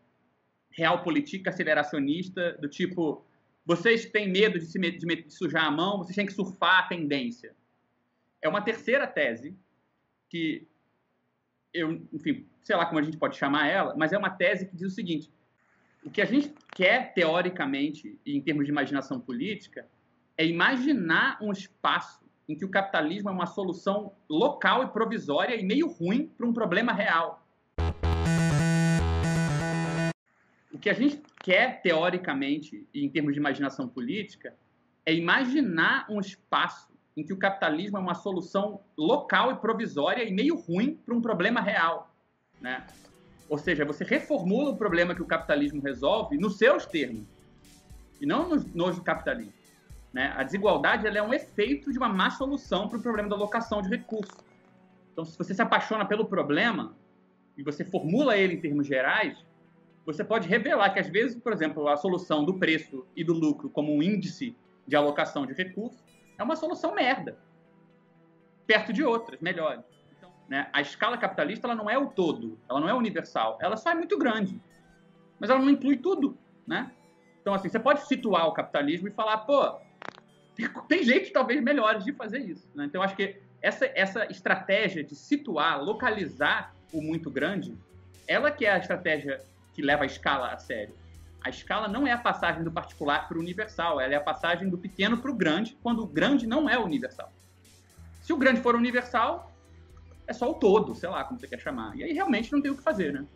realpolitik 0.70 1.48
aceleracionista 1.48 2.52
do 2.54 2.68
tipo 2.68 3.25
vocês 3.66 4.06
têm 4.06 4.30
medo 4.30 4.58
de, 4.60 4.66
se, 4.66 4.78
de, 4.78 4.98
de 4.98 5.30
sujar 5.30 5.64
a 5.64 5.70
mão, 5.70 5.98
vocês 5.98 6.14
têm 6.14 6.24
que 6.24 6.32
surfar 6.32 6.84
a 6.84 6.88
tendência. 6.88 7.54
É 8.40 8.48
uma 8.48 8.62
terceira 8.62 9.06
tese 9.08 9.58
que 10.28 10.66
eu, 11.74 12.00
enfim, 12.12 12.46
sei 12.62 12.76
lá 12.76 12.86
como 12.86 13.00
a 13.00 13.02
gente 13.02 13.16
pode 13.16 13.36
chamar 13.36 13.66
ela, 13.66 13.94
mas 13.96 14.12
é 14.12 14.18
uma 14.18 14.30
tese 14.30 14.66
que 14.66 14.76
diz 14.76 14.92
o 14.92 14.94
seguinte: 14.94 15.30
o 16.04 16.10
que 16.10 16.22
a 16.22 16.24
gente 16.24 16.54
quer, 16.74 17.12
teoricamente, 17.12 18.18
em 18.24 18.40
termos 18.40 18.64
de 18.64 18.70
imaginação 18.70 19.20
política, 19.20 19.86
é 20.38 20.46
imaginar 20.46 21.38
um 21.42 21.50
espaço 21.50 22.24
em 22.48 22.54
que 22.54 22.64
o 22.64 22.70
capitalismo 22.70 23.28
é 23.28 23.32
uma 23.32 23.46
solução 23.46 24.12
local 24.28 24.84
e 24.84 24.88
provisória 24.88 25.56
e 25.56 25.64
meio 25.64 25.88
ruim 25.88 26.28
para 26.28 26.46
um 26.46 26.52
problema 26.52 26.92
real. 26.92 27.45
O 30.76 30.78
que 30.78 30.90
a 30.90 30.92
gente 30.92 31.22
quer, 31.42 31.80
teoricamente, 31.80 32.86
em 32.94 33.08
termos 33.08 33.32
de 33.32 33.40
imaginação 33.40 33.88
política, 33.88 34.54
é 35.06 35.14
imaginar 35.14 36.04
um 36.06 36.20
espaço 36.20 36.92
em 37.16 37.24
que 37.24 37.32
o 37.32 37.38
capitalismo 37.38 37.96
é 37.96 38.00
uma 38.00 38.14
solução 38.14 38.82
local 38.94 39.50
e 39.50 39.56
provisória 39.56 40.22
e 40.22 40.30
meio 40.30 40.54
ruim 40.54 40.94
para 40.94 41.14
um 41.14 41.22
problema 41.22 41.62
real. 41.62 42.14
Né? 42.60 42.86
Ou 43.48 43.56
seja, 43.56 43.86
você 43.86 44.04
reformula 44.04 44.72
o 44.72 44.76
problema 44.76 45.14
que 45.14 45.22
o 45.22 45.24
capitalismo 45.24 45.80
resolve 45.80 46.36
nos 46.36 46.58
seus 46.58 46.84
termos, 46.84 47.24
e 48.20 48.26
não 48.26 48.46
nos, 48.46 48.66
nos 48.74 48.96
do 48.96 49.02
capitalismo. 49.02 49.54
Né? 50.12 50.30
A 50.36 50.42
desigualdade 50.42 51.06
é 51.06 51.22
um 51.22 51.32
efeito 51.32 51.90
de 51.90 51.96
uma 51.96 52.10
má 52.10 52.28
solução 52.28 52.86
para 52.86 52.98
o 52.98 53.02
problema 53.02 53.30
da 53.30 53.34
alocação 53.34 53.80
de 53.80 53.88
recursos. 53.88 54.44
Então, 55.10 55.24
se 55.24 55.38
você 55.38 55.54
se 55.54 55.62
apaixona 55.62 56.04
pelo 56.04 56.26
problema 56.26 56.94
e 57.56 57.62
você 57.62 57.82
formula 57.82 58.36
ele 58.36 58.56
em 58.56 58.60
termos 58.60 58.86
gerais, 58.86 59.42
você 60.06 60.22
pode 60.22 60.48
revelar 60.48 60.90
que, 60.90 61.00
às 61.00 61.08
vezes, 61.08 61.36
por 61.36 61.52
exemplo, 61.52 61.88
a 61.88 61.96
solução 61.96 62.44
do 62.44 62.54
preço 62.54 63.04
e 63.16 63.24
do 63.24 63.32
lucro 63.34 63.68
como 63.68 63.92
um 63.92 64.00
índice 64.00 64.56
de 64.86 64.94
alocação 64.94 65.44
de 65.44 65.52
recursos 65.52 66.00
é 66.38 66.42
uma 66.44 66.54
solução 66.54 66.94
merda, 66.94 67.36
perto 68.66 68.92
de 68.92 69.02
outras 69.02 69.40
melhores. 69.40 69.84
Né? 70.48 70.70
A 70.72 70.80
escala 70.80 71.18
capitalista 71.18 71.66
ela 71.66 71.74
não 71.74 71.90
é 71.90 71.98
o 71.98 72.06
todo, 72.06 72.56
ela 72.68 72.78
não 72.78 72.88
é 72.88 72.94
universal, 72.94 73.58
ela 73.60 73.76
só 73.76 73.90
é 73.90 73.94
muito 73.96 74.16
grande, 74.16 74.60
mas 75.40 75.50
ela 75.50 75.58
não 75.58 75.70
inclui 75.70 75.96
tudo, 75.96 76.38
né? 76.64 76.92
Então 77.42 77.52
assim, 77.52 77.68
você 77.68 77.80
pode 77.80 78.06
situar 78.06 78.46
o 78.46 78.52
capitalismo 78.52 79.08
e 79.08 79.10
falar, 79.10 79.38
pô, 79.38 79.76
tem 80.88 81.02
jeitos 81.02 81.30
talvez 81.30 81.60
melhores 81.60 82.04
de 82.04 82.12
fazer 82.12 82.38
isso. 82.38 82.68
Né? 82.76 82.84
Então 82.84 83.02
acho 83.02 83.16
que 83.16 83.40
essa 83.60 83.90
essa 83.94 84.24
estratégia 84.26 85.02
de 85.02 85.16
situar, 85.16 85.82
localizar 85.82 86.74
o 86.92 87.02
muito 87.02 87.28
grande, 87.28 87.76
ela 88.28 88.52
que 88.52 88.64
é 88.64 88.70
a 88.70 88.78
estratégia 88.78 89.44
que 89.76 89.82
leva 89.82 90.04
a 90.04 90.06
escala 90.06 90.48
a 90.48 90.56
sério. 90.56 90.94
A 91.44 91.50
escala 91.50 91.86
não 91.86 92.06
é 92.06 92.12
a 92.12 92.18
passagem 92.18 92.64
do 92.64 92.72
particular 92.72 93.28
para 93.28 93.36
o 93.36 93.40
universal, 93.40 94.00
ela 94.00 94.14
é 94.14 94.16
a 94.16 94.20
passagem 94.20 94.70
do 94.70 94.78
pequeno 94.78 95.18
para 95.18 95.30
o 95.30 95.34
grande, 95.34 95.76
quando 95.82 96.02
o 96.02 96.06
grande 96.06 96.46
não 96.46 96.68
é 96.68 96.78
universal. 96.78 97.30
Se 98.22 98.32
o 98.32 98.38
grande 98.38 98.62
for 98.62 98.74
universal, 98.74 99.54
é 100.26 100.32
só 100.32 100.50
o 100.50 100.54
todo, 100.54 100.94
sei 100.94 101.10
lá 101.10 101.22
como 101.24 101.38
você 101.38 101.46
quer 101.46 101.60
chamar. 101.60 101.94
E 101.94 102.02
aí 102.02 102.12
realmente 102.14 102.50
não 102.50 102.62
tem 102.62 102.70
o 102.70 102.76
que 102.76 102.82
fazer, 102.82 103.12
né? 103.12 103.26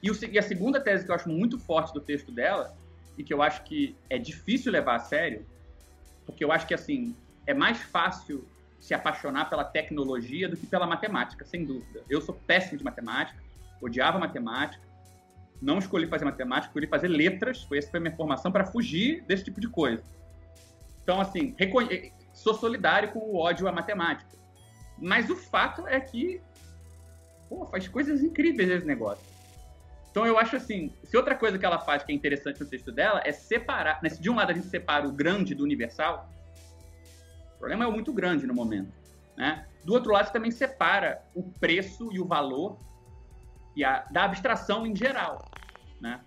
E, 0.00 0.12
o, 0.12 0.24
e 0.24 0.38
a 0.38 0.42
segunda 0.42 0.80
tese 0.80 1.04
que 1.04 1.10
eu 1.10 1.14
acho 1.14 1.28
muito 1.28 1.58
forte 1.58 1.92
do 1.92 2.00
texto 2.00 2.30
dela, 2.30 2.74
e 3.18 3.24
que 3.24 3.34
eu 3.34 3.42
acho 3.42 3.64
que 3.64 3.96
é 4.08 4.18
difícil 4.18 4.70
levar 4.70 4.94
a 4.94 5.00
sério, 5.00 5.44
porque 6.24 6.44
eu 6.44 6.52
acho 6.52 6.68
que, 6.68 6.72
assim, 6.72 7.16
é 7.46 7.52
mais 7.52 7.78
fácil 7.82 8.46
se 8.78 8.94
apaixonar 8.94 9.50
pela 9.50 9.64
tecnologia 9.64 10.48
do 10.48 10.56
que 10.56 10.66
pela 10.66 10.86
matemática, 10.86 11.44
sem 11.44 11.64
dúvida. 11.64 12.04
Eu 12.08 12.20
sou 12.20 12.34
péssimo 12.46 12.78
de 12.78 12.84
matemática, 12.84 13.42
odiava 13.80 14.18
matemática, 14.18 14.91
não 15.62 15.78
escolhi 15.78 16.06
fazer 16.08 16.24
matemática, 16.24 16.66
escolhi 16.66 16.86
fazer 16.86 17.08
letras, 17.08 17.62
foi 17.62 17.78
essa 17.78 17.90
foi 17.90 17.98
a 17.98 18.02
minha 18.02 18.16
formação 18.16 18.50
para 18.50 18.66
fugir 18.66 19.22
desse 19.22 19.44
tipo 19.44 19.60
de 19.60 19.68
coisa. 19.68 20.02
Então, 21.02 21.20
assim, 21.20 21.54
sou 22.32 22.54
solidário 22.54 23.12
com 23.12 23.20
o 23.20 23.36
ódio 23.36 23.68
à 23.68 23.72
matemática. 23.72 24.36
Mas 24.98 25.30
o 25.30 25.36
fato 25.36 25.86
é 25.86 26.00
que 26.00 26.40
pô, 27.48 27.66
faz 27.66 27.86
coisas 27.88 28.22
incríveis 28.22 28.70
esse 28.70 28.86
negócio. 28.86 29.24
Então 30.10 30.26
eu 30.26 30.38
acho 30.38 30.56
assim, 30.56 30.92
se 31.02 31.16
outra 31.16 31.34
coisa 31.34 31.58
que 31.58 31.64
ela 31.64 31.78
faz 31.78 32.02
que 32.02 32.12
é 32.12 32.14
interessante 32.14 32.60
no 32.60 32.66
texto 32.66 32.92
dela 32.92 33.22
é 33.24 33.32
separar, 33.32 33.98
né, 34.02 34.10
se 34.10 34.20
de 34.20 34.28
um 34.28 34.34
lado 34.34 34.50
a 34.50 34.54
gente 34.54 34.66
separa 34.66 35.08
o 35.08 35.12
grande 35.12 35.54
do 35.54 35.64
universal, 35.64 36.28
o 37.54 37.58
problema 37.58 37.86
é 37.86 37.90
muito 37.90 38.12
grande 38.12 38.46
no 38.46 38.52
momento, 38.52 38.92
né? 39.36 39.66
Do 39.84 39.94
outro 39.94 40.12
lado 40.12 40.26
você 40.26 40.32
também 40.32 40.50
separa 40.50 41.22
o 41.34 41.42
preço 41.42 42.10
e 42.12 42.20
o 42.20 42.26
valor 42.26 42.76
e 43.74 43.82
a, 43.84 44.04
da 44.10 44.24
abstração 44.24 44.86
em 44.86 44.94
geral, 44.94 45.50
né? 46.02 46.20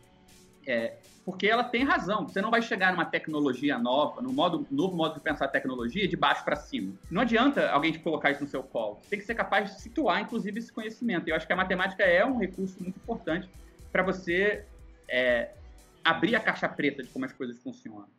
É, 0.65 0.97
porque 1.25 1.47
ela 1.47 1.63
tem 1.63 1.83
razão. 1.83 2.27
Você 2.27 2.41
não 2.41 2.49
vai 2.49 2.61
chegar 2.61 2.91
numa 2.91 3.05
tecnologia 3.05 3.77
nova, 3.77 4.21
num 4.21 4.31
modo, 4.31 4.65
novo 4.71 4.95
modo 4.95 5.15
de 5.15 5.19
pensar 5.19 5.45
a 5.45 5.47
tecnologia 5.47 6.07
de 6.07 6.15
baixo 6.15 6.45
para 6.45 6.55
cima. 6.55 6.93
Não 7.11 7.21
adianta 7.21 7.69
alguém 7.69 7.91
te 7.91 7.99
colocar 7.99 8.31
isso 8.31 8.41
no 8.41 8.47
seu 8.47 8.63
colo. 8.63 8.99
Você 9.01 9.09
tem 9.09 9.19
que 9.19 9.25
ser 9.25 9.35
capaz 9.35 9.73
de 9.73 9.81
situar, 9.81 10.21
inclusive, 10.21 10.59
esse 10.59 10.71
conhecimento. 10.71 11.27
Eu 11.27 11.35
acho 11.35 11.45
que 11.45 11.53
a 11.53 11.55
matemática 11.55 12.03
é 12.03 12.23
um 12.23 12.37
recurso 12.37 12.81
muito 12.81 12.95
importante 12.97 13.49
para 13.91 14.03
você 14.03 14.65
é, 15.07 15.49
abrir 16.03 16.35
a 16.35 16.39
caixa 16.39 16.69
preta 16.69 17.01
de 17.01 17.09
como 17.09 17.25
as 17.25 17.33
coisas 17.33 17.61
funcionam. 17.61 18.07